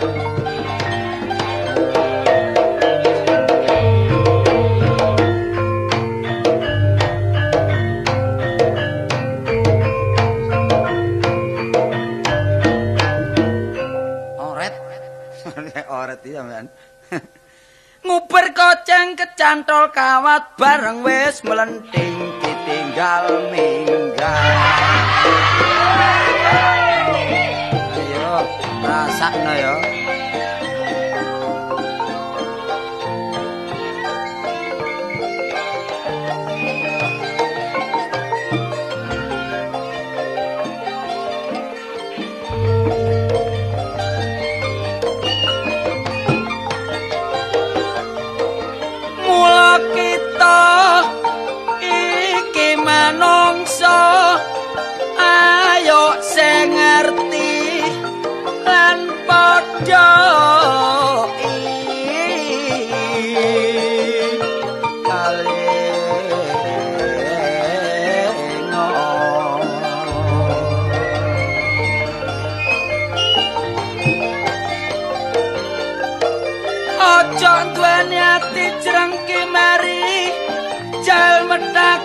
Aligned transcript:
cantol 19.36 19.92
kawat 19.92 20.56
bareng 20.56 21.04
wis 21.04 21.44
melenting 21.44 22.16
ditinggal 22.40 23.52
minggal. 23.52 24.44
Ayo 27.96 28.36
rasakno 28.84 29.52
ya 29.52 29.99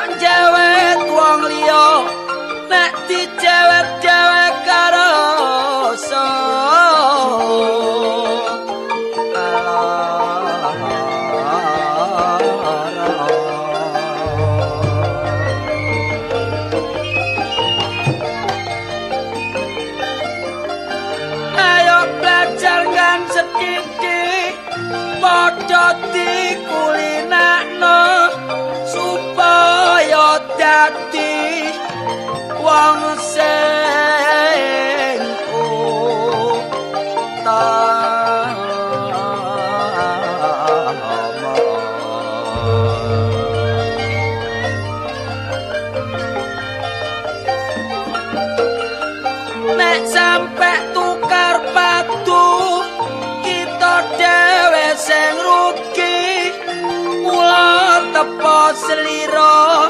aja 0.00 0.16
jewet 0.16 1.00
wong 1.12 1.40
liya 1.50 1.88
nek 2.72 2.92
dijewet-jewet 3.08 3.59
Wong 32.70 33.18
sing 33.18 33.42
Nek 49.74 50.00
sampe 50.06 50.70
tukar 50.94 51.58
padu 51.74 52.86
kita 53.42 53.94
dhewe 54.14 54.86
sing 54.94 55.34
rugi. 55.42 56.54
Mula 57.26 57.98
tepo 58.14 58.58
slira 58.78 59.89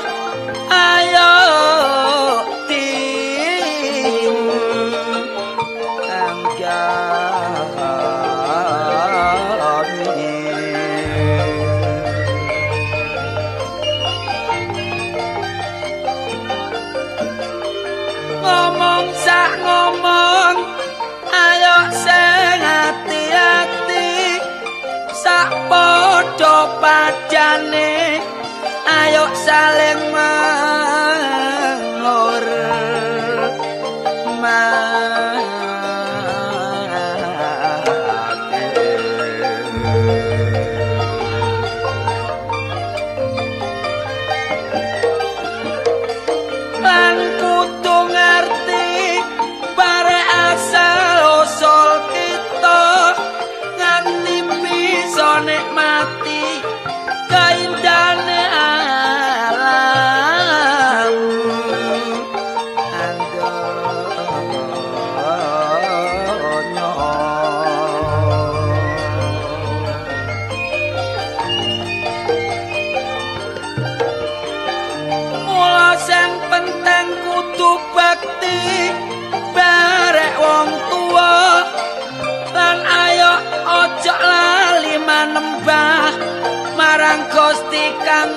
ayo 29.50 29.79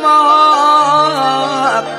ما 0.01 1.92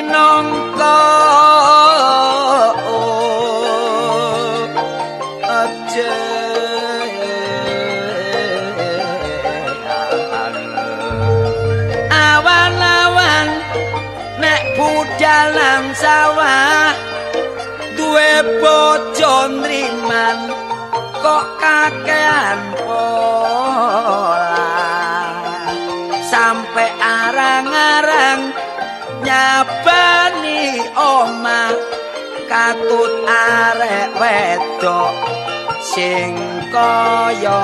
minangka 0.00 1.20
nang 15.50 15.86
sawah 15.96 16.92
duwe 17.96 18.32
bojo 18.60 19.36
nriman 19.48 20.38
kok 21.18 21.46
kakean 21.58 22.60
pola. 22.84 24.68
Sampai 26.30 26.88
arang-arang 27.00 28.59
nyabani 29.40 30.84
oma 30.92 31.72
katut 32.50 33.12
arek 33.24 34.12
wedok 34.20 35.16
sing 35.80 36.36
kaya 36.68 37.62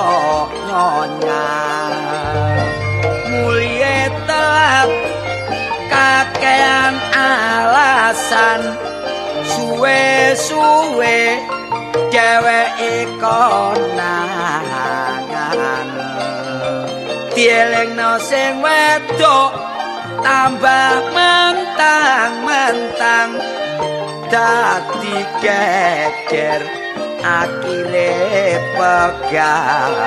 nyonya. 0.64 1.48
Mulie 3.28 4.08
telat 4.24 4.90
kakean 5.92 6.94
alasan 7.12 8.60
suwe-suwe 9.52 11.20
dheweke 12.08 12.94
konangan. 13.20 14.64
Dielingno 17.36 18.16
sing 18.16 18.64
wedok 18.64 19.75
tambah 20.24 21.12
mentang-mentang 21.12 23.36
dadi 24.30 25.18
geger 25.42 26.62
akhire 27.20 28.56
pegatan. 28.78 30.06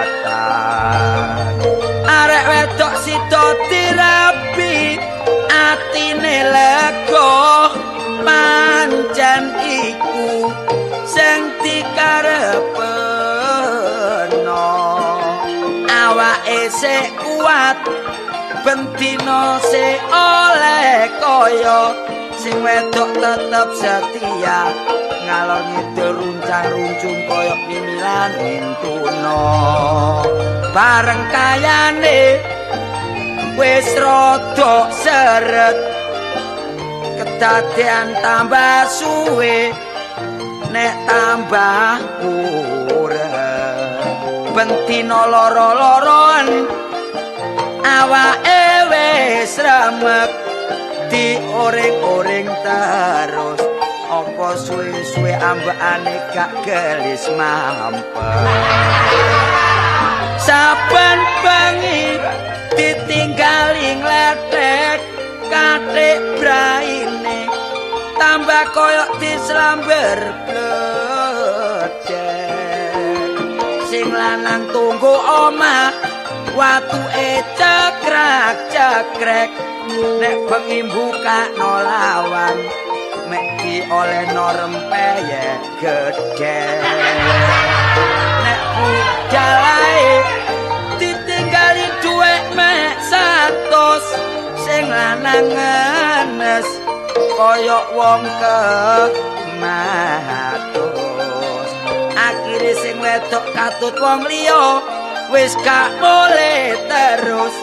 Arek 2.07 2.45
wedok 2.49 2.93
sida 3.03 3.45
dirapi 3.69 4.97
atine 5.49 6.37
lega 6.53 7.33
pancen 8.25 9.43
iku 9.59 10.51
sing 11.03 11.41
dikarepno 11.65 13.07
awake 15.89 16.69
sik 16.69 17.09
kuat 17.19 17.77
bentino 18.69 19.57
se 19.65 19.97
oleh 20.13 21.09
kaya 21.17 21.81
sing 22.37 22.53
wedok 22.61 23.09
tetep 23.17 23.69
setia. 23.73 24.69
Ngalor 25.25 25.61
ngidul 25.73 26.13
runcang 26.13 26.69
runcung 26.69 27.19
kaya 27.25 27.55
pimilan 27.65 28.31
intuno 28.45 29.41
bareng 30.69 31.23
kayane 31.33 32.21
wis 33.57 33.89
rada 33.97 34.75
seret. 34.93 35.77
Kedadean 37.17 38.21
tambah 38.21 38.85
suwe 38.85 39.73
nek 40.69 40.93
tambah 41.09 41.97
urep. 42.21 43.89
Bentino 44.53 45.25
loro-loroan 45.25 46.47
awake 47.83 48.89
wis 48.91 49.53
remek 49.59 50.31
dioring-oring 51.11 52.47
terus. 52.63 53.61
Apa 54.09 54.57
suwe-suwe 54.57 55.37
ambekane 55.37 56.17
gak 56.33 56.49
gelis 56.65 57.29
mampet? 57.37 58.03
Saben 60.41 61.19
bengi 61.45 62.17
ditinggali 62.73 64.01
ngletek 64.01 64.97
katik 65.53 66.21
braine 66.41 67.45
tambah 68.17 68.65
koyok 68.73 69.09
dislamber 69.21 70.17
bledek 70.49 72.09
sing 73.89 74.09
lanang 74.09 74.65
tunggu 74.73 75.13
omah 75.21 75.93
watu 76.57 77.01
cekrak 77.57 78.55
cekrek 78.73 79.51
nek 80.21 80.37
bengi 80.49 80.81
buka 80.87 81.39
nolawan 81.57 82.57
mek 83.29 83.45
di 83.61 83.83
oleh 83.85 84.25
norempeye 84.33 85.45
gede 85.77 86.61
nek 88.41 88.61
bujalae 88.73 90.07
ditinggali 90.97 91.85
duwek 92.01 92.45
mek 92.57 92.97
satos 93.05 94.05
sing 94.65 94.89
lanang 94.89 95.49
ngenes 95.53 96.67
koyok 97.37 97.85
wong 97.93 98.23
ke 98.41 98.61
matus 99.61 100.89
akhire 102.17 102.73
sing 102.81 102.95
wedok 102.97 103.45
katut 103.53 103.95
wong 104.01 104.25
liya 104.25 104.98
wis 105.29 105.53
gak 105.61 105.89
boleh 106.01 106.77
terus. 106.89 107.55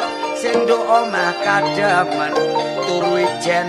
Nduk 0.46 0.84
omah 0.86 1.34
kademen. 1.42 2.32
Turu 2.86 3.18
ijen 3.18 3.66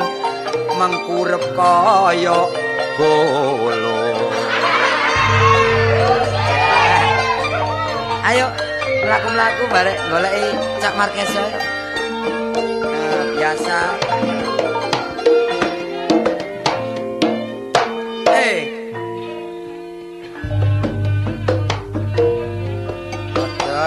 mengkurep 0.78 1.42
kaya 1.58 2.40
bolo. 2.98 3.98
Ayo 8.28 8.48
mlaku-mlaku 9.08 9.64
barek 9.72 9.98
goleki 10.12 10.48
Cak 10.84 10.94
Marquez 11.00 11.32
nah, 11.32 11.52
biasa 13.40 13.78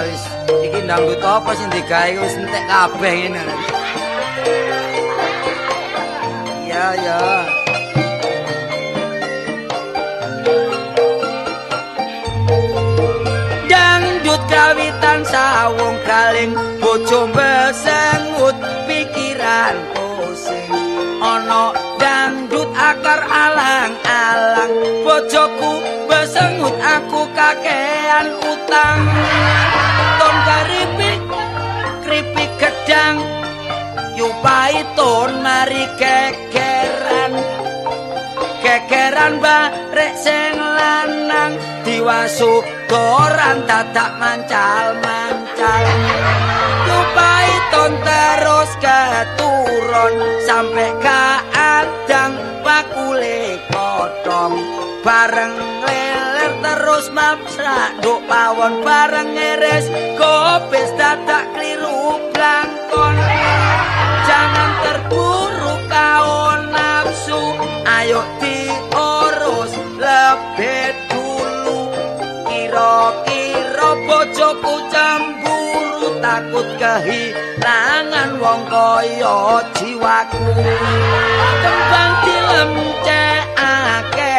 Guys, 0.00 0.24
iki 0.64 0.80
dangdut 0.88 1.20
apa 1.20 1.52
sing 1.52 1.68
digawe 1.76 2.24
wis 2.24 2.32
entek 2.40 2.64
kabeh 2.72 3.12
ngene. 3.20 3.44
Iya, 6.64 6.86
ya. 7.04 7.20
Dangdut 13.68 14.40
kawitan 14.48 15.20
sawung 15.28 15.96
kaling 16.08 16.56
bojo 16.80 17.28
besengut 17.36 18.56
pikiran 18.88 19.76
pusing. 19.92 20.72
Ana 21.20 21.76
dangdut 22.00 22.72
akar 22.72 23.20
alang-alang 23.28 24.72
bojoku 25.04 25.72
besengut 26.08 26.72
aku 26.80 27.20
kakean 27.36 28.32
utang. 28.48 29.04
Gedang 32.90 33.22
yupai 34.18 34.82
ton 34.98 35.30
mari 35.46 35.86
kekeran. 35.94 37.32
Kekeran 38.66 39.38
barek 39.38 40.14
sing 40.18 40.58
lanang. 40.58 41.54
Diwasu 41.86 42.50
koran 42.90 43.62
tatak 43.70 44.18
mancal 44.18 44.98
mancal 45.06 45.84
yupai 46.90 47.50
ton 47.70 47.92
terus 48.02 48.70
keturun. 48.82 50.14
Sampai 50.50 50.90
ke 50.98 51.22
adang 51.54 52.34
bakule 52.66 53.54
kodong 53.70 54.58
bareng 55.06 55.54
leler 55.86 56.52
terus 56.58 57.06
mamsrak 57.14 58.02
duk 58.02 58.18
pawon 58.26 58.82
bareng 58.82 59.30
ngeres. 59.30 59.86
Kopis 60.18 60.90
dadak 60.98 61.46
kliru 61.54 62.00
blangkon 62.90 63.14
jangan 64.26 64.70
terburu 64.82 65.74
kau 65.86 66.58
nafsu. 66.74 67.54
Ayo 67.86 68.18
diurus 68.42 69.72
lebih 69.98 70.94
dulu. 71.10 71.80
Kira-kira 72.50 73.90
bojoku 74.06 74.74
cemburu 74.90 76.18
takut 76.18 76.68
kehilangan 76.78 78.30
wong 78.42 78.62
kaya 78.66 79.62
jiwaku. 79.78 80.44
Kembang 81.62 82.12
dilemcekake 82.26 84.34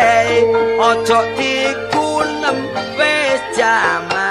ojo 0.76 1.20
digunem 1.40 2.58
wis 3.00 3.42
jaman 3.56 4.31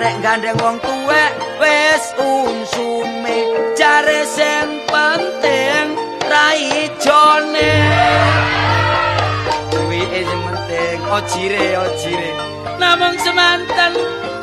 arek 0.00 0.16
gandeng 0.24 0.56
wong 0.64 0.80
tuwek 0.80 1.32
wis 1.60 2.04
unsume. 2.16 3.36
Jare 3.76 4.24
sing 4.24 4.68
penting 4.88 5.92
rai 6.24 6.88
jone. 7.04 7.72
Duwit 9.68 10.08
sing 10.24 10.40
penting 10.40 11.00
ojire 11.04 11.66
ojire. 11.84 12.30
Namung 12.80 13.20
semanten 13.20 13.92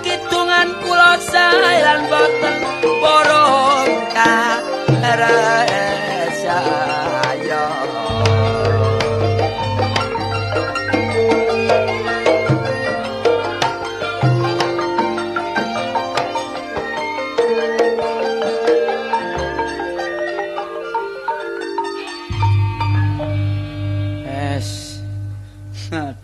kidungan 0.05 0.69
kula 0.85 1.17
sae 1.25 1.77
lan 1.81 2.01
boten. 2.05 2.55
Borong 3.01 3.89
ka 4.13 4.61
rasa 5.01 6.57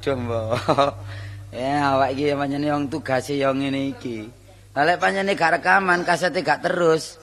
Aduh, 0.04 0.20
Mbok. 0.20 1.00
Ya, 1.56 1.96
awak 1.96 2.12
iki 2.12 2.36
pancene 2.36 2.68
wong 2.76 2.92
tugase 2.92 3.40
yo 3.40 3.56
ngene 3.56 3.96
iki. 3.96 4.28
Lah 4.76 4.84
lek 4.84 5.00
pancene 5.00 5.32
gak 5.32 5.56
rekaman, 5.56 6.04
kasete 6.04 6.44
gak 6.44 6.60
terus. 6.60 7.16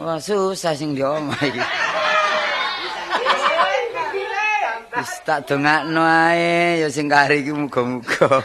Wah, 0.00 0.16
susah 0.16 0.72
sing 0.72 0.96
di 0.96 1.04
iki. 1.04 1.60
Wis 4.96 5.12
tak 5.28 5.44
dongakno 5.44 6.08
ae 6.08 6.80
ya 6.80 6.88
sing 6.88 7.04
kari 7.04 7.44
iki 7.44 7.52
muga-muga. 7.52 8.32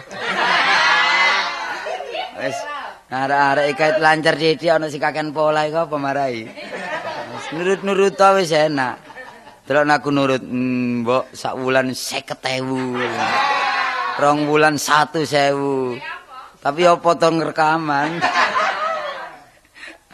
Wis 2.44 2.60
arek-arek 3.08 3.72
kait 3.72 4.04
lancar 4.04 4.36
dhewe 4.36 4.68
ana 4.68 4.92
sing 4.92 5.00
kaken 5.00 5.32
pola 5.32 5.64
iku 5.64 5.88
apa 5.88 5.96
marai. 5.96 6.44
Nurut-nurut 7.56 8.20
to 8.20 8.36
wis 8.36 8.52
enak. 8.52 9.00
Delok 9.64 9.96
aku 9.96 10.12
nurut, 10.12 10.44
mbok 10.44 11.32
sak 11.32 11.56
wulan 11.56 11.96
50.000. 11.96 13.57
Rong 14.18 14.50
wulan 14.50 14.82
1.000. 14.82 15.24
Tapi 16.58 16.82
apa 16.90 17.10
to 17.14 17.28
ngrekaman? 17.30 18.12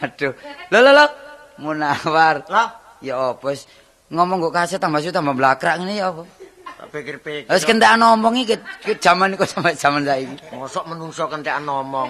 Aduh. 0.04 0.32
Lho 0.68 0.78
lho 0.84 0.92
lho. 0.92 1.06
Munawar. 1.64 2.44
Lah, 2.50 2.68
Ya 3.04 3.20
apa 3.20 3.52
wis 3.52 3.68
ngomong 4.08 4.48
kok 4.48 4.54
kaset 4.56 4.80
tambah 4.80 5.04
su 5.04 5.12
tambah 5.12 5.36
blakrak 5.36 5.76
ngene 5.76 6.00
ya 6.00 6.08
apa? 6.08 6.24
tak 6.80 6.88
pikir-pikir. 6.88 7.52
Wis 7.52 7.64
kentekan 7.68 8.00
ngomong 8.00 8.40
iki 8.40 8.56
ki 8.80 8.96
jaman 8.96 9.36
iku 9.36 9.44
sampe 9.44 9.76
jaman 9.76 10.08
saiki. 10.08 10.56
Mosok 10.56 10.84
menungso 10.88 11.28
kentekan 11.28 11.68
ngomong. 11.68 12.08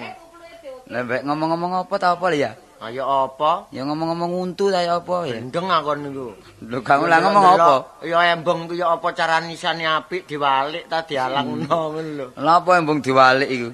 Lah 0.87 1.01
mbek 1.03 1.27
ngomong-ngomong 1.27 1.83
apa 1.83 1.95
ta 1.99 2.15
apa 2.15 2.31
ya? 2.31 2.55
Ayo 2.83 3.07
apa? 3.07 3.71
Ya 3.71 3.87
ngomong-ngomong 3.87 4.51
untu 4.51 4.67
ta 4.67 4.83
ya 4.83 4.99
apa 4.99 5.23
ya? 5.23 5.39
Gendeng 5.39 5.71
aku 5.71 5.95
niku. 5.95 6.27
Lho 6.67 6.79
kamu 6.83 7.07
lah 7.07 7.23
ngomong 7.23 7.45
apa? 7.55 7.73
Ya 8.03 8.35
embong 8.35 8.67
ku 8.67 8.75
ya 8.75 8.99
apa 8.99 9.15
cara 9.15 9.39
nisane 9.39 9.87
apik 9.87 10.27
diwalik 10.27 10.91
ta 10.91 11.07
dialang 11.07 11.65
ngono 11.65 12.03
lho. 12.03 12.25
Lah 12.35 12.59
apa 12.59 12.75
embung 12.75 12.99
diwalik 12.99 13.47
iku? 13.47 13.69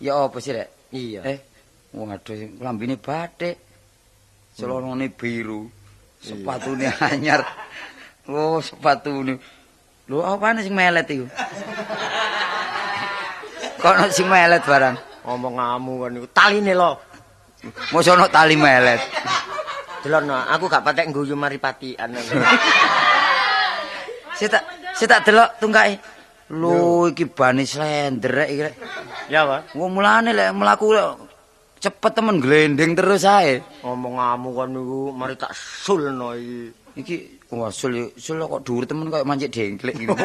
Ya 0.00 0.16
apa 0.16 0.40
sih 0.40 0.56
rek? 0.56 0.88
Iya. 0.88 1.20
Eh, 1.28 1.38
waduh 1.92 2.36
lambene 2.64 2.96
batik. 2.96 3.60
Celonone 4.56 5.12
biru. 5.12 5.68
Sepatune 6.16 6.88
anyar. 6.96 7.44
Oh, 8.24 8.56
sepatune. 8.64 9.36
Lho 10.08 10.24
apane 10.24 10.64
sing 10.64 10.72
melet 10.72 11.04
iku? 11.12 11.28
Kono 13.84 14.08
sing 14.08 14.32
melet 14.32 14.64
barang. 14.64 14.96
Ngomongamu 15.28 15.92
kan 16.00 16.10
niku 16.16 16.28
taline 16.32 16.72
lho. 16.72 16.96
Mosok 17.92 18.14
ono 18.16 18.26
tali 18.28 18.54
melet. 18.58 19.00
Delokno, 20.02 20.34
aku 20.34 20.70
gak 20.70 20.84
patek 20.86 21.10
ngguyu 21.10 21.34
maripatian. 21.34 22.14
Saya 24.38 24.48
tak 24.54 24.62
saya 24.94 25.08
tak 25.18 25.20
delok 25.26 25.50
tungkae. 25.58 25.94
Lho 26.46 27.10
iki 27.10 27.26
bani 27.26 27.66
slender 27.66 28.30
rek 28.30 28.48
iki 28.54 28.62
ya, 29.34 29.42
Pak. 29.42 29.74
Wong 29.74 29.98
mulane 29.98 30.30
lek 30.30 30.54
mlaku 30.54 30.94
cepet 31.82 32.12
temen 32.14 32.38
glendeng 32.38 32.94
terus 32.94 33.26
ae. 33.26 33.58
Ngomongamu 33.82 34.48
kan 34.54 34.68
niku 34.70 35.00
mari 35.10 35.34
tak 35.34 35.50
sulno 35.54 36.38
iki. 36.38 36.70
Iki 37.02 37.16
wah 37.50 37.70
sul 37.74 38.14
sul 38.14 38.38
kok 38.46 38.62
dhuwur 38.62 38.86
temen 38.86 39.10
kaya 39.10 39.26
mancik 39.26 39.50
dengklek 39.50 39.98
gitu. 39.98 40.14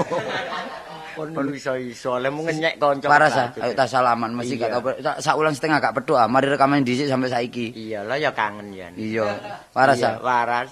Kon 1.29 1.53
iso-iso, 1.53 2.17
le 2.17 2.33
mung 2.33 2.49
ngenyek 2.49 2.81
kanca. 2.81 3.05
Paras 3.05 3.37
ayo 3.37 3.73
tak 3.77 3.85
salaman 3.85 4.33
mesti 4.33 4.57
Iya. 4.57 4.81
gak 4.81 5.05
tau 5.05 5.13
sak 5.21 5.37
ulang 5.37 5.53
setengah 5.53 5.77
gak 5.77 5.93
pedho 6.01 6.17
ah. 6.17 6.25
Mari 6.25 6.49
rekaman 6.49 6.81
dhisik 6.81 7.05
sampai 7.05 7.29
saiki. 7.29 7.69
Iyalah 7.77 8.17
ya 8.17 8.33
kangen 8.33 8.73
ya. 8.73 8.89
Iya. 8.97 9.29
Paras 9.69 10.01
Iya, 10.01 10.17
ah. 10.17 10.25
Waras. 10.25 10.71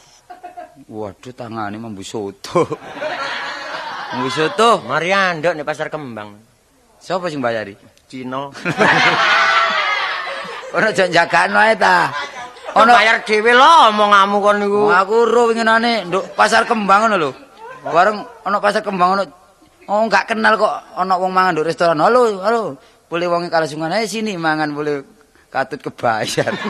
Waduh 0.89 1.33
tangane 1.37 1.77
mambu 1.77 2.01
soto. 2.01 2.65
mambu 4.17 4.29
soto. 4.33 4.81
Mari 4.89 5.13
andok 5.13 5.53
nih 5.53 5.65
pasar 5.67 5.93
kembang. 5.93 6.33
Siapa 6.97 7.29
sing 7.29 7.39
bayari? 7.39 7.77
Cina. 8.09 8.49
Ono 10.75 10.87
jan 10.93 11.09
jagano 11.09 11.57
ae 11.61 11.73
ta. 11.73 12.13
Ono 12.77 12.91
bayar 12.93 13.25
dhewe 13.25 13.51
lho 13.57 13.89
omongamu 13.89 14.37
kon 14.41 14.57
niku. 14.61 14.81
Aku 14.93 15.25
ro 15.25 15.49
winginane 15.49 16.05
nduk 16.05 16.37
pasar 16.37 16.69
kembang 16.69 17.09
ngono 17.09 17.17
lho. 17.17 17.31
Bareng 17.79 18.21
ono 18.45 18.57
pasar 18.61 18.85
kembang 18.85 19.17
ono 19.17 19.23
Oh 19.89 20.05
enggak 20.05 20.29
kenal 20.29 20.53
kok 20.53 21.01
ono 21.01 21.17
wong 21.17 21.33
mangan 21.33 21.57
nduk 21.57 21.65
restoran. 21.65 21.97
Halo, 21.97 22.37
halo. 22.45 22.77
Boleh 23.09 23.25
wonge 23.25 23.49
kalasungan 23.49 23.89
ae 23.89 24.05
sini 24.05 24.37
mangan 24.37 24.69
boleh 24.69 25.01
katut 25.49 25.81
kebayar. 25.81 26.53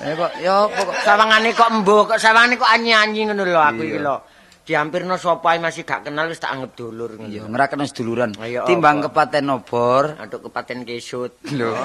Eh 0.00 0.16
kok 0.16 0.32
ya 0.40 0.64
kok 0.64 0.96
Sawangane 1.04 1.52
kok 1.52 1.68
embo, 1.68 2.08
kok 2.08 2.16
sawangane 2.16 2.56
kok 2.56 2.72
anyi-anyi 2.72 3.28
ngono 3.28 3.44
lho 3.44 3.60
aku 3.60 3.84
iki 3.84 4.00
Iya. 4.00 4.08
lho. 4.08 4.16
Diampirno 4.64 5.20
sapa 5.20 5.60
masih 5.60 5.84
gak 5.84 6.08
kenal 6.08 6.24
wis 6.32 6.40
tak 6.40 6.56
anggap 6.56 6.72
dulur 6.72 7.20
ngono. 7.20 7.28
ya 7.28 7.44
ngerakno 7.44 7.84
seduluran. 7.84 8.32
Timbang 8.64 9.04
kepaten 9.04 9.52
obor. 9.52 10.16
Aduk 10.16 10.48
kepaten 10.48 10.88
kesut. 10.88 11.36
Lho. 11.58 11.76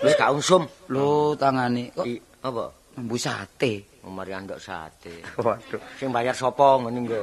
Wis 0.00 0.16
gak 0.16 0.32
unsum. 0.32 0.64
Lho 0.88 1.36
tangane 1.36 1.92
kok 1.92 2.08
apa? 2.40 2.64
mambu 2.96 3.20
sate. 3.20 3.91
Oh, 4.02 4.10
Mari 4.10 4.34
andok 4.34 4.58
sate. 4.58 5.22
Waduh. 5.38 5.78
Sing 5.94 6.10
bayar 6.10 6.34
sapa 6.34 6.82
ngono 6.82 6.98
nggo. 7.06 7.22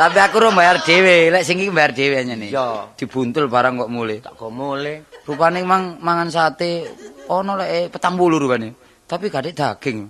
Tapi 0.00 0.16
aku 0.16 0.36
ro 0.40 0.48
bayar 0.56 0.80
dhewe, 0.80 1.28
lek 1.28 1.44
sing 1.44 1.60
iki 1.60 1.68
bayar 1.68 1.92
dhewe 1.92 2.16
anyane. 2.16 2.48
Iya. 2.48 2.96
Dibuntul 2.96 3.52
barang 3.52 3.84
kok 3.84 3.92
mulai. 3.92 4.24
Tak 4.24 4.40
go 4.40 4.48
mule. 4.48 5.04
Rupane 5.28 5.60
mang 5.60 6.00
mangan 6.00 6.32
sate 6.32 6.88
ono 7.28 7.60
lek 7.60 7.92
petang 7.92 8.16
puluh 8.16 8.40
rupane. 8.40 8.72
Tapi 9.04 9.28
ada 9.28 9.52
daging. 9.52 10.08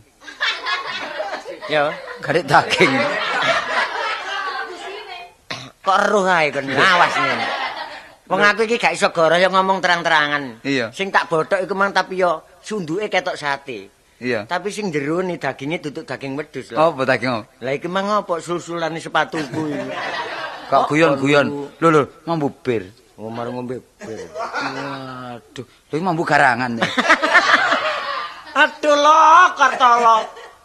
Ya. 1.67 1.91
Ada 2.23 2.41
daging. 2.47 2.93
Kok 5.83 5.97
eruh 6.07 6.27
ae 6.31 6.55
kon 6.55 6.71
awas 6.71 7.15
ngene. 7.19 7.47
Wong 8.31 8.41
aku 8.45 8.69
iki 8.69 8.77
gak 8.79 8.95
iso 8.95 9.11
goro 9.11 9.35
yo 9.35 9.51
ngomong 9.51 9.83
terang-terangan. 9.83 10.63
Iya. 10.63 10.95
Sing 10.95 11.11
tak 11.11 11.27
bothok 11.27 11.67
iku 11.67 11.75
mang 11.75 11.91
tapi 11.91 12.23
yo 12.23 12.47
sunduke 12.63 13.11
ketok 13.11 13.35
sate. 13.35 13.98
Iya. 14.19 14.51
Tapi 14.51 14.75
sing 14.75 14.91
jero 14.91 15.23
ni 15.23 15.39
dagingnya 15.39 15.79
duduk 15.79 16.03
daging 16.03 16.35
wedhus 16.35 16.75
lho. 16.75 16.77
Apa 16.77 17.07
daging? 17.07 17.31
apa? 17.31 17.47
Lah 17.63 17.73
iki 17.73 17.87
mang 17.87 18.11
apa 18.11 18.43
sul-sulane 18.43 18.99
sepatuku 18.99 19.63
iki. 19.71 19.87
Kok 20.69 20.75
Oh, 20.75 20.87
guyon-guyon. 20.91 21.47
aduh. 21.49 21.67
Lho 21.79 21.89
lho, 21.89 22.03
mambu 22.27 22.51
bir. 22.51 22.91
Ngomar 23.15 23.47
ngombe 23.49 23.79
bir. 23.99 24.19
Waduh, 24.35 25.65
lho 25.65 25.95
iki 25.95 26.05
mambu 26.05 26.23
garangan. 26.23 26.79
Aduh 28.59 28.91
lo, 28.91 29.15
kata 29.55 29.89
lo. 30.03 30.17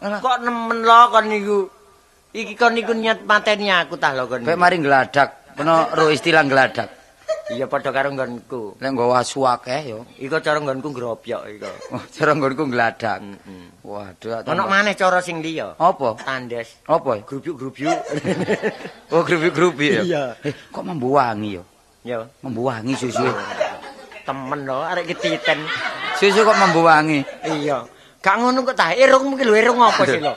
Alah. 0.02 0.18
Kok 0.18 0.36
nemen 0.42 0.78
lo 0.82 0.98
kon 1.14 1.26
niku. 1.30 1.58
Iki 2.34 2.58
kon 2.58 2.74
niku 2.74 2.90
niat 2.90 3.22
mateni 3.22 3.70
aku 3.70 3.94
tah 3.94 4.10
lo 4.18 4.26
kon. 4.26 4.42
Kayak 4.42 4.58
mari 4.58 4.82
ngeladak, 4.82 5.54
peno 5.54 5.86
ro 5.94 6.10
istilah 6.10 6.42
ngeladak. 6.42 6.90
Iya 7.52 7.68
padha 7.68 7.92
karo 7.92 8.08
nggonku. 8.08 8.80
Lek 8.80 8.88
nggawa 8.96 9.20
asu 9.20 9.44
akeh 9.44 9.92
yo. 9.92 10.08
Iku 10.16 10.40
cara 10.40 10.64
nggonku 10.64 10.88
ngropyok 10.96 11.42
iku. 11.52 11.68
Oh, 11.92 12.00
cara 12.08 12.32
nggonku 12.32 12.72
ngeladak. 12.72 13.20
Heeh. 13.20 13.68
Waduh, 13.84 14.48
Ono 14.48 14.64
maneh 14.64 14.96
cara 14.96 15.20
sing 15.20 15.44
liya. 15.44 15.76
Apa? 15.76 16.16
Tandes. 16.24 16.80
Apa? 16.88 17.20
ya? 17.20 17.22
Grubyuk-grubyuk. 17.28 17.98
Oh, 19.12 19.20
grupi-grupi 19.20 19.86
ya. 19.92 20.02
Iya. 20.02 20.24
Eh, 20.40 20.56
kok 20.72 20.80
mambu 20.82 21.20
wangi 21.20 21.60
yo? 21.60 21.62
Ya, 22.00 22.24
Mambu 22.40 22.64
wangi 22.64 22.96
susu. 22.96 23.22
temen 24.24 24.64
lo 24.64 24.80
arek 24.80 25.12
ketiten. 25.12 25.60
Susu 26.16 26.48
kok 26.48 26.56
mambu 26.56 26.80
wangi. 26.80 27.20
Iya. 27.44 27.84
Gak 28.24 28.40
ngono 28.40 28.64
kok 28.64 28.72
tah 28.72 28.96
irung 28.96 29.36
iki 29.36 29.44
lho 29.44 29.52
irung 29.52 29.84
apa 29.84 30.00
sih 30.08 30.16
lo? 30.16 30.32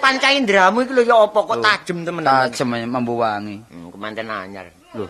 Panca 0.00 0.32
indramu 0.32 0.88
iki 0.88 0.96
lho 0.96 1.04
ya 1.04 1.20
apa 1.20 1.36
kok 1.36 1.60
tajem 1.60 2.00
temen-temen. 2.00 2.48
Tajem 2.48 2.88
mambu 2.88 3.20
wangi. 3.20 3.60
Hmm, 3.68 3.92
kemanten 3.92 4.24
anyar. 4.32 4.72
Loh. 4.96 5.06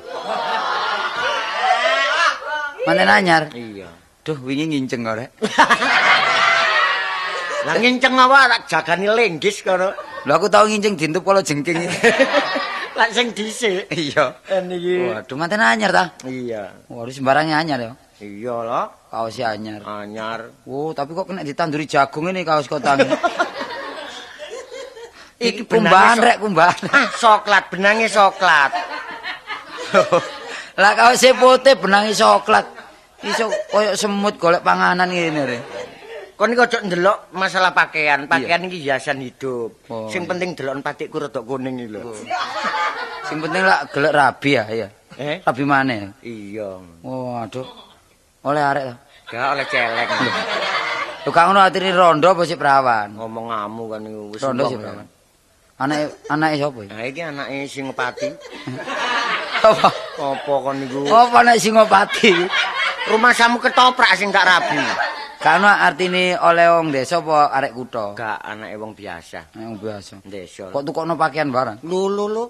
Mana 2.86 3.02
nanyar? 3.04 3.52
Iya. 3.52 3.88
Duh, 4.20 4.36
wingi 4.40 4.68
nginceng 4.68 5.04
kok 5.04 5.16
rek. 5.16 5.30
Lah 7.68 7.76
nginceng 7.76 8.16
apa 8.16 8.56
tak 8.56 8.60
jagani 8.72 9.06
lenggis 9.12 9.60
kono. 9.60 9.92
Lho 10.24 10.32
aku 10.32 10.48
tau 10.48 10.64
nginceng 10.64 10.96
dintup 10.96 11.24
kala 11.24 11.44
jengking. 11.44 11.76
Lah 12.98 13.08
sing 13.12 13.36
dhisik. 13.36 13.88
iya. 13.92 14.32
Niki. 14.64 15.12
Waduh, 15.12 15.36
manten 15.36 15.60
anyar 15.60 15.92
ta? 15.92 16.04
Iya. 16.24 16.72
Waduh, 16.88 17.12
sembarangnya 17.12 17.60
anyar 17.60 17.80
ya. 17.80 17.92
Iya 18.20 18.52
lah, 18.68 18.84
Kaosnya 19.08 19.56
anyar. 19.56 19.80
anyar. 19.80 20.52
Oh, 20.68 20.92
tapi 20.92 21.16
kok 21.16 21.24
kena 21.24 21.40
ditanduri 21.40 21.88
jagung 21.88 22.28
ini 22.28 22.44
kaos 22.44 22.68
kotangi. 22.68 23.08
Iki 25.40 25.64
kumbahan 25.64 26.20
rek, 26.20 26.36
kumbahan. 26.36 26.84
Ah, 26.92 27.08
soklat, 27.16 27.72
benangnya 27.72 28.12
soklat. 28.12 28.76
Lah 30.80 30.96
kaos 30.96 31.20
putih 31.36 31.76
benangi 31.76 32.16
coklat. 32.16 32.64
Iso 33.20 33.52
koyo 33.68 33.92
semut 33.92 34.40
golek 34.40 34.64
panganan 34.64 35.12
ngene 35.12 35.42
re. 35.44 35.58
Kon 36.40 36.56
iki 36.56 36.64
aja 36.64 36.80
ndelok 36.80 37.28
masalah 37.36 37.76
pakaian. 37.76 38.24
Pakaian 38.24 38.64
iki 38.64 38.80
hiasan 38.80 39.20
hidup. 39.20 39.76
Oh, 39.92 40.08
Sing 40.08 40.24
penting 40.24 40.56
delok 40.56 40.80
patikku 40.80 41.20
rada 41.20 41.44
kuning 41.44 41.84
iki 41.84 41.92
lho. 41.92 42.16
Sing 43.28 43.44
penting 43.44 43.60
lah 43.60 43.84
gelek 43.92 44.16
rabi 44.16 44.56
ya, 44.56 44.64
ya. 44.72 44.88
Eh? 45.20 45.44
Rabi 45.44 45.64
maneh. 45.68 46.16
Iya. 46.24 46.80
Waduh. 47.04 47.68
Oleh 48.48 48.62
arek 48.64 48.84
to. 48.88 48.94
Gak 49.36 49.46
oleh 49.52 49.66
celeng. 49.68 50.08
Lho 51.28 51.30
kang 51.36 51.52
ngono 51.52 51.60
atine 51.60 51.92
rondo 51.92 52.32
apa 52.32 52.48
sik 52.48 52.56
perawan? 52.56 53.20
Ngomong 53.20 53.52
ngamu 53.52 53.82
kan 53.84 54.00
wis 54.32 54.40
Rondo 54.40 54.64
sik 54.64 54.80
ya. 54.80 54.88
perawan. 54.88 55.06
Anake 55.76 56.04
anake 56.32 56.56
sapa 56.56 56.78
iki? 56.80 56.88
Nah 56.88 57.04
iki 57.04 57.20
anake 57.20 57.56
Singopati. 57.68 58.28
Apa? 59.60 59.88
Apa 60.16 60.52
kon 60.64 60.76
niku? 60.80 61.04
Apa 61.08 61.38
nek 61.44 61.60
Singopati? 61.60 62.32
Rumah 63.10 63.32
samu 63.32 63.58
ketoprak 63.60 64.12
sing 64.16 64.28
gak 64.32 64.46
rabi. 64.46 64.80
Kan 65.40 65.64
artine 65.64 66.36
oleh 66.36 66.68
wong 66.68 66.92
desa 66.92 67.24
apa 67.24 67.48
arek 67.56 67.72
kutha? 67.72 68.12
Gak 68.12 68.38
anake 68.44 68.76
wong 68.76 68.92
biasa. 68.92 69.56
Yang 69.56 69.72
biasa. 69.80 70.14
Desa. 70.20 70.64
Kok 70.68 70.84
tukokno 70.84 71.16
pakaian 71.16 71.48
barang? 71.48 71.80
Lho 71.80 72.02
lho 72.12 72.26
lho. 72.28 72.44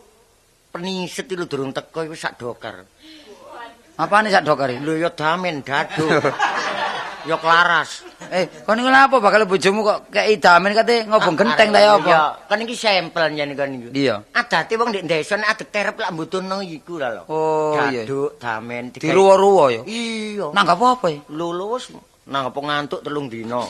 Peniset 0.74 1.30
lho 1.34 1.46
durung 1.46 1.70
teko 1.70 2.02
iku 2.02 2.18
sak 2.18 2.34
dokar. 2.38 2.82
Apane 3.94 4.34
sak 4.34 4.42
dokari? 4.42 4.82
Lho 4.82 4.98
ya 4.98 5.14
damen 5.14 5.62
dado. 5.62 6.06
ya 7.24 7.36
klaras. 7.36 8.04
Eh, 8.30 8.46
kon 8.62 8.78
niku 8.78 8.88
lha 8.88 9.10
apa 9.10 9.16
bakal 9.18 9.44
bojomu 9.44 9.82
kok 9.82 10.08
kei 10.08 10.38
damen 10.38 10.72
kate 10.72 11.04
ngobong 11.04 11.36
genteng 11.36 11.68
ta 11.72 11.80
ya 11.80 11.98
apa? 11.98 12.46
Kan 12.46 12.62
iki 12.62 12.76
sampel 12.76 13.32
yen 13.32 13.52
kan 13.58 13.68
niku. 13.68 13.88
Iya. 13.90 14.22
Adate 14.32 14.78
wong 14.78 14.94
ndek 14.94 15.04
desa 15.04 15.34
nek 15.36 15.56
adek 15.58 15.68
terep 15.68 15.96
lak 15.98 16.12
mbutuhno 16.14 16.62
iku 16.62 16.96
lho. 16.96 17.08
lho. 17.10 17.22
Oh, 17.28 17.74
iya. 17.90 18.06
Daduk, 18.06 18.38
damen, 18.38 18.94
digawe- 18.94 19.04
Diruwa-ruwa 19.10 19.64
ya. 19.72 19.82
Iya. 19.84 20.46
Nanggap 20.54 20.78
apa 20.78 21.06
ya? 21.10 21.20
Wis 21.70 21.84
nanggap 22.30 22.54
ngantuk 22.54 23.00
telung 23.02 23.26
dino. 23.26 23.66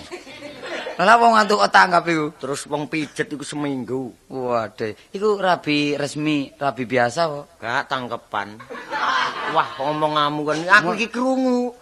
Lah 1.01 1.17
wong 1.17 1.33
ngantuk 1.33 1.65
kok 1.65 1.73
tanggap 1.73 2.05
iku. 2.05 2.27
Terus 2.37 2.61
wong 2.69 2.85
pijet 2.93 3.33
iku 3.33 3.41
seminggu. 3.41 4.13
Waduh, 4.29 4.93
iku 5.17 5.41
rabi 5.41 5.97
resmi, 5.97 6.53
rabi 6.61 6.85
biasa 6.85 7.21
kok. 7.25 7.45
Gak 7.57 7.89
tangkepan. 7.89 8.61
Wah, 9.57 9.69
ngomong 9.81 10.13
ngamu 10.21 10.41
kan 10.45 10.59
aku 10.77 10.89
iki 11.01 11.09
krungu. 11.09 11.73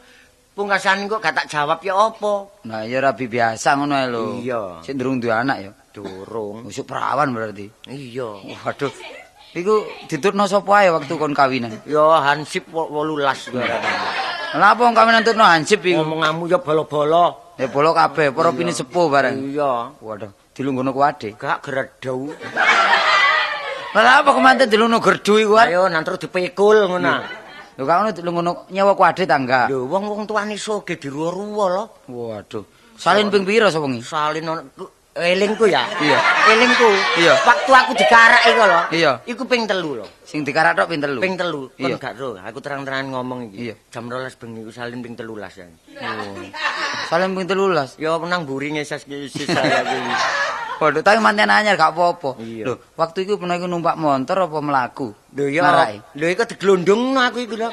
Pungkasan 0.59 1.07
kok 1.07 1.23
gak 1.23 1.39
tak 1.39 1.47
jawab 1.47 1.79
ya 1.87 1.95
apa? 1.95 2.51
Nah, 2.67 2.83
ya 2.83 2.99
rabi 2.99 3.31
biasa 3.31 3.79
ngono 3.79 3.95
ae 3.95 4.11
lho. 4.11 4.43
Iya. 4.43 4.83
Sik 4.83 4.99
durung 4.99 5.23
duwe 5.23 5.31
anak 5.31 5.57
ya. 5.63 5.71
Durung. 5.95 6.67
Usuk 6.67 6.83
perawan 6.83 7.31
berarti. 7.31 7.71
Iya. 7.87 8.43
Waduh. 8.67 8.91
Iku 9.55 9.87
ditutno 10.11 10.51
sapa 10.51 10.83
ae 10.83 10.91
waktu 10.91 11.15
kon 11.15 11.31
kawinan? 11.31 11.87
Ya 11.87 12.03
hansip 12.27 12.75
18 12.75 13.55
garane. 13.55 13.91
Lah 14.59 14.75
apa 14.75 14.83
kawinan 14.83 15.23
tutno 15.23 15.47
hansip 15.47 15.79
iku? 15.87 16.03
Ngomong 16.03 16.27
ngamu 16.27 16.51
ya 16.51 16.59
bolo-bolo. 16.59 17.55
Ya 17.55 17.71
bolo 17.71 17.95
kabeh, 17.95 18.35
para 18.35 18.51
pini 18.51 18.75
sepuh 18.75 19.07
bareng. 19.07 19.55
Iya. 19.55 19.95
Waduh, 20.03 20.35
dilungguhno 20.59 20.91
ku 20.91 21.07
ade. 21.07 21.39
Gak 21.39 21.63
gredau. 21.63 22.35
Lah 23.95 24.27
apa 24.27 24.35
kemanten 24.35 24.67
dilungguhno 24.67 24.99
gerdu 24.99 25.39
iku? 25.39 25.55
Ayo 25.55 25.87
nanti 25.87 26.19
dipikul 26.19 26.91
ngono. 26.91 27.47
Lho 27.79 27.87
kak 27.87 27.95
ngono 27.95 28.11
dilungguhno 28.11 28.53
nyewa 28.75 28.93
ku 28.99 29.03
ade 29.07 29.23
ta 29.23 29.39
enggak? 29.39 29.71
Lho 29.71 29.87
wong-wong 29.87 30.27
tuane 30.27 30.59
soge 30.59 30.99
diruwa-ruwa 30.99 31.65
lho. 31.71 31.85
Waduh. 32.11 32.67
Salin 32.99 33.31
ping 33.31 33.47
pira 33.47 33.71
sapa 33.71 33.87
ngi? 33.87 34.03
Salin 34.03 34.43
ku- 34.75 34.91
elingku 35.15 35.71
ya. 35.71 35.87
Iya. 36.03 36.19
Elingku. 36.59 36.91
Iya. 37.23 37.39
Waktu 37.47 37.71
aku 37.71 37.93
dikarak 37.95 38.43
iku 38.51 38.63
lho. 38.67 38.81
Iya. 38.91 39.13
Iku 39.31 39.47
ping 39.47 39.71
telu 39.71 40.03
lho. 40.03 40.07
Sing 40.27 40.43
dikarak 40.43 40.75
tok 40.75 40.91
ping 40.91 40.99
telu. 40.99 41.23
Ping 41.23 41.39
telu. 41.39 41.71
Kon 41.71 41.87
Iya. 41.87 41.97
gak 42.03 42.19
ro, 42.19 42.35
aku 42.35 42.59
terang-terangan 42.59 43.15
ngomong 43.15 43.55
iki. 43.55 43.71
Iya. 43.71 43.75
Jam 43.95 44.11
12 44.11 44.35
bengi 44.35 44.67
iku 44.67 44.73
salin 44.75 44.99
ping 44.99 45.15
13 45.15 45.55
ya. 45.55 45.67
Oh. 46.03 46.35
Salin 47.07 47.31
ping 47.39 47.47
13. 47.47 47.95
Ya 47.95 48.19
menang 48.19 48.43
buri 48.43 48.75
ngesas 48.75 49.07
sisa 49.07 49.55
saya 49.55 49.87
iki. 49.87 50.15
Waduh, 50.79 51.03
tapi 51.03 51.19
manten 51.19 51.51
anyar 51.51 51.75
gak 51.75 51.91
apa-apa. 51.91 52.39
Lho, 52.39 52.79
waktu 52.95 53.27
iku 53.27 53.35
pernah 53.35 53.59
iku 53.59 53.67
numpak 53.67 53.99
motor 53.99 54.47
apa 54.47 54.59
melaku? 54.63 55.11
Lho 55.35 55.51
ya. 55.51 55.67
Lho 56.15 56.27
iku 56.31 56.47
diglondongno 56.47 57.19
aku 57.19 57.39
iku 57.43 57.55
lho. 57.59 57.71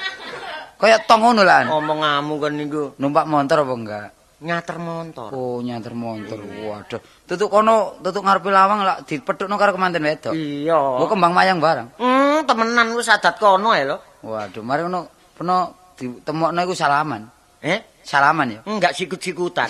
Kayak 0.82 1.08
tong 1.08 1.22
ngono 1.22 1.46
lah. 1.46 1.70
Ngomong 1.70 2.02
ngamu 2.02 2.34
kan 2.42 2.52
niku. 2.58 2.84
Numpak 2.98 3.26
motor 3.30 3.62
apa 3.62 3.74
enggak? 3.74 4.10
Nyater 4.46 4.78
motor. 4.78 5.30
Oh, 5.32 5.64
nyanter 5.64 5.96
motor. 5.96 6.38
Waduh. 6.44 7.00
Tutuk 7.24 7.48
kono, 7.48 7.96
tutuk 8.04 8.26
ngarepe 8.26 8.52
lawang 8.52 8.84
lak 8.84 9.08
dipethukno 9.08 9.56
karo 9.56 9.72
kemanten 9.72 10.04
wedok. 10.04 10.36
Iya. 10.36 10.76
Oh, 10.76 11.08
kembang 11.08 11.32
mayang 11.32 11.64
barang. 11.64 11.96
Hmm, 11.96 12.44
temenan 12.44 12.92
wis 13.00 13.08
adat 13.08 13.40
kono 13.40 13.72
ya 13.72 13.96
lho. 13.96 13.98
Waduh, 14.28 14.66
mari 14.66 14.84
ngono 14.84 15.08
peno 15.38 15.58
ditemokno 15.96 16.60
iku 16.68 16.76
salaman. 16.76 17.24
Eh? 17.64 18.04
Salaman 18.04 18.48
ya. 18.52 18.60
Enggak 18.68 18.94
sikut-sikutan. 18.94 19.70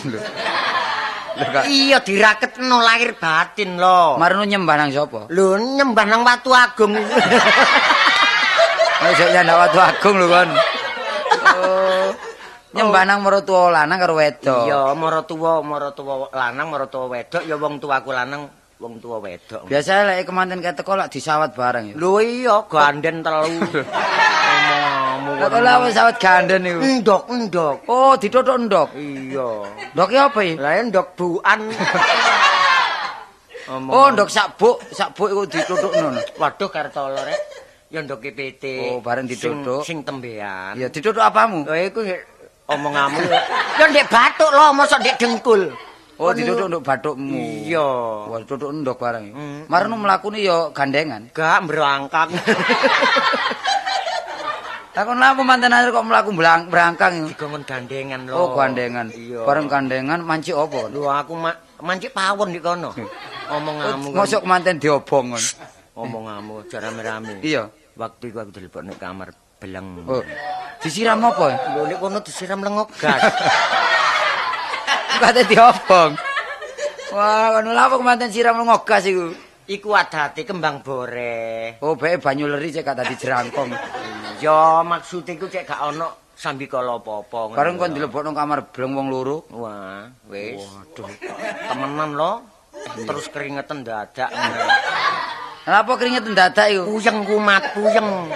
Lho, 1.36 1.46
Kak. 1.52 1.64
Iya 1.68 1.98
diraketno 2.00 2.78
lahir 2.80 3.12
batin 3.20 3.76
lho. 3.76 4.16
Mari 4.16 4.34
ngono 4.40 4.48
nyembah 4.48 4.76
nang 4.80 4.90
sapa? 4.96 5.22
Lho 5.28 5.60
nyembah 5.60 6.06
nang 6.08 6.22
watu 6.24 6.52
agung 6.56 6.96
iku. 6.96 7.16
Wis 9.06 9.20
nyandak 9.36 9.58
watu 9.68 9.78
agung 9.84 10.16
lho 10.16 10.28
kon. 10.32 10.50
Oh. 11.46 12.08
Nyembah 12.76 13.04
nang 13.08 13.20
maratuwa 13.24 13.72
lanang 13.72 14.00
karo 14.00 14.14
wedok. 14.20 14.68
Iya, 14.68 14.92
maratuwa, 14.96 15.64
maratuwa 15.64 16.28
lanang, 16.32 16.68
maratuwa 16.68 17.06
wedok 17.08 17.44
ya 17.48 17.56
wong 17.56 17.80
tuaku 17.80 18.12
lanang, 18.12 18.52
wong 18.80 19.00
tua 19.00 19.24
wedok. 19.24 19.68
Biasa 19.72 20.04
lek 20.04 20.28
kemanten 20.28 20.60
keteko 20.60 21.00
lak 21.00 21.08
disawat 21.08 21.56
bareng 21.56 21.92
ya. 21.92 21.96
Lho 21.96 22.20
iya, 22.20 22.68
ganden 22.68 23.24
telu. 23.24 23.64
Lah 25.36 25.48
kok 25.52 25.62
lak 25.62 25.76
wis 25.84 25.94
sawat 25.94 26.16
ganden 26.18 26.60
niku. 26.64 26.80
Ndok, 26.82 27.24
ndok. 27.28 27.76
Oh, 27.92 28.14
ditotok 28.16 28.58
ndok. 28.66 28.90
Iya. 28.96 29.50
Ndoke 29.92 30.16
apa 30.16 30.40
iki? 30.42 30.56
Lah 30.58 30.72
ndok 30.84 31.08
buan. 31.16 31.60
Oh, 33.66 34.14
ndok 34.14 34.30
sakbuk, 34.30 34.78
sakbuk 34.94 35.34
iku 35.34 35.44
ditutokno. 35.50 36.14
Waduh 36.38 36.70
kartolo 36.70 37.18
rek. 37.18 37.42
Ya 37.90 38.06
ndok 38.06 38.22
PT. 38.22 38.94
Oh, 38.94 39.02
bareng 39.02 39.26
ditutuk. 39.26 39.82
Sing, 39.82 40.06
sing 40.06 40.06
tembean. 40.06 40.78
Ya 40.78 40.86
ditutuk 40.86 41.18
apamu? 41.18 41.66
Lah 41.66 41.82
iku 41.82 42.06
omong 42.70 42.94
ngamu. 42.94 43.20
Ya 43.82 43.86
ndek 43.90 44.06
batuk 44.06 44.54
lho, 44.54 44.70
mosok 44.70 45.02
ndek 45.02 45.18
dengkul. 45.18 45.74
Oh, 46.22 46.30
iku- 46.32 46.70
nduk 46.70 46.86
bathukmu. 46.86 47.66
Iya. 47.66 47.90
Wah, 48.30 48.38
ditutuk 48.46 48.70
ndok 48.70 49.02
bareng. 49.02 49.26
ya. 49.28 49.34
Hmm. 49.34 49.62
Marno 49.66 49.98
mlakune 49.98 50.40
ya 50.46 50.70
gandengan. 50.70 51.34
Gak 51.34 51.66
berangkang. 51.66 52.30
Lah 54.96 55.04
kon 55.04 55.20
lha 55.20 55.36
apa 55.36 55.44
manten 55.44 55.76
anyar 55.76 55.92
kok 55.92 56.08
mlaku 56.08 56.32
blang- 56.32 56.72
brangkang. 56.72 57.14
ya? 57.20 57.28
Digongon 57.28 57.68
gandengan 57.68 58.24
lho. 58.24 58.32
Oh, 58.32 58.48
gandengan. 58.56 59.12
Bareng 59.44 59.68
gandengan 59.68 60.24
mancik 60.24 60.56
apa? 60.56 60.88
Lho 60.88 61.12
aku 61.12 61.36
ma 61.36 61.52
mancik 61.84 62.16
pawon 62.16 62.56
di 62.56 62.64
kono. 62.64 62.96
Omong 63.52 63.84
ngamu. 63.84 64.08
kan. 64.16 64.24
Mosok 64.24 64.48
manten 64.48 64.80
diobong 64.80 65.36
kon. 65.36 65.44
Omong 66.00 66.32
ngamu 66.32 66.54
aja 66.64 66.80
rame-rame. 66.80 67.44
Iya. 67.44 67.68
Waktu 68.00 68.32
iku 68.32 68.48
aku 68.48 68.56
telepon 68.56 68.88
nek 68.88 68.96
kamar 68.96 69.36
beleng. 69.60 70.08
Oh. 70.08 70.24
Disiram 70.80 71.20
apa? 71.28 71.76
Lho 71.76 71.92
nek 71.92 72.00
kono 72.00 72.24
disiram 72.24 72.64
lengok 72.64 72.96
gas. 72.96 73.20
Kate 75.20 75.44
diobong. 75.44 76.16
Wah, 77.12 77.52
kon 77.52 77.68
lha 77.68 77.84
apa 77.84 77.96
kemanten 78.00 78.32
siram 78.32 78.64
ngogas 78.64 79.04
iku? 79.04 79.36
iku 79.66 79.98
adate 79.98 80.46
kembang 80.46 80.86
bore. 80.86 81.82
Oh, 81.82 81.98
bae 81.98 82.22
banyu 82.22 82.46
leri 82.46 82.70
cek 82.70 82.86
tadi 82.86 83.18
jerangkong. 83.18 83.74
Ya 84.44 84.84
maksud 84.84 85.24
iku 85.24 85.48
cek 85.48 85.64
gak 85.64 85.82
ono 85.96 86.32
sambi 86.36 86.68
kala 86.68 87.00
apa-apa. 87.00 87.56
Bareng 87.56 87.80
kon 87.80 87.92
lho. 87.92 87.96
dilebokno 87.96 88.36
kamar 88.36 88.70
bleng 88.76 88.92
wong 88.92 89.08
loro. 89.08 89.48
Wah, 89.56 90.12
wis. 90.28 90.60
Waduh. 90.60 91.10
Temenan 91.72 92.12
lo. 92.14 92.32
Terus 92.94 93.26
keringetan 93.32 93.82
dadak. 93.88 94.30
Apa 95.66 95.92
keringet 95.98 96.28
dadak 96.36 96.70
iku? 96.70 96.84
Puyeng 96.86 97.26
kumat, 97.26 97.64
puyeng. 97.74 98.30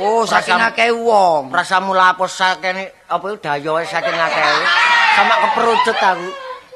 Oh, 0.00 0.24
saking 0.24 0.56
akeh 0.56 0.88
wong. 0.94 1.52
Rasamu 1.52 1.92
lapos 1.92 2.32
saking 2.32 2.88
apa 2.88 3.24
itu 3.28 3.36
dayoe 3.44 3.84
saking 3.84 4.16
akeh. 4.16 4.54
Sama 5.18 5.34
keperucut 5.44 5.98
aku. 6.00 6.28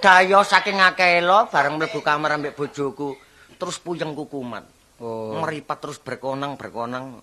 Dayo 0.04 0.44
saking 0.44 0.76
akeh 0.76 1.24
lo 1.24 1.48
bareng 1.48 1.80
mlebu 1.80 2.04
kamar 2.04 2.36
ambek 2.36 2.52
bojoku. 2.52 3.16
Terus 3.56 3.80
puyengku 3.80 4.28
kumat. 4.28 4.75
Oh, 4.96 5.44
Meripat 5.44 5.76
terus 5.84 6.00
berkonang 6.00 6.56
berkonang. 6.56 7.20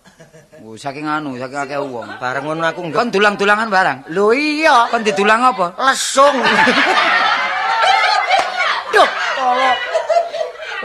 oh, 0.62 0.78
saking 0.78 1.10
anu, 1.10 1.34
saking 1.34 1.58
akeh 1.58 1.82
wong. 1.82 2.06
Bareng 2.22 2.46
ngono 2.46 2.62
aku 2.70 2.86
nggak. 2.86 2.98
Kon 3.02 3.10
dulang-dulangan 3.10 3.66
barang. 3.66 3.98
Lho 4.14 4.30
iya, 4.30 4.86
Kon 4.94 5.02
didulang 5.02 5.42
apa? 5.42 5.74
lesung. 5.82 6.38
Duh, 8.94 9.08
tolong. 9.34 9.78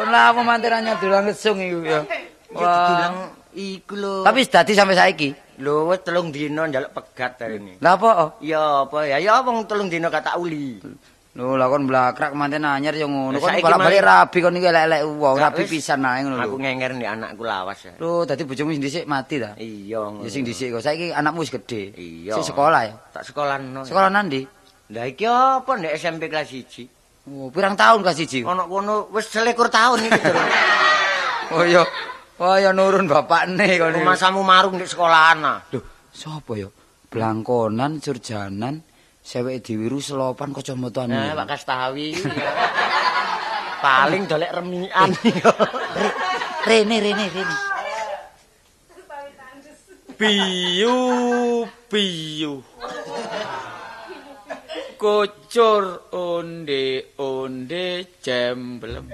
Kon 0.02 0.10
lah 0.10 0.34
apa 0.34 0.41
manterannya 0.41 0.97
dulang 0.97 1.30
lesung 1.30 1.62
iku 1.62 1.80
ya. 1.86 2.02
Didulang 2.49 3.38
iku 3.54 3.93
lho. 3.93 4.13
Tapi 4.25 4.41
wis 4.41 4.49
dadi 4.49 4.73
sampai 4.73 4.97
saiki. 4.97 5.30
lho 5.62 5.93
wis 5.93 6.02
telung 6.02 6.34
dina 6.34 6.65
njaluk 6.65 6.89
pegat 6.89 7.38
hari 7.38 7.62
ini. 7.62 7.78
Lah 7.86 8.02
apa? 8.02 8.10
oh? 8.17 8.30
Ya 8.41 8.89
apa 8.89 9.06
ya 9.06 9.21
ya 9.21 9.45
wong 9.45 9.69
telung 9.69 9.93
dina 9.93 10.10
gak 10.10 10.25
tak 10.25 10.41
uli. 10.41 10.82
Lho 11.39 11.56
lah 11.56 11.71
kon 11.71 11.88
blakrak 11.88 12.36
manten 12.36 12.67
anyar 12.67 12.91
ya 12.91 13.08
ngono. 13.08 13.39
Kon 13.39 13.47
saiki 13.47 13.63
bolak-balik 13.63 14.04
mari- 14.04 14.04
rabi 14.04 14.38
kon 14.43 14.54
iki 14.54 14.67
elek-elek 14.67 15.02
wong, 15.08 15.36
rabi 15.39 15.63
pisan 15.63 16.04
ae 16.04 16.19
ngono 16.19 16.36
Aku 16.38 16.52
lho. 16.52 16.60
ngenger 16.60 16.91
nih 16.93 17.08
anakku 17.08 17.43
lawas 17.47 17.80
ya. 17.80 17.95
Lho 17.95 18.28
dadi 18.28 18.43
bojomu 18.43 18.75
sing 18.75 18.84
dhisik 18.84 19.08
mati 19.08 19.39
ta? 19.39 19.56
Iya. 19.56 20.04
ngono. 20.04 20.21
Ya 20.21 20.30
sing 20.30 20.43
dhisik 20.43 20.75
kok. 20.75 20.84
Saiki 20.84 21.10
anakmu 21.10 21.39
wis 21.39 21.49
gedhe. 21.49 21.95
Iya. 21.95 22.36
Sing 22.36 22.43
sekolah 22.43 22.82
ya. 22.84 22.93
Tak 23.10 23.23
sekolah 23.23 23.56
no. 23.58 23.88
Sekolah 23.88 24.12
nandi? 24.12 24.43
Lah 24.91 25.06
iki 25.06 25.23
apa 25.23 25.71
ndek 25.71 25.95
SMP 25.95 26.28
kelas 26.28 26.52
1? 26.52 27.32
Oh, 27.32 27.47
pirang 27.47 27.78
tahun 27.78 28.04
kelas 28.04 28.19
1? 28.19 28.43
Ono 28.43 28.67
kono 28.67 29.08
wis 29.10 29.32
selikur 29.32 29.71
tahun 29.71 30.04
iki 30.04 30.19
durung. 30.19 30.49
Oh 31.49 31.65
iya. 31.65 31.82
Oh 32.38 32.56
ya 32.56 32.69
nurun 32.69 33.08
bapakne 33.08 33.65
kon 33.78 33.95
iki. 33.95 34.04
Masamu 34.04 34.43
marung 34.43 34.75
ndek 34.75 34.86
sekolahan 34.86 35.39
ah. 35.41 35.58
Lho, 35.71 35.80
sapa 36.10 36.54
ya? 36.54 36.67
Blangkonan, 37.10 37.97
surjanan, 37.97 38.86
seweke 39.29 39.61
diwiru 39.61 40.01
selopan 40.01 40.49
kacamataan. 40.49 41.13
Nah, 41.13 41.37
Pak 41.37 41.53
Kastawi. 41.53 42.17
Paling 43.85 44.25
dolek 44.25 44.49
remian. 44.49 45.09
Rene, 46.67 46.97
Rene, 46.97 47.25
Rene. 47.29 47.55
Piyu 50.17 50.97
piyu. 51.87 52.59
Kocor 54.99 56.11
onde 56.11 57.15
onde 57.21 57.87
jemblem. 58.19 59.07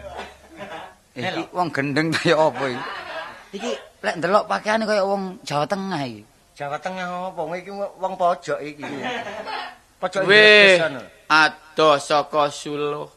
Iki 1.13 1.53
wong 1.53 1.69
gendeng 1.69 2.09
ta 2.09 2.25
ya 2.25 2.41
apa 2.41 2.63
iki? 2.73 2.83
Iki 3.61 3.71
lek 4.01 4.15
ndelok 4.17 4.49
pakaiane 4.49 4.89
kaya 4.89 5.05
wong 5.05 5.37
Jawa 5.45 5.69
Tengah 5.69 6.01
iki. 6.09 6.25
Jawa 6.57 6.81
Tengah 6.81 7.29
apa? 7.29 7.41
Iki 7.53 7.71
wong 8.01 8.13
pojok 8.17 8.59
iki. 8.65 8.81
Pojok 10.05 10.21
Weh, 10.29 10.37
Inggris 10.37 10.77
sana. 10.77 11.01
ado 11.25 11.97
saka 11.97 12.53
Suluh. 12.53 13.09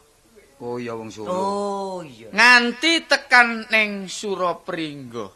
Oh 0.65 0.81
iya 0.81 0.97
wong 0.97 1.13
Solo. 1.13 1.29
Oh 1.29 2.01
iya. 2.01 2.33
Nganti 2.33 3.05
tekan 3.05 3.69
ning 3.69 4.09
Surapringga. 4.09 5.29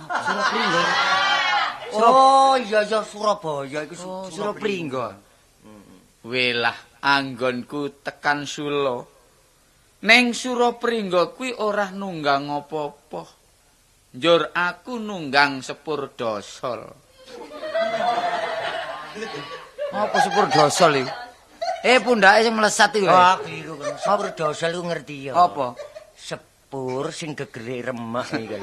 Surapringga. 0.00 0.82
Oh 1.92 2.56
iya 2.56 2.80
iya 2.88 3.04
Surabaya 3.04 3.84
iku 3.84 3.94
Oh, 4.00 4.32
Surapringga. 4.32 5.20
Welah 6.24 7.04
anggonku 7.04 8.00
tekan 8.00 8.48
Suluh. 8.48 9.04
Ning 10.08 10.32
Surapringga 10.32 11.36
kuwi 11.36 11.52
ora 11.60 11.92
nunggang 11.92 12.48
apa-apa. 12.48 13.28
Njur 14.16 14.56
aku 14.56 14.96
nunggang 14.96 15.60
sepur 15.60 16.16
dosol. 16.16 16.88
Apa 19.94 20.16
sepur 20.22 20.46
dosol 20.50 21.04
iki? 21.04 21.12
Eh 21.86 21.98
pundake 22.02 22.42
sing 22.42 22.54
melesat 22.56 22.90
iki. 22.98 23.06
Wah, 23.06 23.38
keliru 23.38 23.78
kan. 23.78 23.94
Sepur 24.00 24.28
dosel 24.34 24.70
iku 24.74 24.82
ngerti 24.90 25.16
ya. 25.30 25.32
Apa? 25.38 25.78
Sepur 26.18 27.04
sing 27.14 27.38
gegere 27.38 27.90
remek 27.92 28.28
iki. 28.34 28.56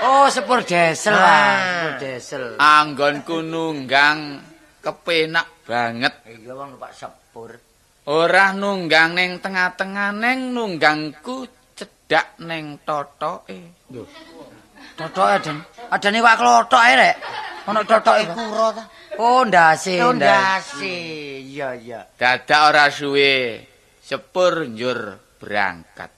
Oh, 0.00 0.24
sepur 0.32 0.64
desel, 0.64 1.12
Ah. 1.12 1.20
Sepur 1.20 1.92
desel. 2.00 2.44
Anggonku 2.56 3.44
nunggang 3.44 4.40
kepenak 4.80 5.44
banget. 5.68 6.16
Iya 6.24 6.56
wong 6.56 6.80
Pak 6.80 6.92
sepur. 6.96 7.60
Ora 8.08 8.56
nunggang 8.56 9.12
ning 9.12 9.44
tengah-tengah 9.44 10.16
neng 10.16 10.56
nunggangku 10.56 11.44
cedak 11.76 12.40
ning 12.40 12.80
totoke. 12.88 13.76
Totoke 14.96 15.36
Den. 15.44 15.60
Adane 15.92 16.18
wak 16.24 16.36
klothok 16.40 16.80
ae 16.80 16.94
rek. 16.96 17.16
Ono 17.68 17.84
totoke. 17.84 18.24
Kuro 18.32 18.72
ta. 18.72 18.82
Oh, 19.20 19.44
ndase. 19.44 20.00
Oh 20.00 20.16
ndase. 20.16 20.80
ndase. 20.80 20.96
Iya 21.44 21.76
iya. 21.76 22.00
Dadak 22.16 22.60
ora 22.72 22.88
suwe 22.88 23.60
sepur 24.00 24.64
njur 24.64 25.20
berangkat. 25.36 26.08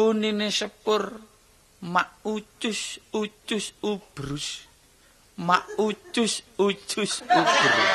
Unine 0.00 0.48
sepur 0.48 1.20
mak 1.84 2.24
ucus 2.24 2.96
ucus 3.12 3.76
ubrus. 3.84 4.64
Mak 5.36 5.68
ucus 5.76 6.40
ucus 6.56 7.12
ubrus. 7.28 7.92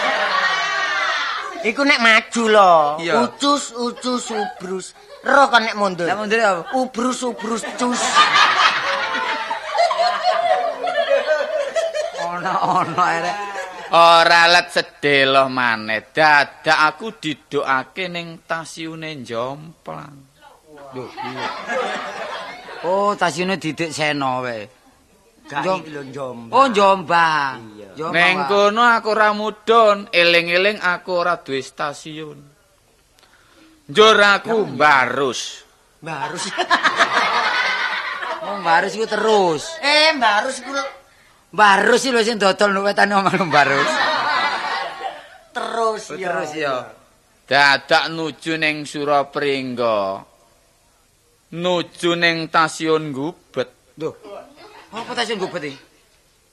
Iku 1.65 1.81
nek 1.81 1.97
maju 1.97 2.43
lho. 2.53 2.73
Ucus 3.01 3.73
ucus 3.73 4.29
ubrus. 4.29 4.93
Ro 5.25 5.49
kan 5.49 5.65
nek 5.65 5.73
mundur. 5.73 6.05
Lah 6.05 6.21
mundur 6.21 6.38
apa? 6.38 6.62
Ubrus 6.77 7.25
ubrus 7.25 7.65
cus. 7.81 8.01
Ono 12.29 12.53
ono 12.62 13.01
ae 13.01 13.19
rek. 13.25 13.46
Ora 13.91 14.47
let 14.52 14.67
sedelo 14.69 15.47
maneh. 15.47 16.12
Dadak 16.12 16.76
aku 16.91 17.15
didokake 17.15 18.12
ning 18.12 18.43
stasiune 18.43 19.23
Jomplang. 19.23 20.15
Lho, 20.91 21.04
iya. 21.08 21.47
Oh, 22.84 23.15
tasine 23.15 23.56
didik 23.56 23.91
seno 23.91 24.43
wae. 24.43 24.67
Jom- 25.47 26.12
Jombang. 26.12 26.52
Oh, 26.52 26.67
Jombang. 26.67 27.56
Neng 28.12 28.38
kono 28.52 28.84
aku 28.84 29.15
ora 29.15 29.32
mudhun, 29.32 30.12
eling-eling 30.12 30.78
aku 30.78 31.23
ora 31.23 31.39
duwe 31.39 31.63
stasiun. 31.63 32.38
Njur 33.88 34.19
aku 34.19 34.67
barus. 34.76 35.63
Barus. 36.04 36.52
Oh, 38.43 38.60
Barus 38.62 38.91
iku 38.93 39.08
terus. 39.08 39.63
eh, 39.80 40.12
barus 40.19 40.60
iku. 40.60 40.71
Barus 41.51 42.03
iki 42.03 42.12
lho 42.12 42.21
sing 42.23 42.36
dodol 42.36 42.75
nek 42.75 42.83
wetane 42.91 43.13
omah 43.15 43.33
Barus. 43.47 43.91
terus 45.55 46.03
ya. 46.12 46.27
Terus 46.27 46.51
ya. 46.53 46.75
Dadak 47.47 48.12
nuju 48.12 48.60
ning 48.60 48.83
Surapringga. 48.83 50.19
Nuju 51.55 52.12
ning 52.19 52.51
stasiun 52.51 53.15
Gubet. 53.15 53.71
Duh. 53.95 54.12
Apa 54.91 55.12
tasih 55.15 55.39
gubet 55.39 55.71
iki? 55.71 55.79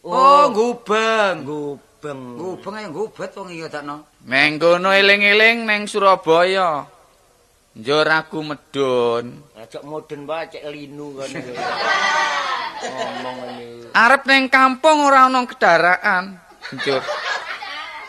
Oh, 0.07 0.50
gubeng. 0.54 1.42
Gubeng. 1.42 2.20
Gubeng 2.38 2.74
ayo 2.78 2.88
gubet 2.94 3.30
wong 3.35 3.50
iki 3.50 3.66
dakno. 3.66 4.07
Neng 4.26 4.62
kono 4.62 4.94
eling-eling 4.94 5.66
ning 5.66 5.90
Surabaya. 5.90 6.87
Njur 7.74 8.07
aku 8.07 8.38
medun. 8.46 9.42
Ajak 9.59 9.83
modern 9.83 10.22
wae 10.30 10.46
cek 10.46 10.62
linu 10.70 11.18
kan. 11.18 11.30
Ngomong 12.85 13.38
ini. 13.57 13.88
Arep 13.94 14.23
ning 14.29 14.53
kampung 14.53 15.07
ora 15.07 15.31
ana 15.31 15.47
kendaraan. 15.49 16.37
Njur. 16.75 17.03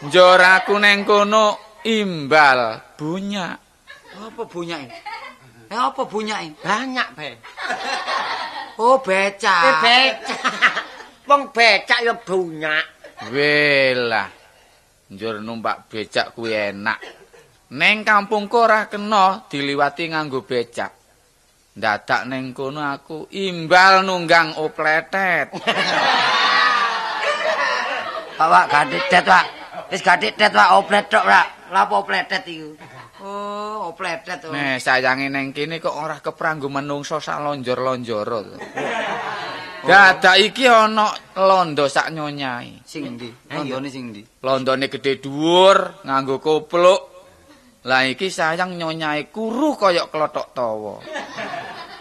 Njur 0.09 0.41
aku 0.41 0.75
ning 0.81 1.07
kono 1.07 1.79
imbal 1.85 2.81
bunyak. 2.97 3.61
Apa 4.15 4.43
bunyake? 4.47 4.95
Eh 5.67 5.79
apa 5.79 6.01
bunyake? 6.07 6.57
Banyak 6.63 7.07
bae. 7.13 7.35
Oh, 8.79 8.99
becak. 8.99 9.63
Eh 9.63 9.75
becak. 9.83 10.75
Wong 11.27 11.51
becak 11.51 11.99
ya 12.03 12.15
banyak. 12.15 12.85
Welah. 13.31 14.27
Njur 15.11 15.39
numpak 15.43 15.88
becak 15.91 16.33
kuwi 16.33 16.73
enak. 16.73 16.99
Neng 17.75 18.07
kampungku 18.07 18.55
ora 18.55 18.88
kena 18.88 19.45
diliwati 19.51 20.11
nganggo 20.11 20.41
becak. 20.47 21.04
Dadak 21.75 22.31
neng 22.31 22.55
kono 22.55 22.79
aku 22.79 23.27
imbal 23.35 24.07
nunggang 24.07 24.55
opletet. 24.55 25.51
Pak, 28.35 28.47
Pak, 28.47 28.65
gadidet, 28.71 29.23
Pak. 29.23 29.45
Wis 29.91 29.99
gadidet, 29.99 30.51
Pak, 30.55 30.71
oplet 30.71 31.07
tok, 31.11 31.27
Pak. 31.27 31.71
Lah 31.75 31.83
apa 31.83 31.93
opletet 31.99 32.47
iku? 32.47 32.79
Oh, 33.19 33.91
opletet 33.91 34.39
to. 34.39 34.55
Nih 34.55 34.79
sayangi 34.79 35.27
neng 35.27 35.51
kene 35.51 35.79
kok 35.83 35.95
ora 35.95 36.19
kepranggo 36.23 36.71
menungso 36.71 37.19
sak 37.19 37.43
lonjor-lonjoro. 37.43 38.39
to. 38.43 38.55
Dadak 39.83 40.35
iki 40.39 40.67
ana 40.71 41.11
londo 41.39 41.91
sak 41.91 42.11
nyonyai. 42.11 42.88
Sing 42.88 43.19
ndi? 43.19 43.31
Londone 43.51 43.88
sing 43.91 44.15
ndi? 44.15 44.21
Londone 44.43 44.85
gede 44.88 45.19
dhuwur 45.19 46.03
nganggo 46.07 46.39
kopluk. 46.43 47.14
Lah 47.85 48.01
iki 48.09 48.33
sayang 48.33 48.81
nyonyai 48.81 49.29
kuru 49.29 49.77
kaya 49.77 50.09
klothok 50.09 50.57
tawa. 50.57 50.97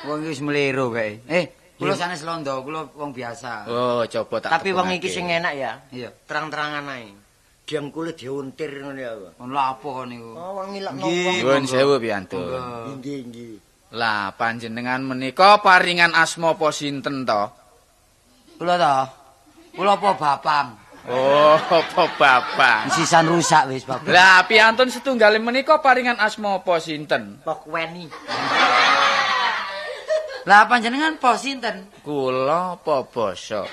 Wong 0.08 0.18
iki 0.24 0.28
wis 0.32 0.40
mlero 0.40 0.88
kae. 0.88 1.20
Eh, 1.28 1.76
kula 1.76 1.92
sanes 1.92 2.24
londo, 2.24 2.64
kula 2.64 2.88
wong 2.96 3.12
biasa. 3.12 3.68
Oh, 3.68 4.00
coba 4.08 4.36
tak 4.40 4.50
Tapi 4.60 4.72
wong 4.72 4.96
iki 4.96 5.12
sing 5.12 5.28
enak 5.28 5.52
ya. 5.52 5.72
Iya. 5.92 6.08
Terang-terangan 6.24 6.88
ae. 6.88 7.12
Diam 7.64 7.92
kulit 7.92 8.16
diuntir 8.16 8.80
ngono 8.80 9.00
ya. 9.00 9.12
Ono 9.40 9.56
apa 9.60 9.84
kon 9.84 10.08
niku? 10.08 10.32
Oh, 10.32 10.60
wong 10.60 10.72
ngilakno 10.72 11.04
Nggih. 11.04 11.24
wong. 11.24 11.36
Nuwun 11.44 11.64
sewu. 11.68 11.94
Monggo. 12.00 12.60
Nggih, 13.00 13.18
nggih. 13.28 13.54
Lah 13.96 14.32
panjenengan 14.36 15.04
menika 15.04 15.60
paringan 15.60 16.16
asma 16.16 16.56
apa 16.56 16.68
sinten 16.72 17.28
to? 17.28 17.44
Kula 18.56 18.74
to. 18.80 18.96
Kula 19.76 20.00
apa 20.00 20.08
Bapang? 20.16 20.68
Oh, 21.04 21.60
apa 21.60 22.08
bapak? 22.16 22.88
Sisan 22.96 23.28
rusak 23.28 23.68
wis, 23.68 23.84
Bapak. 23.84 24.08
Lah 24.08 24.40
piyantun 24.48 24.88
setunggal 24.88 25.36
menika 25.36 25.76
paringan 25.84 26.16
asma 26.16 26.64
apa 26.64 26.80
sinten? 26.80 27.44
Pok 27.44 27.68
weni. 27.68 28.08
Lah 30.48 30.64
panjenengan 30.64 31.20
pos 31.20 31.44
sinten? 31.44 31.92
Kula 32.00 32.80
apa 32.80 33.04
basa? 33.04 33.68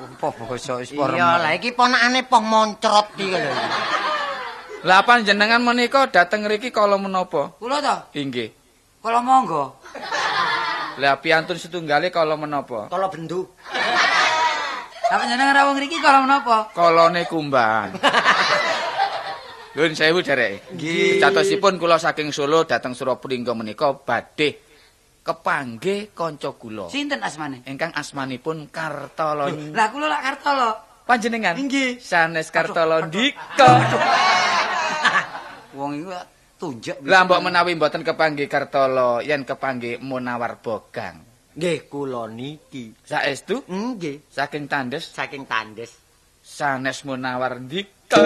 Apa 0.00 0.28
basa 0.34 0.82
wis 0.82 0.90
Iya, 0.90 1.38
lah 1.38 1.54
iki 1.54 1.70
ponakane 1.70 2.26
poh 2.26 2.42
moncrot 2.42 3.14
iki 3.14 3.30
lho. 3.30 3.52
Lah 4.90 5.06
panjenengan 5.06 5.62
menika 5.62 6.10
dateng 6.10 6.50
mriki 6.50 6.74
kala 6.74 6.98
menapa? 6.98 7.54
Kula 7.62 7.78
to, 7.78 7.96
Inggih. 8.18 8.50
kala 8.98 9.22
monggo. 9.22 9.78
Lah 10.98 11.14
piantun 11.22 11.62
setunggale 11.62 12.10
kala 12.10 12.34
menapa? 12.34 12.90
Kala 12.90 13.06
bendu. 13.06 13.46
Lah 15.10 15.18
panjenengan 15.18 15.54
rawuh 15.58 15.74
ngriki 15.74 15.98
kala 15.98 16.22
menapa? 16.22 16.70
Kalane 16.70 17.26
kumbang. 17.26 17.98
Nuwun 19.74 19.94
sewu 19.98 20.22
derek. 20.22 20.70
Nggih. 20.70 21.18
Catosipun 21.18 21.82
kula 21.82 21.98
saking 21.98 22.30
Solo 22.30 22.62
dateng 22.62 22.94
Surapringga 22.94 23.50
menika 23.58 23.90
badhe 23.90 24.62
kepanggih 25.26 26.14
kanca 26.14 26.54
kula. 26.54 26.86
Sinten 26.94 27.26
asmane? 27.26 27.66
Ingkang 27.66 27.90
asmanipun 27.90 28.70
Kartoloni. 28.70 29.74
Lah 29.74 29.90
kula 29.90 30.06
lak 30.06 30.22
Kartolo. 30.26 30.70
Panjenengan? 31.06 31.58
Inggih. 31.58 31.98
Sanes 31.98 32.54
Kartolondika. 32.54 33.66
Wong 35.78 36.02
iku 36.02 36.10
tunjuk 36.58 37.02
Lah 37.06 37.26
mbok 37.26 37.50
menawi 37.50 37.78
mboten 37.78 38.06
kepanggih 38.06 38.46
Kartolo, 38.46 39.22
yen 39.22 39.42
kepanggih 39.42 39.98
Munawar 40.02 40.58
Bogang. 40.62 41.29
Nggih, 41.60 41.92
kula 41.92 42.24
niki. 42.24 42.88
Saestu 43.04 43.68
Nggih, 43.68 44.32
saking 44.32 44.64
tandes 44.64 45.12
saking 45.12 45.44
tandes. 45.44 45.92
sanes 46.40 47.04
Munawar 47.04 47.60
Ndika. 47.60 48.16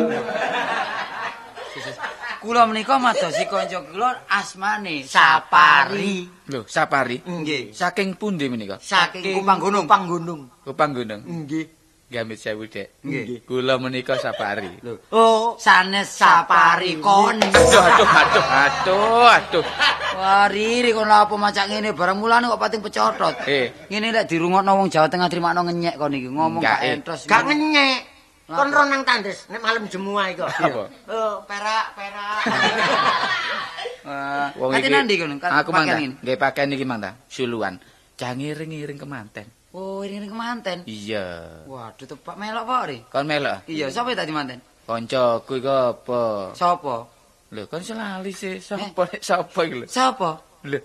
Kula 2.38 2.62
menika 2.70 2.94
madosi 3.02 3.42
kanca 3.50 3.82
kula 3.90 4.22
asmane 4.30 5.02
Sapari. 5.02 6.30
Lho, 6.46 6.62
Sapari. 6.70 7.18
Nggih. 7.26 7.74
Saking 7.74 8.14
pundi 8.14 8.46
menika? 8.46 8.78
Saking 8.78 9.42
Kupang 9.42 9.58
Gunung. 9.58 9.90
Kupang 9.90 10.04
Gunung. 10.06 10.40
Kupang 10.62 10.90
Gunung. 10.94 11.22
Nggih. 11.26 11.66
Gamit 12.14 12.38
sewu, 12.38 12.70
Dek. 12.70 13.02
Nggih. 13.02 13.42
Kula 13.42 13.74
menika 13.82 14.14
Sapari. 14.14 14.70
Lho, 14.86 15.02
Oh, 15.10 15.58
sanes 15.58 16.06
Sapari 16.14 16.94
kon. 17.02 17.42
Aduh, 17.42 17.58
aduh, 17.58 18.06
aduh, 18.06 18.46
aduh, 18.46 19.26
aduh. 19.26 19.64
Wah, 20.14 20.46
riri 20.46 20.94
kon 20.94 21.10
apa 21.10 21.34
macak 21.34 21.66
ngene 21.74 21.90
barang 21.90 22.14
mulane 22.14 22.46
kok 22.46 22.62
pating 22.62 22.82
pecotot. 22.86 23.34
Eh, 23.50 23.90
Ngene 23.90 24.14
lek 24.14 24.30
dirungokno 24.30 24.78
wong 24.78 24.86
Jawa 24.94 25.10
Tengah 25.10 25.26
terima 25.26 25.50
ngenyek 25.50 25.98
kon 25.98 26.14
iki 26.14 26.30
ngomong 26.30 26.62
gak 26.62 26.86
eh. 26.86 26.94
entos. 26.94 27.26
gak 27.26 27.50
ngenyek. 27.50 28.14
Kon 28.46 28.70
ro 28.70 28.86
nang 28.86 29.02
tandes 29.02 29.50
nek 29.50 29.58
malam 29.58 29.90
jemua 29.90 30.30
iku. 30.30 30.46
Apa? 30.46 30.86
Oh, 31.10 31.42
perak, 31.50 31.98
perak. 31.98 32.40
Wah, 34.06 34.54
wong 34.54 34.70
iki. 34.78 35.26
Aku 35.42 35.70
mangga. 35.74 35.98
Nggih 35.98 36.38
pakaian 36.38 36.70
iki 36.70 36.86
mangga. 36.86 37.18
Suluan. 37.26 37.82
Jangan 38.14 38.38
iring-iring 38.38 39.02
kemanten. 39.02 39.63
Oh, 39.74 40.06
ini 40.06 40.30
kemanten. 40.30 40.86
Iya. 40.86 41.50
Waduh, 41.66 42.06
tepak 42.06 42.38
melok 42.38 42.62
kok, 42.62 42.82
Ri. 42.86 42.98
Kon 43.10 43.26
melok. 43.26 43.66
Iya, 43.66 43.90
sapa 43.90 44.14
tadi 44.14 44.30
manten? 44.30 44.62
Kancaku 44.86 45.58
iku 45.58 45.66
apa? 45.90 46.22
Sapa? 46.54 47.10
Lho, 47.50 47.66
kon 47.66 47.82
selali 47.82 48.30
sih. 48.30 48.62
Sapa 48.62 49.02
nek 49.10 49.18
sapa 49.18 49.60
iki 49.66 49.74
lho? 49.82 49.86
Sapa? 49.90 50.38
Lho. 50.62 50.78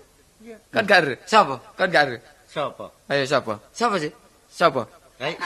Kon 0.74 0.84
gak 0.90 0.98
ero? 1.06 1.14
Sapa? 1.22 1.54
Kon 1.78 1.86
gak 1.86 2.02
ero? 2.10 2.18
Sopo? 2.50 2.90
Ayo 3.06 3.22
sapa? 3.30 3.62
Sapa 3.70 3.94
sih? 4.02 4.10
Sapa? 4.50 4.82
Hei. 5.22 5.38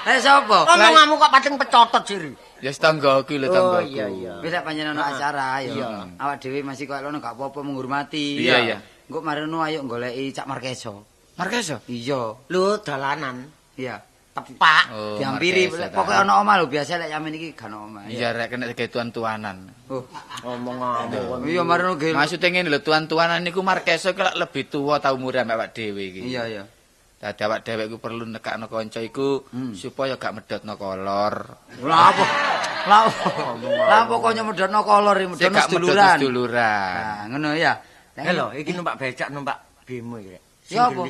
Eh, 0.00 0.16
sapa? 0.16 0.64
Omonganmu 0.64 1.20
kok 1.20 1.28
pating 1.28 1.54
pecotot 1.60 2.02
sih. 2.08 2.32
Ya 2.64 2.72
tanggaku 2.72 3.36
lho 3.36 3.52
tanggaku. 3.52 3.78
Oh, 3.78 3.84
iya, 3.84 4.08
iya. 4.08 4.32
Wis 4.40 4.48
lek 4.48 4.64
panjenengan 4.64 4.96
ono 4.96 5.04
Ah, 5.04 5.12
acara 5.12 5.44
ayo. 5.60 5.76
iya. 5.76 6.08
Awak 6.16 6.40
dhewe 6.40 6.64
masih 6.64 6.88
koyo 6.88 7.04
ngono 7.04 7.20
gak 7.20 7.36
apa-apa 7.36 7.60
menghormati. 7.60 8.40
Iya, 8.40 8.56
iya. 8.64 8.76
Engko 9.06 9.20
marino 9.20 9.60
ayo 9.60 9.84
goleki 9.84 10.32
Cak 10.32 10.48
Markeso. 10.48 11.04
Markeso. 11.40 11.76
Iya. 11.86 12.36
Lu 12.46 12.62
dalanan 12.78 13.48
Iya. 13.74 13.96
tepak. 14.30 14.84
Oh, 14.94 15.18
Diampiri 15.18 15.66
ta. 15.68 15.90
pokoke 15.90 16.14
ono 16.14 16.38
omah 16.38 16.54
lho 16.54 16.70
biasa 16.70 16.96
lek 16.96 17.10
yamen 17.10 17.34
iki 17.34 17.50
gak 17.50 17.66
omah. 17.66 18.06
Iya 18.06 18.30
rek 18.30 18.54
kena 18.54 18.70
tuan-tuanan. 18.70 19.56
Oh. 19.90 20.06
Ngomong-ngomong. 20.46 21.44
Iya 21.44 21.62
marino 21.66 21.98
ge. 21.98 22.14
Maksudnya 22.14 22.48
ngene 22.48 22.70
lho 22.70 22.80
tuan-tuanan 22.80 23.42
niku 23.42 23.60
Markeso 23.60 24.14
iki 24.14 24.22
lak 24.22 24.38
lebih 24.38 24.68
tua 24.68 25.02
tau 25.02 25.18
umure 25.18 25.42
ambek 25.42 25.56
awak 25.56 25.70
dhewe 25.74 26.02
iki. 26.04 26.20
Iya, 26.30 26.42
iya. 26.46 26.62
Dadi 27.18 27.42
awak 27.42 27.66
dhewe 27.66 27.82
iku 27.84 27.98
perlu 27.98 28.22
nekakno 28.24 28.70
kanca 28.70 29.02
iku 29.02 29.44
Hmm. 29.50 29.74
supaya 29.74 30.14
gak 30.14 30.32
medhotno 30.32 30.78
kolor. 30.78 31.34
Lah 31.82 32.00
apa? 32.14 32.24
Lah 32.86 33.00
apa? 33.02 33.22
Lah 33.66 33.98
apa 34.06 34.14
kok 34.14 34.32
nyemedhotno 34.32 34.80
kolor 34.80 35.16
iki 35.18 35.28
medhotno 35.28 35.42
gak 35.50 35.66
medhotno 35.68 35.74
seduluran. 35.90 36.16
seduluran. 36.16 36.94
Nah, 37.02 37.22
ngono 37.34 37.48
ya. 37.58 37.72
Lah, 38.14 38.30
lho, 38.30 38.46
iki 38.54 38.70
numpak 38.72 38.94
becak 38.94 39.28
numpak 39.34 39.58
bemo 39.82 40.16
iki. 40.16 40.38
Rek. 40.38 40.42
Ya 40.70 40.86
apa? 40.86 41.02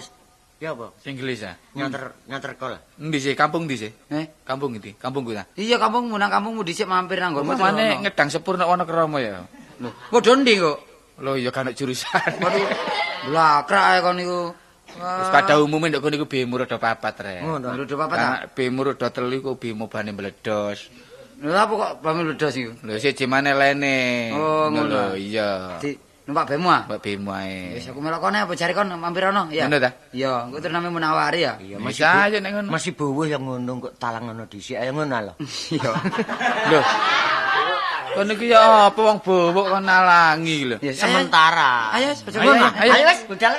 Ya 0.61 0.77
apa? 0.77 0.93
Inggris 1.09 1.41
ah. 1.41 1.57
Nyanter 1.73 2.13
nyanter 2.29 2.53
kol. 2.61 2.77
Endi 3.01 3.17
sih 3.17 3.33
kampung 3.33 3.65
ndi 3.65 3.81
sih? 3.81 3.89
Eh, 4.13 4.29
Kampung 4.45 4.77
ndi? 4.77 4.93
Kampungku 4.93 5.33
ta. 5.33 5.49
iya 5.57 5.81
kampungmu 5.81 6.21
nang 6.21 6.29
kampungmu 6.29 6.61
dhisik 6.69 6.85
mampir 6.85 7.17
nang 7.17 7.33
nggonmu. 7.33 7.57
Mane 7.57 8.05
ngedang 8.05 8.29
sepur 8.29 8.61
nek 8.61 8.69
Wonokromo 8.69 9.17
ya. 9.17 9.41
Lho, 9.81 9.89
padha 10.13 10.37
ndi 10.37 10.61
kok? 10.61 10.79
Lho 11.25 11.33
ya 11.41 11.49
kan 11.49 11.73
jurusan. 11.73 12.13
Waduh. 12.45 12.69
Blakrak 13.33 13.85
ae 13.89 13.99
kon 14.05 14.17
niku. 14.21 14.41
Wis 15.01 15.29
pada 15.33 15.57
umumnya 15.65 15.97
ndek 15.97 16.03
kono 16.05 16.15
iku 16.21 16.29
bemo 16.29 16.61
rada 16.61 16.77
papat 16.77 17.15
rek. 17.25 17.41
Ngono. 17.41 17.67
Lho, 17.81 17.83
papat 17.97 18.17
ta? 18.21 18.21
Karena 18.21 18.39
bemo 18.53 18.81
rada 18.85 19.09
telu 19.09 19.33
iku 19.41 19.57
bemo 19.57 19.89
bane 19.89 20.13
meledos. 20.13 20.93
Lho 21.41 21.57
apa 21.57 21.73
kok 21.73 21.93
bami 22.05 22.37
ledos 22.37 22.53
iku? 22.53 22.77
Lho 22.85 23.01
siji 23.01 23.25
maneh 23.25 23.57
lene. 23.57 23.97
Oh, 24.37 24.69
ngono. 24.69 25.17
Iya. 25.17 25.81
Numpak 26.31 26.47
bemo 26.47 26.71
ah. 26.71 26.87
Mbak 26.87 27.01
bemo 27.03 27.35
ae. 27.35 27.75
Wis 27.75 27.91
aku 27.91 27.99
melok 27.99 28.23
kene 28.23 28.47
apa 28.47 28.55
jare 28.55 28.71
kon 28.71 28.87
mampir 28.95 29.27
ono 29.27 29.51
ya. 29.51 29.67
Ngono 29.67 29.83
ta? 29.83 29.91
Iya, 30.15 30.47
engko 30.47 30.63
terus 30.63 30.75
namanya 30.79 30.95
menawari 30.95 31.43
ya. 31.43 31.59
Iya, 31.59 31.77
Masih 31.83 32.07
aja 32.07 32.39
nek 32.39 32.51
ngono. 32.55 32.69
Masih 32.71 32.95
bowo 32.95 33.27
yang 33.27 33.43
ngono 33.43 33.91
kok 33.91 33.99
talang 33.99 34.31
ngono 34.31 34.47
dhisik. 34.47 34.79
Ayo 34.79 34.95
ngono 34.95 35.11
lho. 35.11 35.35
Iya. 35.75 35.91
Lho. 36.71 36.81
Kono 38.15 38.31
iki 38.39 38.47
ya 38.47 38.91
apa 38.95 39.01
wong 39.03 39.19
bobok 39.27 39.67
kon 39.75 39.83
nalangi 39.83 40.71
lho. 40.71 40.77
Ayo. 40.79 40.95
Sementara. 40.95 41.91
Ayo, 41.99 42.15
Ayo, 42.15 42.53
ayo. 42.79 42.91
Ayo 42.95 43.05
wis, 43.11 43.27
budal. 43.27 43.59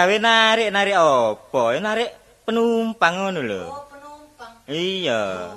Gawe 0.00 0.16
narik 0.16 0.68
narik 0.72 0.96
apa? 0.96 1.62
Ya 1.76 1.80
narik 1.84 2.08
penumpang 2.48 3.20
ngono 3.20 3.40
lho. 3.44 3.68
Oh, 3.68 3.84
penumpang. 3.92 4.52
Iya. 4.64 5.52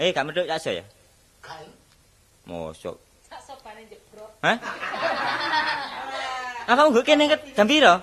Eh, 0.00 0.08
gak 0.08 0.24
medhok 0.24 0.48
aja 0.48 0.70
ya? 0.72 0.84
Kae. 1.44 1.68
Mosok. 2.48 2.96
Sak 3.28 3.44
sopane 3.44 3.84
jebrok. 3.84 4.32
Hah? 4.40 4.56
Apa 6.64 6.80
nggo 6.88 7.04
kene 7.04 7.28
ket 7.28 7.44
jam 7.52 7.68
piro? 7.68 8.00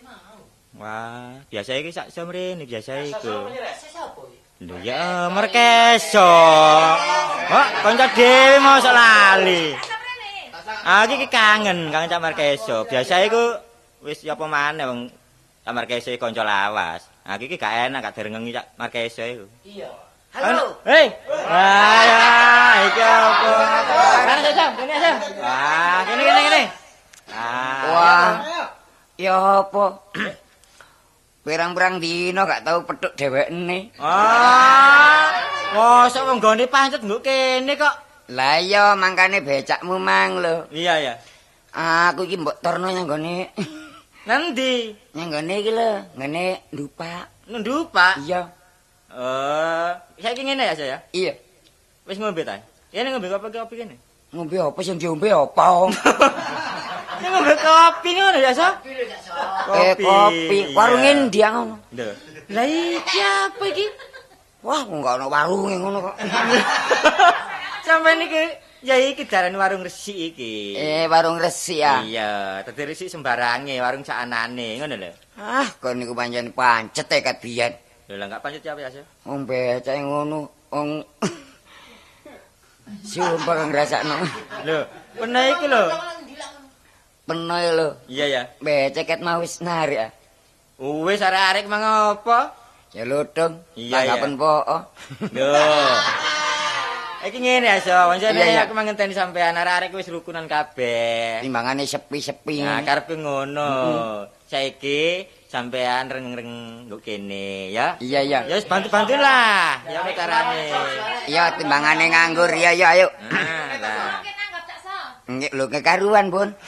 Mau. 0.00 0.40
Wah, 0.80 1.36
biasa 1.52 1.76
iki 1.76 1.92
sak 1.92 2.08
jam 2.08 2.32
rene 2.32 2.64
biasa 2.64 3.04
iku. 3.12 3.52
Lho 4.64 4.76
ya 4.80 5.28
merkeso. 5.28 6.32
Kok 7.44 7.68
kanca 7.84 8.06
dhewe 8.16 8.56
mosok 8.64 8.96
lali. 8.96 9.76
Ah 10.80 11.04
iki 11.04 11.28
kangen 11.28 11.92
kangen 11.92 12.08
Cak 12.08 12.24
Markeso. 12.24 12.88
Biasa 12.88 13.20
iku 13.28 13.68
wis 14.00 14.24
apa 14.24 14.44
maneh 14.48 14.84
wong 14.88 15.00
Cak 15.60 15.76
Markeso 15.76 16.08
kanca 16.16 16.40
lawas. 16.40 17.04
Ah 17.20 17.36
iki 17.36 17.60
gak 17.60 17.92
enak 17.92 18.00
gak 18.00 18.16
direngengi 18.16 18.56
Cak 18.56 18.66
Markeso 18.80 19.20
iku. 19.22 19.46
Iya. 19.60 19.92
Halo. 20.30 20.78
Hei. 20.86 21.10
Wah, 21.28 22.00
ya, 22.06 22.22
iki 22.86 23.02
apa? 23.02 23.50
Kan 24.24 24.38
Sam, 24.56 24.70
kene 24.78 24.94
Sam. 24.96 25.16
Wah, 25.42 26.00
kene 26.06 26.22
kene 26.22 26.40
kene. 26.48 26.62
Ah. 27.34 27.82
Wah. 27.92 28.30
Ya 29.20 29.36
apa? 29.60 29.84
Pirang-pirang 31.44 32.00
dino 32.00 32.46
gak 32.48 32.64
tau 32.64 32.86
petuk 32.88 33.12
dhewekne. 33.20 33.92
Ah. 34.00 35.34
Mosok 35.76 36.24
wong 36.24 36.38
gone 36.40 36.64
pancet 36.72 37.04
nggo 37.04 37.20
kene 37.20 37.76
kok. 37.76 37.94
Lah 38.32 38.62
iya 38.62 38.96
mangkane 38.96 39.44
becakmu 39.44 40.00
mang 40.00 40.40
lho. 40.40 40.66
Iya 40.72 40.94
ya. 40.98 41.14
Aku 41.76 42.24
iki 42.24 42.40
mbok 42.40 42.58
torno 42.64 42.88
nang 42.88 43.04
gone 43.06 43.50
Nanti 44.30 44.94
nang 45.18 45.26
gone 45.26 45.54
iki 45.58 45.74
lho, 45.74 46.06
ngene 46.14 46.70
ndupak. 46.70 47.50
nundu 47.50 47.90
Pak. 47.90 48.22
Iya. 48.22 48.46
Eh, 49.10 49.90
saiki 50.22 50.46
ngene 50.46 50.70
ya 50.70 50.74
saya. 50.78 50.98
Iya. 51.10 51.34
Wis 52.06 52.14
ngombe 52.22 52.46
ta? 52.46 52.62
Kene 52.94 53.10
ngombe 53.10 53.26
kopi 53.26 53.50
kopi 53.50 53.74
kene. 53.82 53.98
Ngombe 54.30 54.54
apa 54.62 54.78
sing 54.86 55.02
diombe 55.02 55.34
apa? 55.34 55.90
Ini 57.18 57.26
ngombe 57.26 57.54
kopi 57.58 58.10
ngono 58.14 58.38
ya, 58.38 58.54
So? 58.54 58.70
Eh 59.74 59.98
kopi. 59.98 60.58
Warung 60.78 61.02
endi 61.02 61.42
ngono? 61.42 61.74
Lho. 61.90 62.14
Lah 62.54 62.66
iki 62.70 63.18
apa 63.18 63.64
iki? 63.66 63.86
Wah, 64.62 64.86
enggak 64.86 65.18
ono 65.18 65.26
warunge 65.26 65.74
ngono 65.74 65.98
kok. 66.06 66.16
Sampai 67.86 68.14
niki 68.14 68.69
ya 68.80 68.96
iki 68.96 69.28
darani 69.28 69.56
warung 69.60 69.84
resik 69.84 70.34
iki. 70.34 70.76
Eh, 70.76 71.04
warung 71.06 71.36
resik 71.36 71.80
ya. 71.80 72.00
Iya, 72.04 72.30
dadi 72.64 72.82
resik 72.88 73.12
sembarange, 73.12 73.76
warung 73.80 74.04
sakanane, 74.04 74.80
ngono 74.80 74.94
lho. 74.96 75.10
Ah, 75.36 75.68
kon 75.80 76.00
niku 76.00 76.16
pancen 76.16 76.52
pancet 76.52 77.08
e 77.12 77.18
kat 77.20 77.36
biyen. 77.40 77.72
Lho 78.08 78.16
lah 78.16 78.26
enggak 78.28 78.42
pancet 78.42 78.64
ya, 78.64 78.88
So? 78.92 79.02
Wong 79.28 79.44
becake 79.44 80.00
ngono, 80.00 80.48
wong 80.72 81.04
Sumpah 83.06 83.54
kang 83.54 83.70
ngrasakno. 83.70 84.16
Lho, 84.66 84.78
pernah 85.14 85.42
iki 85.46 85.66
lho. 85.70 85.82
Penoy 87.22 87.66
lho. 87.70 87.88
Iya 88.10 88.24
ya. 88.26 88.42
Becek 88.58 89.06
ket 89.06 89.20
mau 89.22 89.38
wis 89.38 89.62
narik. 89.62 90.10
ah. 90.10 90.12
Wis 90.80 91.22
arek-arek 91.22 91.70
mang 91.70 91.84
apa? 91.84 92.50
Ya 92.90 93.06
lodong. 93.06 93.62
Iya, 93.78 94.02
iya. 94.02 94.18
Tanggapen 94.18 94.34
po. 94.34 94.54
Lho. 95.30 95.50
Iki 97.20 97.36
ngene 97.36 97.68
ya, 97.68 97.76
So. 97.84 97.92
Wancane 97.92 98.40
Iya, 98.40 98.46
iya. 98.48 98.60
aku 98.64 98.72
mangenteni 98.72 99.12
sampean 99.12 99.52
arek-arek 99.52 99.92
wis 99.92 100.08
rukunan 100.08 100.48
kabeh. 100.48 101.44
Timbangane 101.44 101.84
sepi-sepi. 101.84 102.64
Nah, 102.64 102.80
karepku 102.80 103.12
ngono. 103.12 103.68
Saiki 104.48 105.28
sampean 105.44 106.08
reng-reng 106.08 106.88
nggo 106.88 106.96
kene 107.04 107.68
ya. 107.68 108.00
Iya, 108.00 108.24
iya. 108.24 108.38
Ya 108.48 108.56
wis 108.56 108.64
bantu-bantulah. 108.64 109.84
Ya 109.84 110.00
apa 110.00 110.10
carane? 110.16 110.64
Iya, 111.28 111.44
timbangane 111.60 112.08
nganggur. 112.08 112.48
Iya, 112.56 112.72
iya, 112.72 112.86
ayo. 112.96 113.08
Nah, 113.28 113.68
lah. 113.84 114.24
Nggih, 115.28 115.50
lho 115.52 115.68
kekaruan, 115.68 116.32
Bun. 116.32 116.56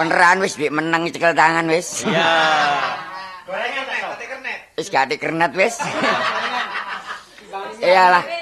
Peneran 0.00 0.40
wis 0.40 0.56
bik 0.56 0.72
menang 0.72 1.04
cekel 1.12 1.36
tangan 1.36 1.68
wis. 1.68 2.08
Iya. 2.08 2.32
Wis 4.78 4.88
gak 4.88 5.12
dikernet 5.12 5.52
wis. 5.52 5.76
Iyalah. 7.78 8.37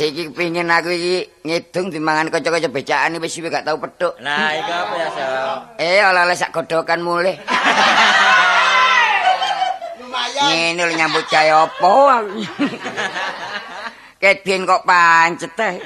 Siki 0.00 0.32
pingin 0.32 0.72
aku 0.72 0.96
iki 0.96 1.28
ngidung 1.44 1.92
timbangan 1.92 2.32
kanca-kanca 2.32 2.72
becakan 2.72 3.20
wis 3.20 3.36
suwe 3.36 3.52
gak 3.52 3.68
tau 3.68 3.76
petuk. 3.76 4.16
Nah, 4.24 4.48
iku 4.56 4.72
apa 4.72 4.94
ya, 4.96 5.08
So? 5.12 5.24
Eh, 5.76 6.00
oleh-oleh 6.00 6.32
sak 6.40 6.56
godokan 6.56 7.04
mulih. 7.04 7.36
Ngene 10.40 10.88
lho 10.88 10.94
nyambut 10.96 11.28
gawe 11.28 11.68
apa 11.68 11.92
aku. 12.16 12.40
Kedien 14.16 14.64
kok 14.64 14.88
pancet 14.88 15.52
teh. 15.52 15.76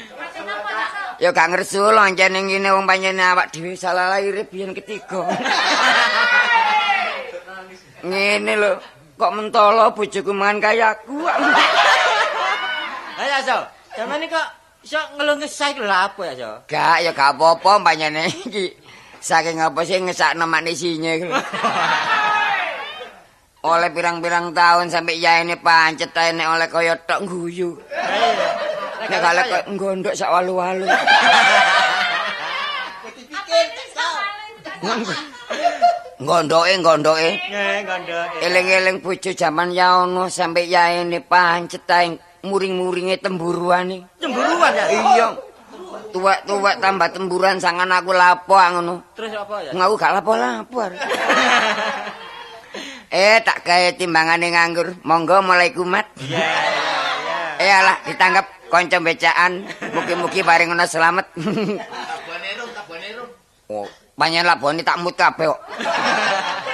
Ya 1.18 1.35
gak 1.35 1.50
ngersu 1.50 1.83
lho 1.83 1.98
ancen 1.98 2.38
ning 2.38 2.55
ngene 2.55 2.70
wong 2.70 2.87
panjenengan 2.87 3.35
awak 3.35 3.50
dhewe 3.50 3.74
salah 3.74 4.14
lahir 4.14 4.46
biyen 4.46 4.79
ketiga. 4.79 5.27
ngene 8.07 8.62
lho, 8.62 8.79
kok 9.18 9.35
mentolo 9.35 9.90
bojoku 9.90 10.31
mangan 10.31 10.70
kayaku. 10.70 11.18
Lah 13.18 13.27
ya, 13.42 13.74
Zaman 13.95 14.19
ini 14.19 14.27
kok 14.27 14.49
iso 14.83 14.99
ngeluh 15.15 15.39
ngesah 15.39 15.69
iki 15.71 15.81
lho 15.81 15.95
apa 15.95 16.23
ya, 16.27 16.35
So? 16.35 16.51
Gak 16.67 16.97
ya 17.07 17.11
gak 17.15 17.39
apa-apa 17.39 17.79
panjenengan 17.79 18.27
iki. 18.27 18.75
Saking 19.23 19.63
apa 19.63 19.81
sih 19.87 20.03
ngesakno 20.03 20.51
manisinya 20.51 21.15
iki 21.15 21.25
lho. 21.31 21.39
Oleh 23.65 23.89
pirang-pirang 23.95 24.53
tahun 24.53 24.91
sampai 24.91 25.23
ya 25.23 25.41
ini 25.41 25.57
pancet 25.57 26.13
ae 26.13 26.35
nek 26.35 26.49
oleh 26.59 26.69
kaya 26.69 26.99
tok 27.07 27.23
guyu. 27.23 27.79
Nek 29.09 29.21
kale 29.23 29.43
kok 29.47 29.65
ngondok 29.73 30.15
sak 30.19 30.29
walu-walu. 30.29 30.91
Ngondoke 36.19 36.73
ngondoke. 36.83 37.31
Nggih, 37.41 37.79
gondoke. 37.89 38.37
Eling-eling 38.43 38.97
bojo 39.01 39.31
jaman 39.33 39.71
ya 39.71 40.03
ono 40.03 40.29
sampai 40.29 40.67
ya 40.67 40.93
ini 40.99 41.23
pancet 41.23 41.89
ae 41.89 42.34
muring-muringe 42.45 43.17
temburuane. 43.19 44.05
Cemburuan 44.21 44.73
ya? 44.77 44.85
Iya. 44.93 45.29
Tuwek-tuwek 46.15 46.79
tambah 46.79 47.11
temburan 47.11 47.59
sangan 47.59 47.91
aku 47.91 48.15
lapo 48.15 48.55
ah, 48.55 48.71
ngono. 48.71 49.03
Terus 49.19 49.35
apa 49.35 49.65
ya? 49.67 49.71
Ngaku 49.75 49.95
gak 49.99 50.13
lapo-lapo. 50.21 50.79
eh 53.15 53.39
tak 53.43 53.67
gawe 53.67 53.89
timbangane 53.99 54.55
nganggur. 54.55 54.95
Monggo 55.03 55.43
mulai 55.43 55.75
kumat. 55.75 56.07
Iya, 56.23 56.39
iya, 56.39 56.95
iya. 57.59 57.65
Eh 57.67 57.73
alah 57.73 57.97
ditangkap 58.07 58.47
kanca 58.71 59.03
becaan. 59.03 59.67
Mugi-mugi 59.91 60.47
bareng 60.47 60.71
ngono 60.71 60.87
selamat. 60.87 61.27
Oh, 63.65 63.89
panjen 64.15 64.45
labone 64.47 64.85
tak 64.87 65.01
mut 65.03 65.17
kabeh 65.19 65.51
kok. 65.51 65.61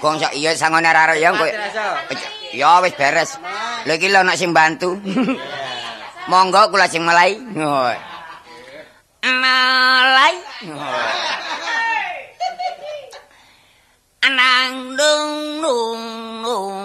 Gong 0.00 0.16
sak 0.16 0.32
iya 0.32 0.56
sangone 0.56 0.88
arek 0.88 1.20
ya 1.20 1.28
kowe. 1.36 1.50
Ya 2.56 2.80
wis 2.80 2.96
beres. 2.96 3.36
Lha 3.84 3.92
iki 4.00 4.08
lho 4.08 4.24
nek 4.24 4.40
sing 4.40 4.56
bantu. 4.56 4.96
Monggo 6.32 6.72
kula 6.72 6.88
sing 6.88 7.04
mulai. 7.04 7.36
Mulai. 7.52 8.00
Anang 14.24 14.96
dung 14.96 15.32
dung 15.60 16.00
dung 16.44 16.76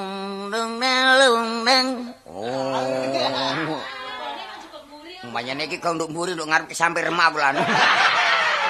dung 0.51 0.71
dung 0.83 1.49
dung. 1.63 1.87
Oh. 2.27 3.79
Umpamane 5.23 5.63
iki 5.71 5.79
kok 5.79 5.95
nduk 5.95 6.11
mburi 6.11 6.35
nduk 6.35 6.51
ngarep 6.51 6.67
sampe 6.75 6.99
remah 6.99 7.31
kula. 7.31 7.55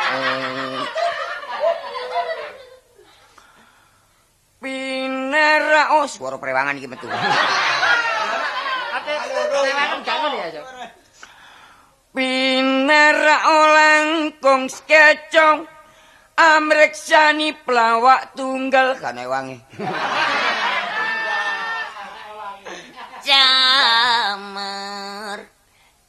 Oh. 0.05 1.04
Oh 6.05 6.09
swara 6.09 6.37
prewangan 6.37 6.77
iki 6.77 6.85
metu. 6.85 7.09
Gak 10.05 10.17
ngono 10.21 10.37
ya? 10.37 10.61
Pinera 12.13 13.37
olangkong 13.49 14.69
skecong 14.69 15.65
amreksani 16.37 17.57
pelawak 17.65 18.37
tunggal 18.37 18.93
kane 19.01 19.25
wangi. 19.25 19.57
Jamar 23.25 25.41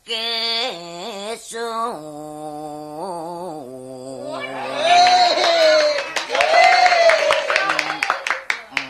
keso. 0.05 1.72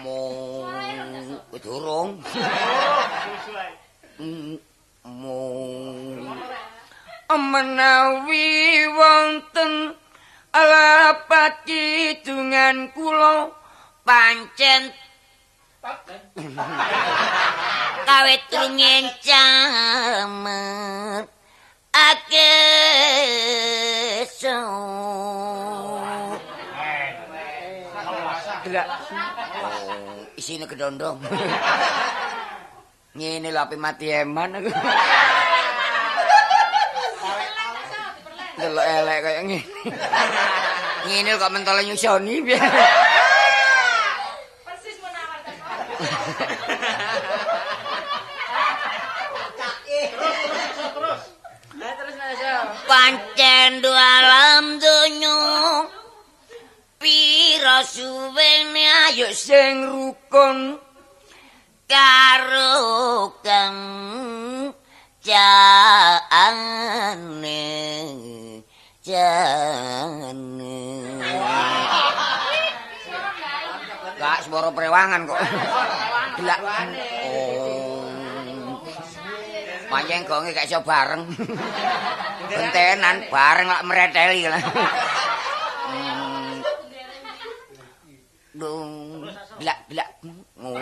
Mo 0.03 1.55
durung. 1.63 2.19
Menawi 7.39 8.85
wonten 8.93 9.95
alapat 10.53 11.65
kidungan 11.69 12.91
kula 12.97 13.53
pancen 14.03 14.93
kawit 18.09 18.43
rungin 18.51 19.07
camer 19.23 19.71
akeso 21.95 22.97
Delak. 28.67 28.99
Oh, 29.63 30.27
isine 30.35 30.67
kedondong. 30.67 31.23
Ngene 33.15 33.55
lho 33.55 33.63
ape 33.63 33.79
mati 33.79 34.11
eman 34.11 34.59
aku. 34.59 34.75
Delok 38.57 38.87
elek 38.89 39.19
kaya 39.21 39.41
ngene. 39.45 39.61
Ngene 41.07 41.31
kok 41.39 41.53
mentole 41.53 41.85
nyusoni 41.85 42.41
piye. 42.41 42.59
Persis 44.65 44.97
menawarkan. 45.05 45.55
pancen 52.87 53.83
alam 53.83 54.79
donya 54.79 55.39
pira 57.01 57.83
suwene 57.83 58.85
ayo 59.11 59.29
sing 59.35 59.87
rukun 59.91 60.79
karo 61.91 63.31
kang 63.43 63.79
jane 65.23 66.07
jane 69.07 70.67
Gak 74.17 74.49
swara 74.49 74.73
prewangan 74.73 75.29
kok. 75.29 75.37
Delak. 76.41 76.61
Oh. 77.29 78.09
Pancen 79.93 80.25
gonge 80.25 80.57
gak 80.57 80.65
iso 80.65 80.81
bareng. 80.81 81.29
Bentenan 82.49 83.29
bareng 83.29 83.69
lak. 83.69 83.85
Hmm. 83.85 86.65
Dung 88.57 89.29
blak 89.61 89.85
blak. 89.93 90.11
Oh. 90.65 90.81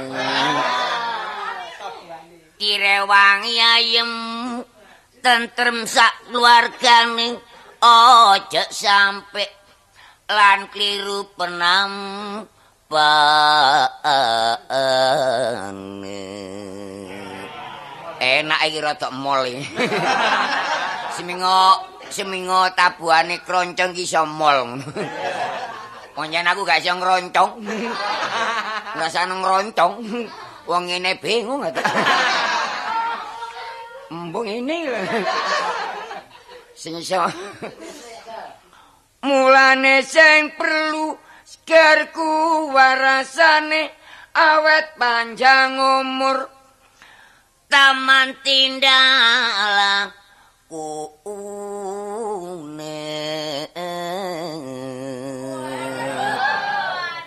Direwangi 2.55 3.59
ayem 3.59 4.13
tentrem 5.21 5.91
sak 5.91 6.15
keluargane 6.31 7.43
ojo 7.85 8.65
sampe 8.73 9.45
lan 10.33 10.73
kliru 10.73 11.29
penam 11.37 11.93
enak 18.25 18.61
iki 18.65 18.79
rada 18.81 19.13
mol 19.13 19.45
iki 19.45 19.69
semingo 21.21 21.61
semingo 22.09 22.73
tabuhane 22.73 23.45
kroncong 23.45 23.93
ki 23.93 24.09
iso 24.09 24.25
mol 24.25 24.81
Pancen 26.15 26.47
aku 26.51 26.63
gak 26.63 26.79
iso 26.79 26.95
ngroncong. 26.95 27.59
Ngrasane 28.95 29.35
ngroncong. 29.43 29.93
Wong 30.63 30.83
ngene 30.87 31.19
bingung 31.19 31.67
ta. 31.75 31.83
Embung 34.15 34.47
ini. 34.47 34.87
Sing 36.85 37.01
iso. 37.01 37.17
Mulane 39.25 40.05
sing 40.05 40.53
perlu 40.53 41.17
segarku 41.41 42.69
warasane 42.77 43.89
awet 44.37 44.93
panjang 45.01 45.81
umur. 45.81 46.45
Taman 47.73 48.37
tindala 48.45 50.13
kuune. 50.69 51.65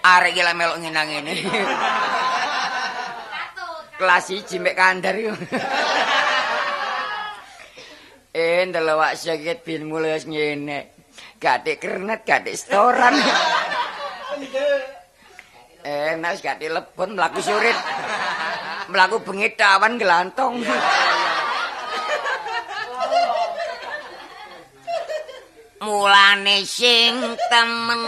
Arek 0.05 0.37
iki 0.37 0.53
melok 0.53 0.77
ngenang 0.85 1.09
ngene 1.09 1.33
kelas 3.97 4.29
1 4.29 4.61
mek 4.61 4.77
kandar 4.77 5.17
yo 5.17 5.33
eh 8.37 8.69
ndelok 8.69 9.17
sakit 9.17 9.65
bin 9.65 9.89
mulai 9.89 10.13
wis 10.13 10.29
ngene. 10.29 10.93
Gatik 11.41 11.81
kernet 11.81 12.21
gatik 12.21 12.53
setoran. 12.53 13.17
Enak 15.81 16.37
wis 16.37 16.45
gatik 16.45 16.69
lebon 16.69 17.17
mlaku 17.17 17.41
surit. 17.41 17.73
Mlaku 18.93 19.25
bengi 19.25 19.49
tawan 19.57 19.97
gelantong 19.97 20.61
mulane 25.77 26.65
sing 26.65 27.37
temen 27.47 28.01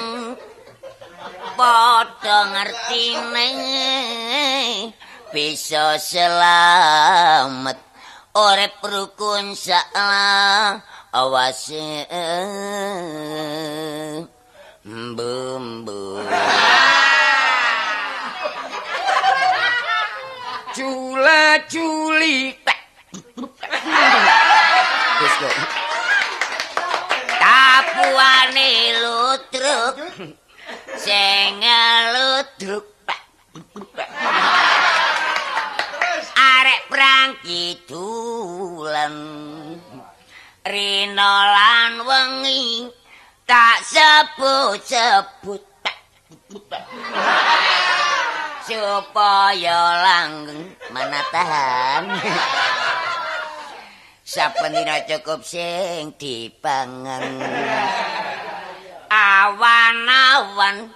padha 1.53 2.39
ngertine 2.49 3.49
bisa 5.29 6.01
selamat 6.01 7.77
urip 8.35 8.77
rukun 8.83 9.55
sakla 9.57 10.81
awase 11.13 12.05
culi 21.69 22.55
Wis 25.19 25.35
kok. 25.43 25.55
Tapuane 27.43 28.71
lutruk 29.03 29.95
sing 30.95 31.59
ludruk 32.15 32.98
arek 37.09 37.33
perang 37.33 37.33
kidulan 37.41 39.15
rina 40.61 41.33
lan 41.49 41.93
wengi 42.05 42.85
tak 43.49 43.81
sebut-sebut. 43.81 45.63
Supaya 48.69 49.81
langgeng 50.05 50.69
manatahan. 50.93 52.05
Saben 54.21 54.77
dina 54.77 55.01
cukup 55.09 55.41
sing 55.41 56.13
dipangan? 56.13 57.25
Awan-awan. 59.09 60.93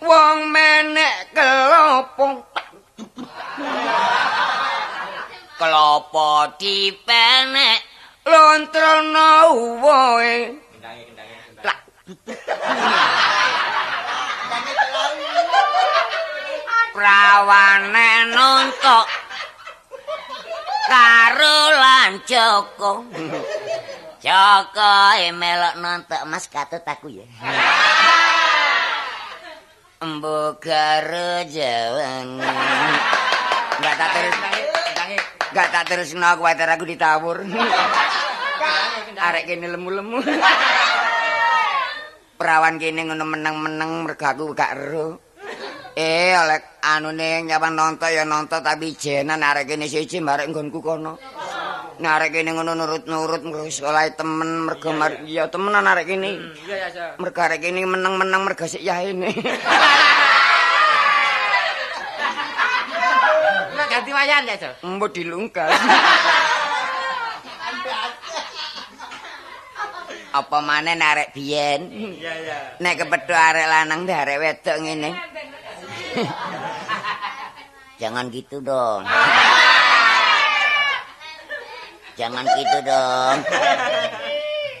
Wong 0.00 0.38
menek 0.48 1.36
kelopong 1.36 2.40
klopo 5.56 6.52
dipenek 6.60 7.80
lontrono 8.28 9.56
woe 9.80 10.36
Lak. 11.64 11.78
prawane 16.92 18.10
nontok 18.36 19.06
karo 20.86 21.58
lan 21.74 22.22
Joko. 22.28 23.02
Joko 24.22 24.94
e 25.18 25.28
melok 25.34 25.74
nontok 25.82 26.22
Mas 26.30 26.46
katut 26.52 26.84
aku 26.86 27.10
ya. 27.10 27.26
Embo 30.04 30.60
karo 30.60 31.42
jawan 31.48 32.38
Enggak 33.76 33.94
tak 33.96 34.08
terus 34.12 34.36
Enggak 35.56 35.72
tak 35.72 35.84
terus 35.88 36.12
aku 36.12 36.44
wajar 36.44 36.68
aku 36.68 36.84
ditawur 36.84 37.40
Arek 39.32 39.48
kene 39.48 39.72
lemu-lemu 39.72 40.20
Perawan 42.36 42.76
kene 42.76 43.08
ngono 43.08 43.24
meneng-meneng 43.24 44.04
mergo 44.04 44.28
aku 44.28 44.52
gak 44.52 44.76
ero 44.76 45.16
Eh, 45.96 46.36
oleh 46.36 46.60
anune 46.84 47.40
nyapan 47.48 47.72
nonton 47.72 48.12
ya 48.12 48.28
nonton 48.28 48.60
tapi 48.60 48.92
jenan 49.00 49.40
arek 49.40 49.64
kene 49.64 49.88
siji 49.88 50.20
marek 50.20 50.52
nggonku 50.52 50.84
kono. 50.84 51.16
Nek 52.04 52.12
arek 52.20 52.36
kene 52.36 52.52
ngono 52.52 52.76
nurut-nurut 52.76 53.40
mergo 53.40 53.64
sekolah 53.64 54.12
temen 54.12 54.68
mergo 54.68 54.92
ya 55.24 55.48
temenan 55.48 55.88
arek 55.88 56.04
kene. 56.04 56.52
Iya 56.68 56.76
ya, 56.84 56.88
Sa. 56.92 57.04
Mergo 57.16 57.40
arek 57.40 57.64
kene 57.64 57.80
meneng-meneng 57.88 58.44
mergo 58.44 58.68
sik 58.68 58.84
yahene. 58.84 59.32
ganti 63.96 64.12
wayan 64.12 64.44
ya, 64.44 64.56
So. 64.60 64.68
Mbok 64.84 65.08
dilungkas. 65.16 65.72
Apa 70.36 70.60
maneh 70.60 71.00
arek 71.00 71.32
biyen? 71.32 71.88
Iya, 72.20 72.32
iya. 72.44 72.56
Nek 72.76 73.00
kepethuk 73.00 73.32
arek 73.32 73.64
lanang 73.72 74.04
dhe 74.04 74.12
arek 74.12 74.36
wedok 74.36 74.76
ngene. 74.84 75.16
Jangan 77.96 78.28
gitu 78.28 78.60
dong. 78.60 79.08
Jangan 82.20 82.44
gitu 82.44 82.78
dong. 82.84 83.36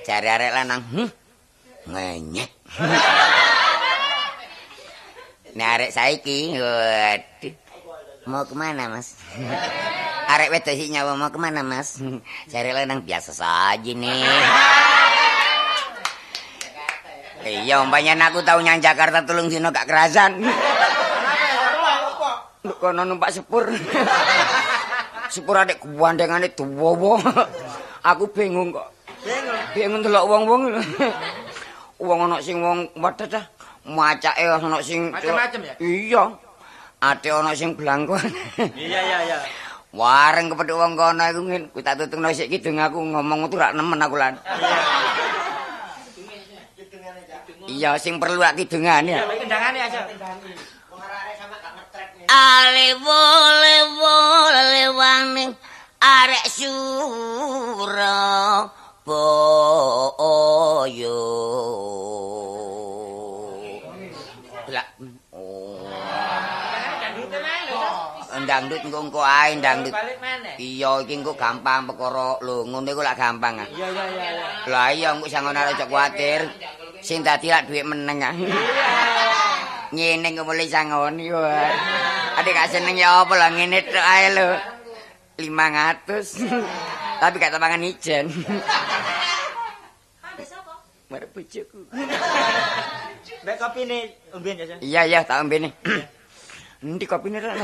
Cari 0.04 0.28
arek 0.28 0.52
lanang. 0.52 0.80
Hmm? 0.92 1.08
Ngenyek. 1.88 2.50
Nek 5.56 5.68
arek 5.80 5.90
saiki, 5.96 6.60
waduh. 6.60 7.65
Mau 8.26 8.42
kemana 8.42 8.90
mas? 8.90 9.14
Arek 10.26 10.50
wedok 10.50 10.74
sih 10.74 10.90
nyawa 10.90 11.14
mau 11.14 11.30
kemana 11.30 11.62
mas? 11.62 12.02
Cari 12.50 12.74
lanang 12.74 13.06
biasa 13.06 13.30
saja 13.30 13.92
nih. 13.94 14.26
Iya, 17.46 17.78
umpamanya 17.78 18.26
aku 18.26 18.42
tahu 18.42 18.66
nyang 18.66 18.82
Jakarta 18.82 19.22
tulung 19.22 19.46
dino 19.46 19.70
gak 19.70 19.86
kerasan. 19.86 20.42
Kono 22.82 23.06
numpak 23.06 23.30
sepur. 23.30 23.70
sepur 25.30 25.54
adek 25.62 25.78
kuwandengane 25.78 26.50
tuwa 26.50 27.22
Aku 28.02 28.26
bingung 28.34 28.74
kok. 28.74 28.90
Bingung. 29.22 29.58
Bingung 29.70 30.02
delok 30.02 30.26
wong-wong. 30.26 30.62
Wong 32.02 32.18
ana 32.26 32.42
sing 32.42 32.58
wong 32.58 32.90
wadah 32.98 33.30
dah. 33.30 33.44
Macake 33.86 34.42
ana 34.42 34.82
sing 34.82 35.14
Macem-macem 35.14 35.62
ya? 35.62 35.74
Iya. 35.78 36.45
Ate 37.02 37.28
ana 37.28 37.52
sing 37.52 37.76
blangkon. 37.76 38.24
Iya, 38.76 39.00
iya, 39.04 39.18
iya. 39.28 39.38
Wareng 39.96 40.52
kepethuk 40.52 40.76
wong 40.76 40.92
kono 40.96 41.24
iku 41.24 41.40
ngene, 41.44 41.72
ku 41.72 41.80
tak 41.80 41.96
tutungno 41.96 42.28
sik 42.32 42.52
kidung 42.52 42.76
aku 42.76 43.00
ngomong 43.00 43.48
tuh 43.48 43.56
rak 43.60 43.72
nemen 43.72 44.00
aku 44.00 44.16
lan. 44.20 44.36
Iya, 47.66 47.96
sing 47.96 48.20
perlu 48.20 48.40
ak 48.44 48.56
kidungan 48.60 49.08
ya. 49.08 49.24
Iya, 49.24 49.36
kendangane 49.40 49.78
So. 49.88 50.00
Alewo 52.26 53.22
lewo 53.62 54.50
lewaning 54.50 55.54
arek 56.02 56.46
sura 56.50 58.18
boyo. 59.06 60.42
Lah 64.66 64.86
oh. 65.30 65.86
Dangdute 66.98 67.38
main 67.38 67.70
lho, 67.70 67.86
So. 68.46 68.52
Ndangdut 68.54 68.80
engko 68.86 68.98
engko 69.10 69.20
ae 69.26 69.58
maneh. 69.58 70.54
Iya 70.62 71.02
iki 71.02 71.18
engko 71.18 71.34
gampang 71.34 71.90
perkara 71.90 72.38
lho 72.46 72.62
ngono 72.62 72.86
iku 72.86 73.02
lak 73.02 73.18
gampang 73.18 73.58
ah. 73.58 73.66
Iya, 73.66 73.90
iya, 73.90 74.04
iya, 74.06 74.26
iya. 74.38 74.70
Lah 74.70 74.88
iya 74.94 75.08
engko 75.18 75.26
sangon 75.26 75.58
arek 75.58 75.74
cok 75.82 75.90
kuwatir. 75.90 76.46
Sing 77.02 77.26
dadi 77.26 77.50
lak 77.50 77.66
dhuwit 77.66 77.82
meneng 77.82 78.22
ah. 78.22 78.34
Ngene 79.90 80.30
engko 80.30 80.46
mulai 80.46 80.70
sangoni 80.70 81.26
wae. 81.34 81.74
Adik 82.38 82.54
gak 82.54 82.70
seneng 82.70 82.94
ya 82.94 83.26
apa 83.26 83.34
lah 83.34 83.50
ngene 83.50 83.82
tok 83.82 84.06
ae 84.06 84.26
lho. 84.30 84.48
500. 85.42 86.46
Tapi 87.18 87.34
gak 87.42 87.50
tampangan 87.50 87.82
ijen. 87.82 88.30
Marep 91.10 91.30
bojoku. 91.34 91.86
Nek 93.46 93.56
kopine 93.62 93.98
umben 94.34 94.58
ya. 94.58 94.78
Iya 94.82 95.02
iya 95.06 95.18
tak 95.22 95.42
ombene. 95.42 95.70
Endi 96.84 97.08
kopine 97.08 97.40
ra? 97.40 97.56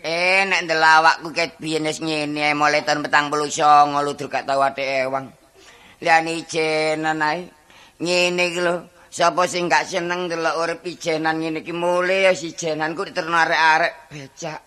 Eh 0.00 0.42
nek 0.48 0.64
ndelawakku 0.64 1.28
ket 1.36 1.60
biyen 1.60 1.84
wis 1.84 2.00
ngene 2.00 2.40
ae 2.40 2.54
mulai 2.56 2.80
tahun 2.82 3.04
49 3.04 4.00
ludur 4.00 4.32
gak 4.32 4.48
tau 4.48 4.64
atik 4.64 5.06
ewang. 5.06 5.28
Liane 6.00 6.40
ijenan 6.40 7.20
ae. 7.20 7.46
Ngene 8.00 8.42
iki 8.48 8.60
lho. 8.64 8.88
Sapa 9.12 9.44
sing 9.44 9.68
gak 9.68 9.86
seneng 9.86 10.26
delok 10.26 10.56
urip 10.56 10.80
ijenan 10.88 11.38
ngene 11.38 11.60
iki 11.60 11.76
mulai 11.76 12.26
ya 12.26 12.32
ijenan 12.32 12.96
ku 12.96 13.04
diterno 13.04 13.36
arek-arek 13.36 13.94
becak. 14.08 14.60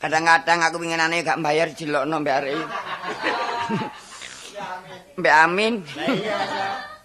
Kadang-kadang 0.00 0.62
aku 0.62 0.76
pinginane 0.78 1.26
gak 1.26 1.42
bayar 1.42 1.68
jelokno 1.74 2.22
mbek 2.22 2.36
arek 2.38 2.52
iki. 2.54 2.66
Mbak 5.20 5.36
Amin. 5.42 5.74
Lah 5.96 6.08
iya, 6.12 6.36
So. 6.86 6.95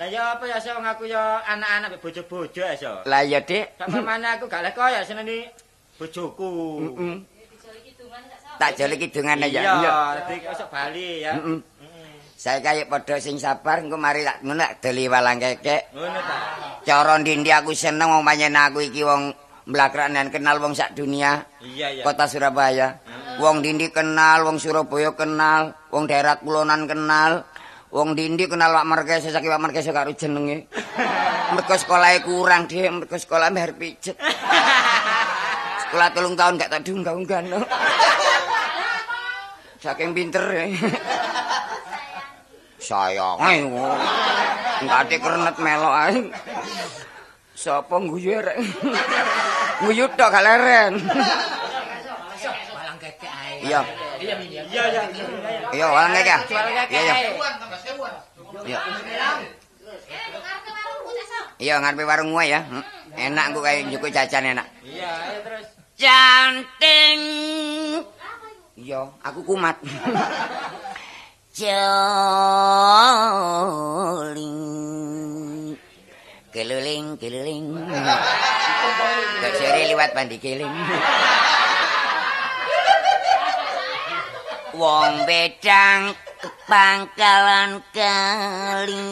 Lah 0.00 0.08
ya 0.08 0.36
apa 0.36 0.44
ya, 0.48 0.56
So, 0.56 0.72
wong 0.72 0.88
aku 0.88 1.04
ya 1.04 1.44
anak-anak 1.44 1.92
mbek 1.92 2.00
bojo-bojo 2.00 2.62
ya, 2.64 2.72
So. 2.76 3.04
Lah 3.04 3.20
ya, 3.22 3.44
Dik. 3.44 3.76
Sak 3.76 3.92
pamane 3.92 4.28
aku 4.36 4.48
gak 4.48 4.64
lek 4.64 4.72
kaya 4.72 5.04
seneni 5.04 5.44
bojoku. 6.00 6.50
Heeh. 6.80 7.14
Gak 8.12 8.40
sapa? 8.40 8.56
Tak 8.60 8.70
jole 8.76 8.96
kidungan 8.96 9.44
aja. 9.44 9.60
Iya, 9.60 9.96
dadi 10.20 10.34
esuk 10.48 10.68
bali 10.72 11.24
ya. 11.24 11.32
Heeh. 11.36 11.60
Saya 12.42 12.58
kaya 12.58 12.90
padha 12.90 13.22
sing 13.22 13.38
sabar 13.38 13.78
engko 13.78 13.94
mari 13.94 14.26
tak 14.26 14.42
ngono 14.42 14.58
tak 14.58 14.82
deli 14.82 15.06
walang 15.06 15.38
kekek. 15.38 15.94
Ngono 15.94 16.18
ta. 16.26 16.36
Cara 16.82 17.14
ndindi 17.22 17.54
aku 17.54 17.70
seneng 17.70 18.10
wong 18.10 18.26
panjen 18.26 18.58
aku 18.58 18.82
iki 18.82 19.06
wong 19.06 19.30
mlakranan 19.70 20.26
kenal 20.34 20.58
wong 20.58 20.74
sak 20.74 20.98
dunia. 20.98 21.46
Iya, 21.62 21.94
iya. 21.94 22.02
Kota 22.02 22.26
Surabaya. 22.26 22.98
Wong 23.38 23.62
Dindi 23.64 23.88
kenal, 23.88 24.44
wong 24.44 24.58
Surabaya 24.58 25.14
kenal, 25.14 25.72
wong 25.88 26.04
daerah 26.10 26.36
kulonan 26.42 26.84
kenal. 26.90 27.46
Wong 27.92 28.16
Dindi 28.16 28.48
kenal 28.48 28.72
Pak 28.72 28.88
Markese 28.88 29.28
saking 29.28 29.52
Pak 29.52 29.60
Markese 29.60 29.92
karo 29.92 30.08
jenenge. 30.16 30.64
Mergo 31.52 31.76
sekolahe 31.76 32.24
kurang 32.24 32.64
dhek, 32.64 32.88
mergo 32.88 33.16
sekolah 33.20 33.52
bayar 33.52 33.76
pijet. 33.76 34.16
Sekolah 35.84 36.08
telung 36.16 36.32
tahun 36.32 36.56
gak 36.56 36.72
tak 36.72 36.88
diunggah-unggah. 36.88 37.40
no. 37.52 37.60
Saking 39.84 40.16
pinter. 40.16 40.40
ya. 40.56 40.64
Sayang 42.80 43.36
ae. 43.44 43.60
Enggak 44.80 45.00
ada 45.04 45.16
kernet 45.20 45.56
melok 45.60 45.94
ae. 46.08 46.18
Sapa 47.52 47.94
guyu 48.00 48.40
rek? 48.40 48.56
Guyu 49.84 50.08
tok 50.16 50.32
gak 50.32 50.40
leren. 50.48 50.96
Ae. 53.02 53.66
Iya. 53.66 53.80
Iya, 54.22 54.34
iya. 54.46 54.62
Iya, 54.70 54.82
iya. 54.94 55.02
Iya, 55.74 55.86
walang 55.90 56.14
kek. 56.14 56.46
Walang 56.54 56.74
keke. 56.86 56.94
Iya, 56.94 57.02
iya. 57.02 57.34
Iya. 58.62 58.78
Eh? 58.78 59.38
Iya, 61.62 61.74
ngarepe 61.82 62.06
warung 62.06 62.30
gue 62.34 62.44
ya. 62.46 62.62
Hmm. 62.62 62.82
Enak 63.18 63.54
gue 63.54 63.62
kayak 63.62 63.90
njuk 63.90 64.06
jajan 64.10 64.54
enak. 64.54 64.66
Iya, 64.86 65.10
ayo 65.10 65.38
terus. 65.42 65.66
Canting. 65.98 67.20
Iya, 68.78 69.02
aku 69.22 69.42
kumat. 69.46 69.76
Joling. 71.58 71.74
Keliling, 76.52 77.16
keliling. 77.20 77.66
Gak 79.42 79.52
seri 79.58 79.90
liwat 79.92 80.14
pandi 80.16 80.36
keling. 80.40 80.70
Wong 84.72 85.28
bedang 85.28 86.16
ke 86.40 86.48
pangkalan 86.64 87.84
kali. 87.92 89.04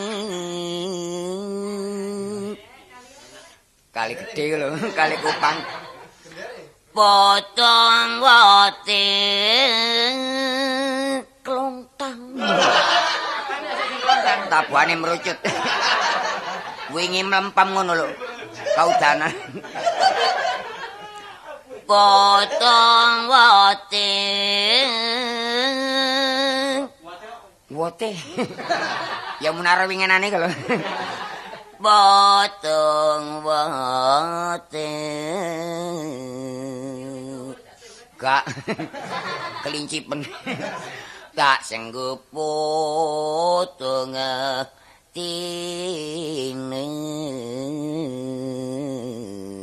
Kali 3.93 4.13
gede 4.17 4.57
lho, 4.57 4.73
kali 4.97 5.21
kupang. 5.21 5.61
Potong 6.97 8.25
wote 8.25 9.09
klontang. 11.45 12.41
Tabuhane 14.49 14.97
merucut. 14.97 15.37
Wingi 16.89 17.21
mlempem 17.21 17.69
ngono 17.77 17.93
lho. 18.01 18.09
Kaudanan. 18.81 19.29
Potong 21.91 23.27
wote. 23.27 24.15
Wote. 27.67 28.11
ya 29.43 29.51
munara 29.51 29.91
wingenane 29.91 30.31
kalau. 30.31 30.47
Potong 31.83 33.43
wote. 33.43 34.95
Gak 38.23 38.45
kelincipen. 39.67 40.23
Gak 41.35 41.59
sanggup 41.67 42.23
potong 42.31 44.15
tine. 45.21 46.87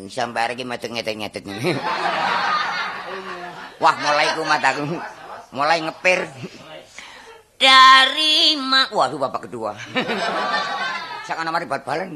Sampai 0.07 0.53
lagi 0.53 0.63
mati 0.65 0.87
ngetek-ngetek 0.89 1.43
Wah, 3.77 3.95
mulai 4.01 4.33
kumat 4.33 4.61
aku. 4.61 4.97
Mulai 5.53 5.85
ngepir. 5.85 6.25
Dari 7.57 8.57
mak. 8.57 8.89
Waduh, 8.93 9.21
bapak 9.21 9.49
kedua. 9.49 9.77
Sak 11.25 11.41
ana 11.41 11.53
mari 11.53 11.69
bal-balan. 11.69 12.13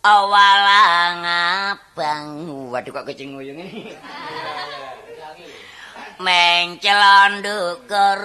awalang 0.00 1.20
abang 1.28 2.28
waduh 2.72 2.88
kok 2.88 3.04
kucing 3.12 3.36
nguyung 3.36 3.60
ini 3.60 3.92
mencel 6.16 7.00
ndukur 7.36 8.20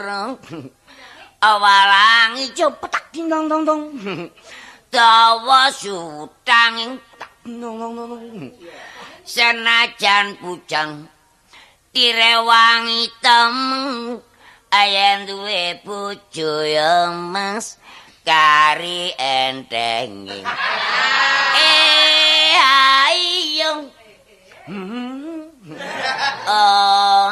awalang 1.42 2.40
ijo 2.40 2.72
petak 2.80 3.12
ding 3.12 3.28
dong 3.32 3.48
dong 3.50 3.64
dong. 3.66 3.84
Dawa 4.94 5.68
sutang 5.74 7.00
tak 7.20 7.34
dong 7.44 7.76
dong 7.82 7.94
dong 7.98 8.52
senajan 9.26 10.38
pujang 10.38 11.10
direwang 11.90 12.86
item 12.86 13.56
ayen 14.70 15.26
duwe 15.26 15.82
bojo 15.82 16.62
ya 16.62 17.10
mas. 17.10 17.82
Kari 18.26 19.14
enteng 19.22 20.26
eh 21.62 22.58
ayo 22.58 23.86
oh 26.50 27.30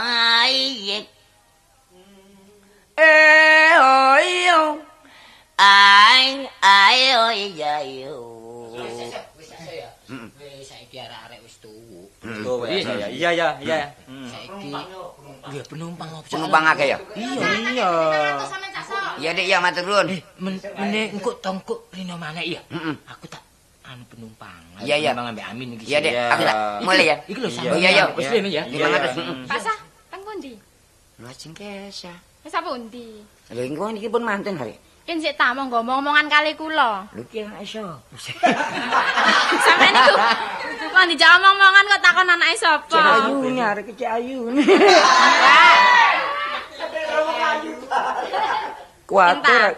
saiki 12.24 12.62
wis 12.64 12.86
iya 12.86 13.08
iya 13.10 13.30
iya 13.34 13.48
iya. 13.60 13.78
Saiki 14.30 14.70
ya 15.54 15.64
penumpang 15.68 16.10
opo? 16.14 16.28
penumpang 16.30 16.64
akeh 16.72 16.88
ya 16.94 16.98
Iya 17.18 17.50
iya. 17.74 17.88
Iya 19.14 19.30
dik 19.38 19.46
ya 19.46 19.58
matur 19.62 19.86
nuwun 19.86 20.10
Men 20.42 20.54
mene 20.80 21.02
engko 21.14 21.38
tongkok 21.38 21.86
rino 21.94 22.18
maneh 22.18 22.58
ya. 22.58 22.62
Heeh. 22.74 22.96
Aku 23.06 23.30
tak 23.30 23.46
anu 23.86 24.02
penumpang. 24.10 24.58
Iya, 24.82 24.96
iya. 24.98 25.12
Penumpang 25.14 25.38
ambek 25.38 25.46
Amin 25.54 25.68
iki. 25.78 25.86
iya 25.90 26.00
dik 26.02 26.14
Iya. 26.14 26.26
aku 26.34 26.42
tak 26.46 26.56
mulai 26.82 27.06
ya 27.06 27.16
Iki 27.30 27.40
lho 27.40 27.50
Iya, 27.50 27.56
sampeyan. 27.56 27.78
iya, 27.78 27.90
iya. 27.94 28.04
Wis 28.18 28.28
rene 28.34 28.50
ya. 28.50 28.64
lima 28.66 28.88
ratus 28.90 29.12
Pak 29.46 29.60
Sah, 29.62 29.78
teng 30.10 30.22
pundi? 30.26 30.54
lajeng 31.22 31.54
kesa 31.54 32.14
Wis 32.44 32.52
apa 32.54 32.68
pundi? 32.76 33.24
lha 33.54 33.62
engko 33.64 33.92
niki 33.92 34.12
pun 34.12 34.24
manten 34.24 34.60
hari 34.60 34.76
Ken 35.04 35.20
sik 35.20 35.36
ta 35.36 35.52
monggo 35.52 35.84
omongan 35.84 36.32
kali 36.32 36.56
kula. 36.56 37.04
lho 37.12 37.22
ki 37.28 37.44
iso 37.60 37.84
Sampeyan 39.64 39.94
niku 39.96 40.16
kok 40.94 41.06
dijak 41.12 41.32
omong-omongan 41.40 41.86
kok 41.92 42.02
takon 42.04 42.32
anake 42.32 42.56
sapa? 42.56 43.00
ayu 43.00 43.36
arek 43.60 43.86
kecil 43.92 44.10
ayu 44.16 44.40
kuatir. 49.10 49.76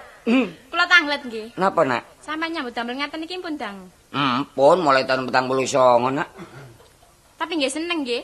Kula 0.72 0.86
tanglet 0.89 1.22
nggih. 1.26 1.47
napa 1.57 1.82
nak 1.86 2.01
Sampeyan 2.22 2.51
nyambut 2.61 2.74
damel 2.74 2.97
ngeten 2.97 3.26
iki 3.26 3.38
pun 3.38 3.53
dang. 3.57 3.78
Ampun, 4.09 4.82
mulai 4.82 5.05
tahun 5.05 5.28
petang 5.30 5.45
puluh 5.45 5.68
songo, 5.68 6.09
nak. 6.09 6.26
Tapi 7.38 7.59
nggih 7.59 7.70
seneng 7.70 8.01
nggih. 8.01 8.24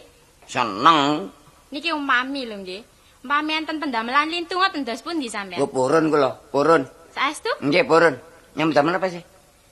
Seneng. 0.50 1.30
Niki 1.70 1.94
umpami 1.94 2.50
lho 2.50 2.58
nggih. 2.66 2.82
Umpami 3.22 3.54
enten 3.54 3.78
pendamelan 3.78 4.34
lintu 4.34 4.58
ngoten 4.58 4.82
dos 4.82 5.02
pundi 5.06 5.30
Gue 5.30 5.34
sampeyan? 5.34 5.70
purun 5.70 6.10
kula, 6.10 6.42
purun. 6.50 6.82
Saestu? 7.14 7.54
Nggih, 7.62 7.86
purun. 7.86 8.18
Nyambut 8.58 8.74
damel 8.74 8.98
apa 8.98 9.08
sih? 9.08 9.22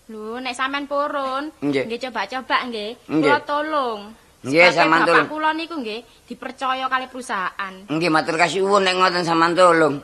Lho, 0.10 0.38
nek 0.38 0.54
sampean 0.54 0.86
purun, 0.86 1.50
Nggih. 1.62 1.98
coba-coba 2.10 2.58
nggih. 2.70 2.98
Kula 3.10 3.40
tolong. 3.42 4.02
Nggih, 4.46 4.70
sampean 4.70 5.02
bapak 5.02 5.10
tolong. 5.10 5.28
kula 5.28 5.50
niku 5.58 5.76
nggih 5.82 6.00
dipercaya 6.30 6.86
kali 6.86 7.06
perusahaan. 7.10 7.74
Nggih, 7.90 8.10
matur 8.10 8.38
kasih 8.38 8.62
uwun 8.64 8.86
nek 8.86 8.96
ngoten 8.96 9.26
sampean 9.26 9.58
tolong. 9.58 9.96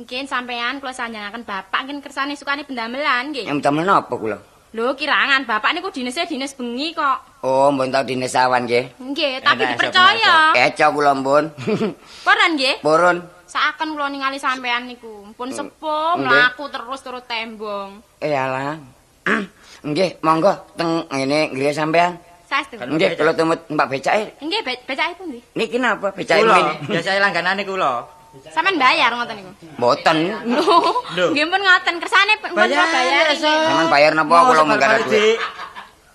Mungkin 0.00 0.24
sampean 0.24 0.80
kula 0.80 0.94
sanjangaken 0.94 1.44
bapak 1.44 1.80
mungkin 1.84 2.00
kersane 2.00 2.40
sukane 2.40 2.64
pendamelan 2.64 3.36
nggih. 3.36 3.44
Nyambut 3.52 3.64
damel 3.64 3.84
napa 3.84 4.14
kula? 4.16 4.38
Lho, 4.68 4.92
kirangan 4.92 5.48
bapak 5.48 5.72
niku 5.72 5.88
dinese 5.88 6.28
dines 6.28 6.52
bengi 6.52 6.92
kok. 6.92 7.40
Oh, 7.40 7.72
mbon 7.72 7.88
tau 7.88 8.04
dines 8.04 8.36
awan 8.36 8.68
nggih. 8.68 9.00
Nggih, 9.00 9.40
tapi 9.40 9.64
Enak, 9.64 9.70
dipercaya. 9.74 10.36
Keco 10.52 10.86
kula 10.92 11.12
mbon. 11.14 11.44
Purun 12.26 12.50
nggih. 12.52 12.76
purun. 12.80 13.18
Saken 13.48 13.96
kula 13.96 14.12
ningali 14.12 14.36
sampean 14.36 14.84
niku, 14.84 15.24
pun 15.32 15.48
sepuh 15.48 16.14
Nggih. 16.14 16.28
mlaku 16.28 16.68
terus 16.68 17.00
turut 17.00 17.24
tembong. 17.24 18.04
Eh 18.20 18.28
alah. 18.28 18.76
Nggih, 19.88 20.20
monggo 20.20 20.52
teng 20.74 21.08
ngene 21.08 21.48
nggih 21.50 21.72
sampean. 21.72 22.20
Saestu. 22.44 22.76
Nggih, 22.76 23.16
kula 23.16 23.32
tumut 23.32 23.64
Mbak 23.66 23.86
becake. 23.88 24.36
Nggih, 24.38 24.60
be- 24.62 24.84
becake 24.84 25.16
pundi? 25.16 25.40
Niki 25.54 25.76
napa 25.76 26.12
becake 26.12 26.44
Kula, 26.44 26.52
ngene? 26.54 26.72
biasa 26.88 27.16
langganane 27.16 27.62
kula. 27.64 28.04
Sampean 28.48 28.76
bayar 28.76 29.10
ngoten 29.12 29.34
niku. 29.38 29.50
Mboten. 29.78 30.16
Lho, 30.46 30.76
nggih 31.34 31.46
pun 31.46 31.60
ngoten 31.60 31.94
kersane 31.98 32.34
pun 32.38 32.50
bayar. 32.54 32.86
iki. 33.34 33.42
Sampean 33.42 33.88
bayar 33.88 34.10
napa 34.14 34.34
kula 34.46 34.62
menggarap 34.64 35.02
duit? 35.06 35.38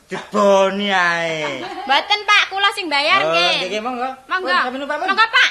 Diboni 0.10 0.94
ae. 0.94 1.64
Mboten 1.64 2.20
Pak, 2.24 2.44
kula 2.52 2.70
sing 2.72 2.86
bayar 2.86 3.20
Oh, 3.24 3.32
nggih. 3.34 3.56
nggih 3.66 3.82
monggo. 3.82 4.10
Monggo. 4.30 4.52
Pun, 4.52 4.56
sampeyan 4.62 4.80
numpak, 4.86 4.98
pun. 5.02 5.08
Monggo 5.10 5.26
Pak. 5.26 5.50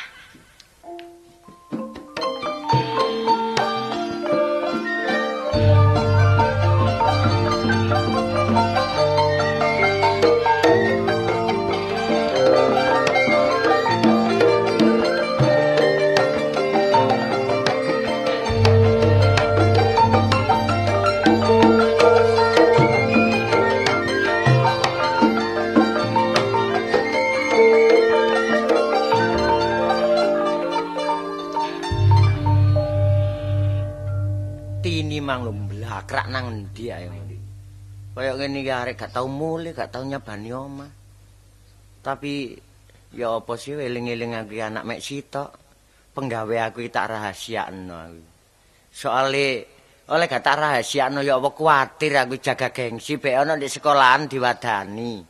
Mblakrak 36.23 36.31
nang 36.31 36.47
endi 36.55 36.87
ae. 36.91 37.07
Kaya 38.13 38.37
ngene 38.37 38.61
iki 38.61 38.73
arek 38.73 38.97
gak 38.99 39.13
tau 39.17 39.27
mulih, 39.27 39.73
gak 39.73 39.91
tau 39.91 40.05
nyabani 40.05 40.51
omah. 40.53 40.91
Tapi 42.05 42.53
ya 43.17 43.41
apa 43.41 43.53
sih 43.57 43.73
eling-eling 43.73 44.37
aku 44.37 44.55
anak 44.61 44.85
mek 44.85 45.01
sitok. 45.01 45.51
Penggawe 46.13 46.57
aku 46.69 46.85
iki 46.85 46.93
tak 46.93 47.09
rahasiakno 47.09 47.97
aku. 47.97 48.23
Soale 48.93 49.49
oleh 50.13 50.27
gak 50.29 50.45
tak 50.45 50.61
rahasiakno 50.61 51.25
ya 51.25 51.41
apa 51.41 51.49
kuwatir 51.57 52.13
aku 52.21 52.37
jaga 52.37 52.69
gengsi 52.69 53.17
bek 53.17 53.33
ana 53.33 53.57
di 53.57 53.73
sekolahan 53.73 54.29
diwadani. 54.29 55.25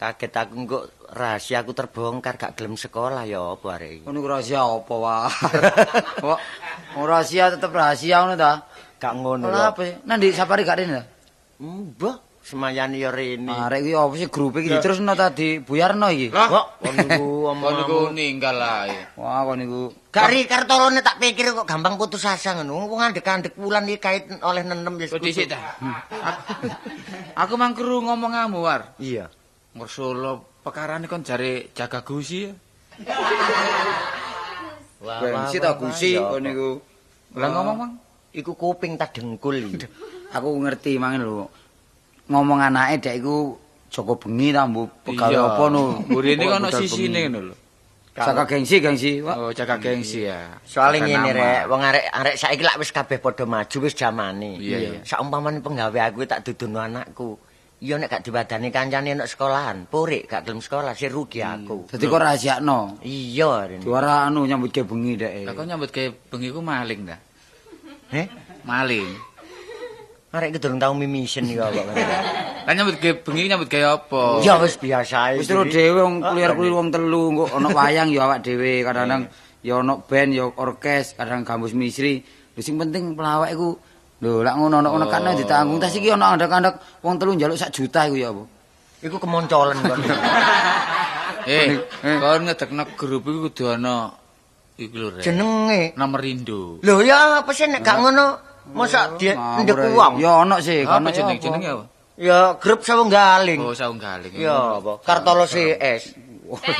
Kaget 0.00 0.32
aku 0.34 0.52
engko 0.56 0.78
rahasia 1.12 1.60
aku 1.60 1.76
terbongkar 1.76 2.40
gak 2.40 2.56
gelem 2.56 2.80
sekolah 2.80 3.28
ya 3.28 3.52
apa 3.52 3.66
arek 3.76 3.90
iki. 4.00 4.04
Ngono 4.08 4.18
rahasia 4.24 4.64
apa 4.64 4.94
wae. 4.96 5.30
Kok 6.24 6.40
rahasia 7.12 7.52
tetep 7.52 7.68
rahasia 7.68 8.16
ngono 8.24 8.34
ta? 8.40 8.71
Gak 9.02 9.18
ngono 9.18 9.50
lho. 9.50 9.58
apa? 9.58 9.82
Nanti 10.06 10.30
safari 10.30 10.62
gak 10.62 10.78
rene 10.78 10.94
ta? 10.94 11.02
Mbah, 11.58 12.22
semayani 12.38 13.02
ya 13.02 13.10
rene. 13.10 13.50
Arek 13.50 13.82
iki 13.82 13.98
apa 13.98 14.14
sih 14.14 14.30
grup 14.30 14.54
iki 14.62 14.70
diterusno 14.70 15.18
ta 15.18 15.34
di 15.34 15.58
Buyarno 15.58 16.06
iki? 16.06 16.30
Lah, 16.30 16.46
Kok 16.46 16.66
kon 16.78 16.94
niku 16.94 17.26
kon 17.90 18.14
ninggal 18.14 18.62
ae. 18.62 19.18
Wah, 19.18 19.42
kok 19.42 19.56
niku 19.58 19.90
Gari 20.14 20.46
kartolone 20.46 21.02
tak 21.02 21.18
pikir 21.18 21.50
kok 21.50 21.66
gampang 21.66 21.98
putus 21.98 22.22
asa 22.30 22.54
ngono. 22.54 22.86
Wong 22.86 23.02
andek-andek 23.02 23.58
wulan 23.58 23.90
iki 23.90 23.98
kait 23.98 24.30
oleh 24.38 24.62
nenem. 24.62 24.94
Kok 25.02 25.18
dhisik 25.18 25.50
ta? 25.50 25.58
Aku- 27.42 27.58
mang 27.58 27.74
kru 27.74 28.06
ngomong 28.06 28.54
War. 28.62 28.94
Iya. 29.02 29.26
Ngersolo 29.74 30.62
pekarane 30.62 31.10
kon 31.10 31.26
jare 31.26 31.74
jaga 31.74 32.06
gusi 32.06 32.46
ya. 32.46 32.52
Gengsi 35.02 35.58
ta 35.58 35.74
gusi 35.74 36.14
kok 36.14 36.38
niku. 36.38 36.78
Lah 37.34 37.50
ngomong 37.50 37.76
mang. 37.82 37.92
Iku 38.32 38.56
kuping 38.56 38.96
tak 38.96 39.12
dengkul. 39.12 39.76
Aku 40.32 40.48
ngerti 40.64 40.96
mangen 40.96 41.28
lho. 41.28 41.46
Ngomong 42.32 42.64
anake 42.64 42.96
dek 43.04 43.16
iku 43.20 43.60
Joko 43.92 44.16
bengi 44.16 44.56
ta 44.56 44.64
mbok 44.64 45.04
pegawe 45.04 45.36
apa 45.36 45.64
no. 45.68 46.00
Burine 46.08 46.48
kono 46.48 46.72
sisine 46.72 47.28
ngono 47.28 47.52
lho. 47.52 47.54
Saka 48.16 48.48
gengsi 48.48 48.80
gengsi. 48.80 49.20
Wah. 49.20 49.36
Oh, 49.36 49.52
jaga 49.52 49.76
gengsi 49.76 50.28
ya. 50.28 50.56
Soale 50.64 51.00
Jaga 51.00 51.08
ngene 51.12 51.30
rek, 51.32 51.60
wong 51.68 51.80
arek-arek 51.80 52.34
saiki 52.36 52.64
lak 52.64 52.76
wis 52.80 52.92
kabeh 52.92 53.20
padha 53.20 53.44
maju 53.44 53.76
wis 53.84 53.96
jamane. 53.96 54.56
Iya. 54.56 55.04
Saumpamane 55.04 55.60
penggawe 55.60 56.00
aku 56.08 56.24
tak 56.24 56.44
dudono 56.44 56.80
anakku. 56.80 57.36
Iya 57.82 57.98
nek 57.98 58.14
gak 58.14 58.22
diwadani 58.22 58.70
kancane 58.70 59.10
nek 59.18 59.26
sekolahan, 59.26 59.90
purik 59.90 60.30
gak 60.30 60.46
gelem 60.46 60.62
sekolah 60.62 60.94
sih 60.94 61.10
rugi 61.10 61.42
aku. 61.42 61.90
Dadi 61.90 62.06
kok 62.06 62.20
rahasiakno. 62.22 63.02
Iya, 63.02 63.66
Ren. 63.66 63.82
Juara 63.82 64.30
anu 64.30 64.46
nyambut 64.46 64.70
ke 64.70 64.86
bengi 64.86 65.18
dek. 65.18 65.42
Lah 65.42 65.52
kok 65.56 65.66
nyambut 65.66 65.90
gawe 65.90 66.08
bengi 66.30 66.48
ku 66.54 66.62
maling 66.62 67.00
ta? 67.10 67.18
Heh? 68.12 68.26
Maling. 68.68 69.08
Arek 70.32 70.56
iki 70.56 70.60
durung 70.60 70.80
tau 70.80 70.92
mimisen 70.92 71.48
iki 71.48 71.56
kok. 71.60 71.72
Lah 72.62 72.72
nyambut 72.72 72.96
gawe 73.00 73.14
bengi 73.24 73.48
nyambut 73.48 73.68
gawe 73.68 74.00
apa? 74.00 74.22
Ya 74.40 74.56
wis 74.60 74.80
biasa 74.80 75.36
Wis 75.36 75.48
terus 75.48 75.68
dhewe 75.68 76.00
wong 76.00 76.24
kuliah-kuliah 76.24 76.72
wong 76.76 76.88
telu 76.92 77.22
engko 77.32 77.44
ana 77.52 77.68
wayang 77.76 78.08
ya 78.12 78.24
awak 78.24 78.40
dhewe 78.44 78.80
kadang-kadang 78.80 79.28
ya 79.60 79.80
ana 79.80 80.00
band 80.00 80.30
ya 80.32 80.44
orkes 80.48 81.16
kadang 81.16 81.44
gambus 81.44 81.76
misri. 81.76 82.24
Lho 82.56 82.60
sing 82.60 82.76
penting 82.80 83.16
pelawak 83.16 83.52
iku 83.52 83.76
Lho, 84.22 84.46
lak 84.46 84.54
ngono 84.54 84.78
ono 84.78 85.02
nekane 85.02 85.34
ditanggung. 85.34 85.82
Tas 85.82 85.98
iki 85.98 86.14
ono 86.14 86.38
andak-andak 86.38 87.02
wong 87.02 87.18
telu 87.18 87.34
njaluk 87.34 87.58
sak 87.58 87.74
juta 87.74 88.06
iku 88.06 88.16
ya 88.16 88.30
apa? 88.30 88.44
Iku 89.02 89.16
kemoncolen 89.18 89.82
kon. 89.90 90.00
Eh, 91.42 91.74
kon 92.22 92.40
ngedekno 92.46 92.86
grup 92.94 93.26
iku 93.26 93.50
kudu 93.50 93.74
ana 93.74 94.14
iku 94.78 94.94
lho, 94.98 95.08
Rek. 95.16 95.22
Jenenge. 95.24 95.92
Nomor 95.96 96.20
Indo. 96.24 96.78
Lho 96.82 96.94
ya 97.04 97.44
apa 97.44 97.50
sih 97.52 97.68
nek 97.68 97.80
gak 97.84 97.98
ngono 98.00 98.26
mosok 98.72 99.18
dia 99.20 99.34
ndek 99.34 99.76
uang. 99.92 100.20
Ya 100.22 100.30
ono 100.42 100.56
sih, 100.62 100.86
kono 100.86 101.08
jeneng-jenenge 101.10 101.68
apa? 101.68 101.84
Ya 102.20 102.54
grup 102.60 102.84
sawenggaling. 102.84 103.58
Oh, 103.58 103.72
saunggaling. 103.74 104.32
Ya 104.36 104.78
apa 104.78 105.00
Kartolo 105.02 105.44
CS. 105.48 106.14
Tes, 106.52 106.78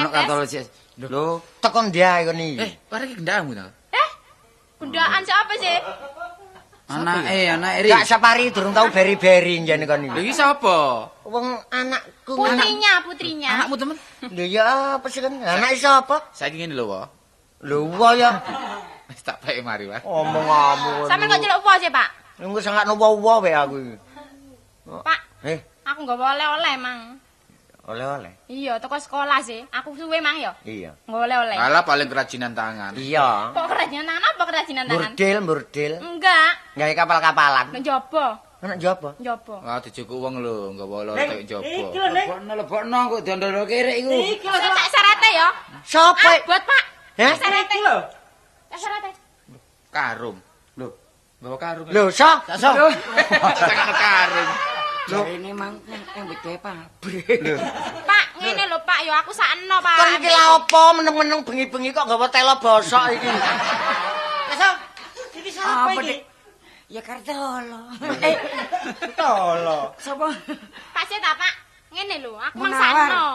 Ono 0.00 0.08
tes. 0.08 0.16
katolosis. 0.16 0.66
Lho, 0.96 1.44
Tekon 1.60 1.92
dia 1.92 2.24
iku 2.24 2.32
ni. 2.32 2.56
Eh, 2.56 2.72
parek 2.88 3.20
kendamu 3.20 3.52
ta? 3.52 3.68
Eh, 3.92 4.08
bundaan 4.80 5.20
siapa 5.24 5.52
sih? 5.60 5.76
anake, 6.90 7.52
anake 7.52 7.78
ri. 7.86 7.88
Gak 7.92 8.08
sapari 8.08 8.50
durung 8.50 8.74
tau 8.74 8.88
beri-beri 8.90 9.62
jane 9.62 9.84
kon 9.86 10.02
iki. 10.08 10.26
iki 10.26 10.32
sapa? 10.34 11.06
Wong 11.28 11.54
anakku. 11.70 12.34
Putrinya, 12.34 13.04
putrinya. 13.06 13.50
Anakmu 13.62 13.74
temen? 13.78 13.96
Lho 14.32 14.44
ya 14.48 14.96
apa 14.98 15.06
sih 15.06 15.20
kan? 15.22 15.36
Anak 15.38 15.76
sapa? 15.78 16.32
Saiki 16.34 16.64
ngene 16.64 16.74
lho. 16.74 16.88
Lho 17.60 17.88
wa 17.92 18.16
ya 18.16 18.30
Wis 19.10 19.20
tak 19.20 19.42
bae 19.42 19.58
mari, 19.58 19.90
Wah. 19.90 19.98
omong-omong. 20.00 21.10
Sampeyan 21.10 21.34
kok 21.34 21.42
celuk 21.42 21.58
apa 21.60 21.72
sih, 21.76 21.90
Pak? 21.90 22.08
Engko 22.38 22.62
sangat 22.62 22.86
nopo-nopo 22.86 23.42
wae 23.42 23.50
aku 23.50 23.74
iki. 23.76 23.96
Pak, 24.86 25.20
Eh, 25.42 25.58
aku 25.82 26.06
nggak 26.06 26.14
oleh-oleh, 26.14 26.74
Mang. 26.78 27.18
oleh-oleh. 27.84 28.30
Iya, 28.46 28.78
toko 28.78 28.94
sekolah 28.96 29.42
sih. 29.42 29.66
Aku 29.66 29.98
suwe, 29.98 30.22
Mang, 30.22 30.38
ya. 30.38 30.54
Iya. 30.62 30.94
Nggak 31.04 31.20
oleh-oleh. 31.26 31.56
Alah 31.58 31.82
paling 31.82 32.06
kerajinan 32.06 32.54
tangan. 32.54 32.94
Iya. 32.94 33.50
Kok 33.50 33.66
kerajinan 33.66 34.06
tangan 34.06 34.22
apa 34.24 34.42
kerajinan 34.46 34.84
tangan? 34.86 35.10
Burdil, 35.10 35.36
burdil. 35.42 35.92
Enggak, 35.98 36.50
Gawe 36.78 36.92
kapal-kapalan. 36.94 37.66
nang 37.74 37.82
jopo. 37.82 38.26
Anak 38.60 38.76
jaba. 38.76 39.10
Jopo. 39.18 39.56
Wah, 39.58 39.80
dijukuk 39.80 40.20
wong 40.20 40.38
lho, 40.38 40.70
enggak 40.70 40.84
boleh 40.86 41.16
tek 41.16 41.48
jopo. 41.48 41.66
Lebokno, 41.66 42.52
lebokno 42.54 42.98
kok 43.10 43.20
diondol 43.24 43.66
kere 43.66 43.98
iku. 43.98 44.12
Saya 44.46 44.70
tak 44.70 44.86
sarete 44.86 45.28
ya. 45.32 45.48
Sopo? 45.82 46.28
Ah, 46.28 46.38
buat 46.46 46.62
Pak. 46.62 46.82
Heh? 47.20 47.34
Tak 47.36 48.78
sarete. 48.80 49.10
Karung. 49.92 50.40
Lho, 50.80 50.88
bawa 51.44 51.56
karung. 51.60 51.86
Lho, 51.92 52.08
so? 52.08 52.24
So. 52.56 52.70
Karung. 53.92 54.50
Jarine 55.10 55.50
mang 55.52 55.74
yang 56.16 56.24
beda 56.30 56.52
pabrik. 56.64 57.44
Pak, 58.08 58.24
ngene 58.40 58.64
lho 58.72 58.78
Pak, 58.86 58.98
ya 59.04 59.20
aku 59.20 59.34
sakno 59.36 59.76
Pak. 59.84 59.96
Kon 60.00 60.16
iki 60.16 60.30
lha 60.30 60.44
opo 60.56 60.82
meneng-meneng 60.96 61.40
bengi-bengi 61.44 61.90
kok 61.92 62.08
gawa 62.08 62.30
telo 62.32 62.56
bosok 62.62 63.12
iki? 63.12 63.28
Apa 65.60 65.92
iki? 66.00 66.24
Ya 66.88 67.04
Kartolo. 67.04 67.92
Eh, 68.24 68.36
tolo. 69.12 69.92
Sapa? 70.00 70.32
Pak 70.94 71.04
sih 71.04 71.20
ta 71.20 71.36
Pak. 71.36 71.52
Ngene 71.92 72.22
lho, 72.24 72.38
aku 72.38 72.64
mang 72.64 72.72
sakno. 72.72 73.28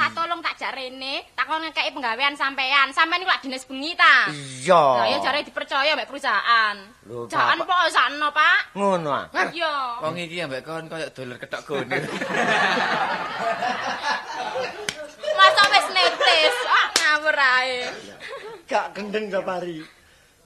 Tak 0.00 0.16
tolong 0.16 0.40
tak 0.40 0.56
jak 0.56 0.72
rene, 0.72 1.20
tak 1.36 1.44
kon 1.44 1.60
ngekeki 1.60 1.92
penggawean 1.92 2.32
sampean. 2.32 2.88
Sampean 2.88 3.20
iku 3.20 3.28
lak 3.28 3.44
dinas 3.44 3.68
bengi 3.68 3.92
ta. 3.92 4.32
Iya. 4.32 4.84
Lah 4.96 5.06
ya 5.12 5.20
jare 5.20 5.44
dipercaya 5.44 5.92
mbek 5.92 6.08
perusahaan. 6.08 6.76
Jangan 7.28 7.60
Bapak. 7.60 7.68
pokok 7.68 7.92
sakno, 7.92 8.32
Pak. 8.32 8.72
Ngono 8.80 9.12
ah. 9.12 9.28
Iya. 9.52 10.00
Wong 10.00 10.16
iki 10.16 10.40
ambek 10.40 10.64
kon 10.64 10.88
koyo 10.88 11.04
dolar 11.12 11.36
ketok 11.36 11.68
gonir. 11.68 12.00
Masa 15.36 15.62
wis 15.68 15.86
netes. 15.92 16.56
Ah, 16.64 16.86
ngawur 16.96 17.36
ae. 17.36 17.92
Gak 18.72 18.96
gendeng 18.96 19.28
sapari. 19.28 19.84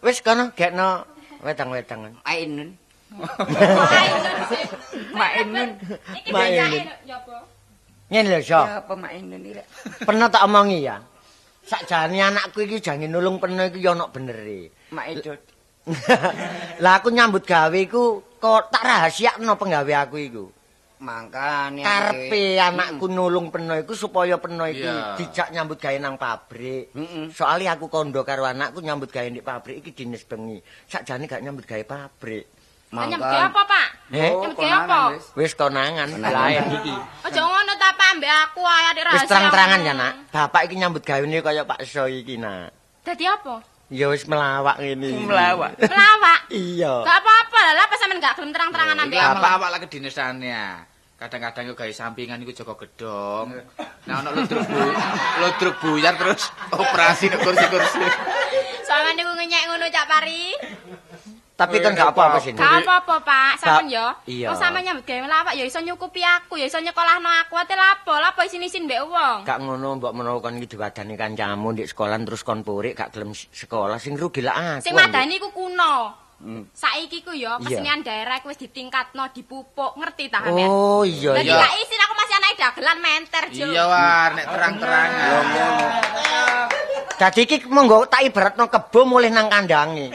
Wis 0.02 0.18
kono 0.18 0.50
gekno 0.58 1.06
wedang-wedangan. 1.46 2.18
Ainun. 2.26 2.74
Ainun 3.22 4.34
sih. 4.50 4.66
Mainun. 5.14 5.78
Iki 6.10 6.30
Mak 6.34 6.42
becake 6.42 6.90
Ainun. 7.06 7.53
Ngene 8.10 8.28
lho. 8.38 8.40
Ya 8.44 8.84
apa 8.84 8.92
Mainun 8.94 9.40
iki 9.40 9.56
rek? 9.56 9.66
Pernah 10.04 10.28
tak 10.28 10.44
omongi 10.44 10.84
ya. 10.84 11.00
Sakjane 11.64 12.20
anakku 12.20 12.60
iki 12.60 12.76
jange 12.84 13.08
nulung 13.08 13.40
peno 13.40 13.64
iki 13.64 13.80
ya 13.80 13.96
ono 13.96 14.12
benere. 14.12 14.68
Mak 14.92 15.06
Edot. 15.08 15.40
Lah 16.84 17.00
aku 17.00 17.08
nyambut 17.12 17.44
gawe 17.44 17.76
iku 17.76 18.20
kok 18.36 18.72
tak 18.72 18.84
rahasiakno 18.84 19.56
penggawe 19.56 19.94
aku 20.04 20.16
iku. 20.20 20.44
Mangkane 21.04 21.84
Karpe 21.84 22.56
anakku 22.56 23.08
nulung 23.08 23.48
peno 23.48 23.76
iku 23.76 23.92
supaya 23.92 24.36
peno 24.40 24.64
iki 24.64 24.84
Iya. 24.84 25.16
dijak 25.16 25.48
nyambut 25.52 25.80
gawe 25.80 25.96
nang 25.96 26.16
pabrik. 26.20 26.92
Heeh. 26.92 27.32
Soalnya 27.32 27.76
aku 27.76 27.88
kondo 27.88 28.20
karo 28.24 28.44
anakku 28.44 28.84
nyambut 28.84 29.08
gawe 29.08 29.24
di 29.28 29.40
pabrik 29.40 29.80
iki 29.80 29.96
dinis 29.96 30.24
bengi. 30.24 30.60
Sakjane 30.88 31.24
gak 31.24 31.40
nyambut 31.40 31.64
gawe 31.64 31.84
pabrik. 31.84 32.44
Gawe 32.92 33.38
apa, 33.48 33.60
Pak? 33.64 33.86
Eh? 34.12 34.30
Gawe 34.30 34.72
apa? 34.84 34.98
Wis 35.34 35.52
konangan 35.56 36.08
lain 36.20 36.62
iki. 36.82 36.94
Aja 37.24 37.40
ngono 37.40 37.72
ta, 37.80 37.90
Pak, 37.96 38.10
mbek 38.20 38.32
aku 38.50 38.60
ae 38.62 38.84
adik 38.92 39.02
rahasia. 39.08 39.22
Wis 39.24 39.30
terang-terangan 39.30 39.78
ya, 39.82 39.92
Nak. 39.96 40.12
Bapak 40.30 40.60
iki 40.68 40.74
nyambut 40.78 41.02
gawene 41.02 41.38
kaya 41.40 41.62
Pak 41.64 41.82
So 41.88 42.06
iki, 42.06 42.36
Nak. 42.38 42.70
Dadi 43.02 43.24
apa? 43.26 43.64
Ya 43.92 44.08
wis 44.08 44.24
melawak 44.24 44.80
ngene. 44.80 45.08
iki. 45.10 45.24
Melawak. 45.26 45.76
Melawak. 45.76 46.40
Iya. 46.48 46.92
Gak 47.04 47.18
apa-apa 47.20 47.58
lah, 47.60 47.72
lah 47.76 47.84
apa 47.84 47.94
sampean 48.00 48.18
gak 48.22 48.34
gelem 48.38 48.50
terang-terangan 48.54 48.96
ambek 49.00 49.18
aku? 49.20 49.38
awak 49.42 49.70
lagi 49.74 49.86
dinesane. 49.90 50.52
Kadang-kadang 51.14 51.64
yo 51.70 51.74
gawe 51.78 51.92
sampingan 51.94 52.42
iku 52.42 52.52
jaga 52.52 52.74
gedhong. 52.84 53.48
Nah 54.04 54.14
ono 54.20 54.34
ludruk 54.34 54.66
bu, 54.66 54.82
ludruk 55.40 55.74
buyar 55.80 56.14
terus 56.20 56.50
operasi 56.68 57.30
nek 57.30 57.40
kursi-kursi. 57.40 58.02
Soalnya 58.84 59.22
niku 59.22 59.32
ngenyek 59.32 59.62
ngono 59.70 59.86
Cak 59.88 60.04
Pari. 60.10 60.52
Tapi 61.54 61.78
kan 61.78 61.94
gak 61.94 62.10
apa-apa 62.10 62.42
sih. 62.42 62.50
Gak 62.50 62.82
apa-apa, 62.82 63.14
Pak. 63.22 63.52
Sampun 63.62 63.86
yo. 63.86 64.10
Iya. 64.26 64.50
Kok 64.50 64.58
nyambut 64.58 65.06
gawe 65.06 65.20
melawak 65.22 65.54
ya 65.54 65.62
iso 65.62 65.78
nyukupi 65.78 66.18
aku, 66.18 66.58
ya 66.58 66.66
iso 66.66 66.82
nyekolahno 66.82 67.30
aku. 67.46 67.54
Ate 67.54 67.78
lapo? 67.78 68.10
Lapo 68.18 68.42
isin-isin 68.42 68.90
mbek 68.90 69.06
wong. 69.06 69.38
Gak 69.46 69.62
ngono 69.62 70.02
mbok 70.02 70.12
menawa 70.18 70.42
kon 70.42 70.58
iki 70.58 70.74
diwadani 70.74 71.14
kancamu 71.14 71.78
ndek 71.78 71.86
sekolah 71.86 72.18
terus 72.26 72.42
kon 72.42 72.66
purik 72.66 72.98
gak 72.98 73.14
gelem 73.14 73.30
sekolah 73.30 74.02
sing 74.02 74.18
rugi 74.18 74.42
lah 74.42 74.82
aku. 74.82 74.90
Sing 74.90 74.98
madani 74.98 75.38
ku 75.38 75.54
kuno. 75.54 76.23
Hmm. 76.42 76.66
Saiki 76.74 77.22
ku 77.22 77.32
yo 77.32 77.56
kesenian 77.62 78.02
daerah 78.02 78.42
ku 78.42 78.50
wis 78.50 78.60
ditingkatno, 78.60 79.30
dipupuk, 79.32 79.96
ngerti 79.96 80.28
ta 80.28 80.42
sampean? 80.44 80.68
Oh 80.68 81.06
iya 81.06 81.32
Dadi 81.36 81.48
iya. 81.48 81.56
gak 81.56 81.74
isin 81.80 82.00
aku 82.04 82.14
masih 82.18 82.34
anak 82.36 82.50
dagelan 82.58 82.98
menter, 83.00 83.44
Jo. 83.54 83.66
Iya 83.70 83.84
war 83.86 84.30
nek 84.34 84.46
terang-terangan. 84.50 85.42
Dadi 87.14 87.40
iki 87.46 87.56
monggo 87.70 88.04
tak 88.10 88.26
ibaratno 88.26 88.66
kebo 88.66 89.00
mulih 89.06 89.30
nang 89.30 89.46
kandange. 89.46 90.10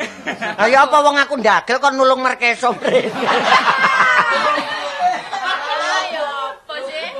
Ayo 0.59 0.85
apa 0.85 0.97
wong 0.99 1.15
aku 1.17 1.39
ndagel 1.39 1.79
kon 1.79 1.95
nulung 1.95 2.19
merkeso 2.21 2.75
mrene. 2.75 3.09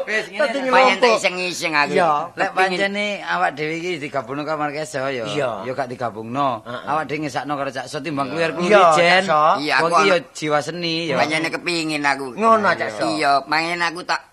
Wis 0.10 0.26
ngene. 0.34 0.98
tak 0.98 1.12
iseng-iseng 1.22 1.74
aku. 1.78 1.94
Iya. 1.94 2.34
Lek 2.34 2.50
pancene 2.58 3.22
awak 3.22 3.54
dhewe 3.54 3.78
iki 3.78 4.02
digabungno 4.02 4.42
karo 4.42 4.58
Markeso 4.58 5.06
ya. 5.06 5.30
Ya 5.30 5.72
gak 5.78 5.86
digabungno. 5.86 6.66
Awak 6.66 7.06
dhewe 7.06 7.30
ngesakno 7.30 7.54
karo 7.54 7.70
Cak 7.70 7.86
So 7.86 8.02
timbang 8.02 8.34
keluar 8.34 8.58
kuwi 8.58 8.74
jen. 8.98 9.30
Iya, 9.62 9.74
aku 9.78 9.94
iki 10.02 10.10
ya 10.10 10.18
jiwa 10.34 10.60
seni 10.66 11.14
ya. 11.14 11.22
Payen 11.22 11.46
kepingin 11.46 12.02
aku. 12.02 12.34
Ngono, 12.34 12.74
Cak 12.74 12.90
So. 12.98 13.06
Iya, 13.06 13.46
payen 13.46 13.86
aku 13.86 14.02
tak 14.02 14.26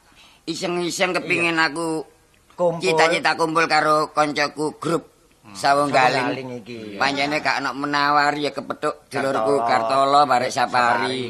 iseng-iseng 0.48 1.12
kepingin 1.12 1.60
aku 1.60 2.08
Kumpul. 2.56 2.80
cita-cita 2.80 3.36
kumpul 3.36 3.68
karo 3.68 4.16
koncoku 4.16 4.80
grup 4.80 5.12
Sawunggaling. 5.52 6.32
Sawunggaling 6.32 6.50
iki. 6.64 6.78
Pancene 6.96 7.44
gak 7.44 7.60
ana 7.60 7.76
menawar 7.76 8.32
ya 8.40 8.50
kepethuk 8.50 9.12
dulurku 9.12 9.60
Kartolo. 9.60 9.68
Kartolo 9.68 10.20
barek 10.24 10.50
Sapari. 10.50 11.20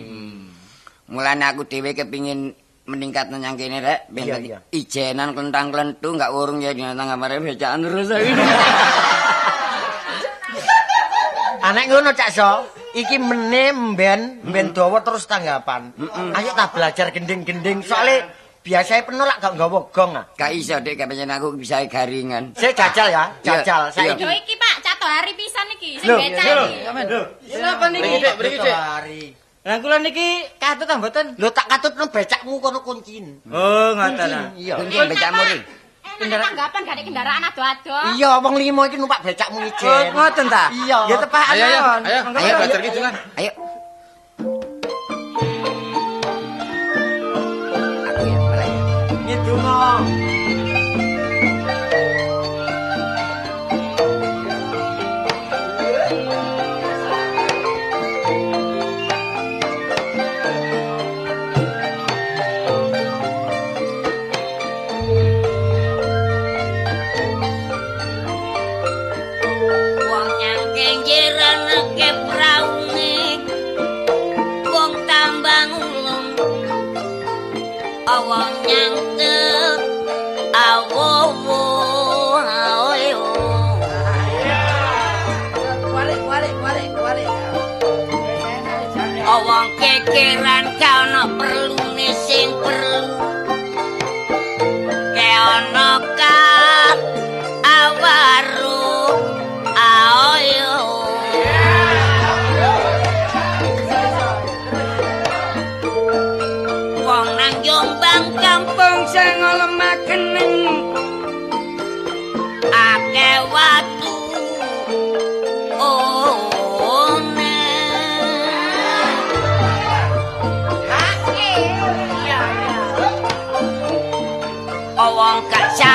Mulane 1.11 1.45
aku 1.51 1.67
dhewe 1.67 1.99
kepingin 1.99 2.55
meningkat 2.87 3.29
nang 3.29 3.59
kene 3.59 3.83
rek 3.83 4.07
ben 4.09 4.25
Iya, 4.25 4.39
iya. 4.39 4.59
ijenan 4.71 5.35
klentang 5.35 5.75
klentu 5.75 6.15
gak 6.15 6.31
urung 6.31 6.63
ya 6.63 6.71
nang 6.73 7.11
kamare 7.11 7.43
becaan 7.43 7.83
terus. 7.83 8.15
Anak 11.67 11.91
ngono 11.91 12.15
Cak 12.15 12.31
So, 12.31 12.63
iki 12.95 13.19
meneh 13.19 13.75
mben 13.75 14.39
mben 14.47 14.71
dawa 14.71 15.03
terus 15.03 15.27
tanggapan. 15.27 15.91
Ayo 16.39 16.55
tak 16.55 16.79
belajar 16.79 17.11
gending-gending 17.11 17.83
soalnya 17.83 18.31
biasanya 18.63 19.03
penuh 19.03 19.27
lak 19.27 19.43
gak 19.43 19.59
nggawa 19.59 19.91
gong 19.91 20.15
ah. 20.15 20.25
Gak 20.39 20.55
iso 20.55 20.79
dek 20.79 20.95
pancen 20.95 21.27
aku 21.27 21.59
bisa 21.59 21.83
garingan. 21.91 22.55
Saya 22.55 22.71
jajal 22.71 23.11
ya, 23.11 23.25
jajal. 23.43 23.91
Saya 23.91 24.15
iki 24.15 24.55
Pak, 24.55 24.75
cato 24.87 25.07
hari 25.11 25.35
pisan 25.35 25.67
iki 25.75 25.99
sing 25.99 26.15
becak 26.15 26.47
iya. 26.47 26.91
iki. 26.95 27.59
Napa 27.59 27.87
niki? 27.91 28.03
Beri 28.07 28.23
Dik, 28.23 28.35
beri 28.39 28.51
Dik. 28.63 29.46
Lah 29.67 29.83
kula 29.83 29.99
niki 29.99 30.47
katut 30.63 30.87
ta 30.87 30.95
mboten? 30.95 31.35
Lho 31.43 31.51
tak 31.51 31.67
katutno 31.67 32.07
becakmu 32.07 32.63
kono 32.63 32.79
kuncin. 32.87 33.43
Oh, 33.51 33.91
ngoten. 33.99 34.55
Iya. 34.55 34.79
Kuncin 34.79 35.11
becakmu 35.11 35.43
ri. 35.43 35.59
Enak 36.17 36.39
tanggapan 36.49 36.81
gak 36.87 36.95
ada 36.97 37.03
kendaraan 37.03 37.43
ado-ado. 37.45 37.97
Iya, 38.15 38.31
wong 38.41 38.55
limo 38.57 38.87
iki 38.87 38.97
numpak 38.97 39.21
becakmu 39.21 39.59
Oh, 39.59 39.67
ijen. 39.67 40.07
ngoten 40.15 40.47
ta? 40.47 40.71
Iya. 40.71 40.99
Ya 41.11 41.17
tepakan 41.19 41.53
Ayo 41.53 41.65
ayo 41.67 41.79
mawon. 41.83 42.03
ayo 42.07 42.21
Monggo, 42.25 42.39
ayo 42.39 42.47
monggo. 42.47 42.59
belajar 42.63 42.81
gitu 42.81 42.99
kan. 43.03 43.15
Ayo. 43.37 43.51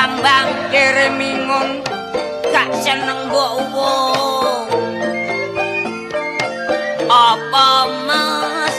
Gak 0.02 0.18
sambang 0.18 0.49
kere 0.74 1.14
mingun 1.14 1.86
gak 2.49 2.74
seneng 2.82 3.30
wong. 3.70 4.66
Apa 7.06 7.86
mas 8.10 8.76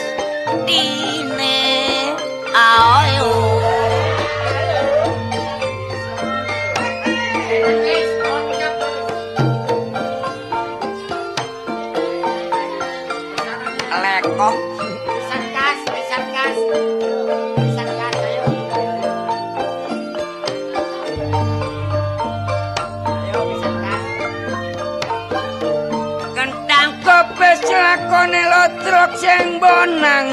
sing 29.33 29.57
bonang. 29.57 30.29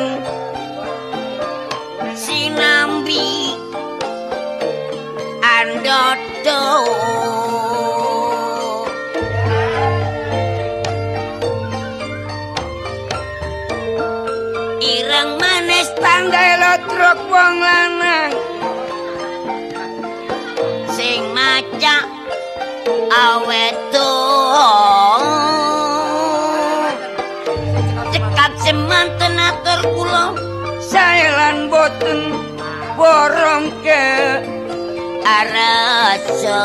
Sinambi 2.20 3.56
andodo. 5.40 6.64
Ireng 14.84 15.32
manis 15.40 15.88
tanggae 16.04 16.60
lotrok 16.60 17.20
wong 17.32 17.56
lanang. 17.64 18.34
Sing 20.92 21.24
macak 21.32 22.04
awedo. 23.08 24.12
cekap 24.20 24.89
boten 31.90 32.22
borong 32.98 33.66
ke 33.82 34.06
arasa 35.26 36.62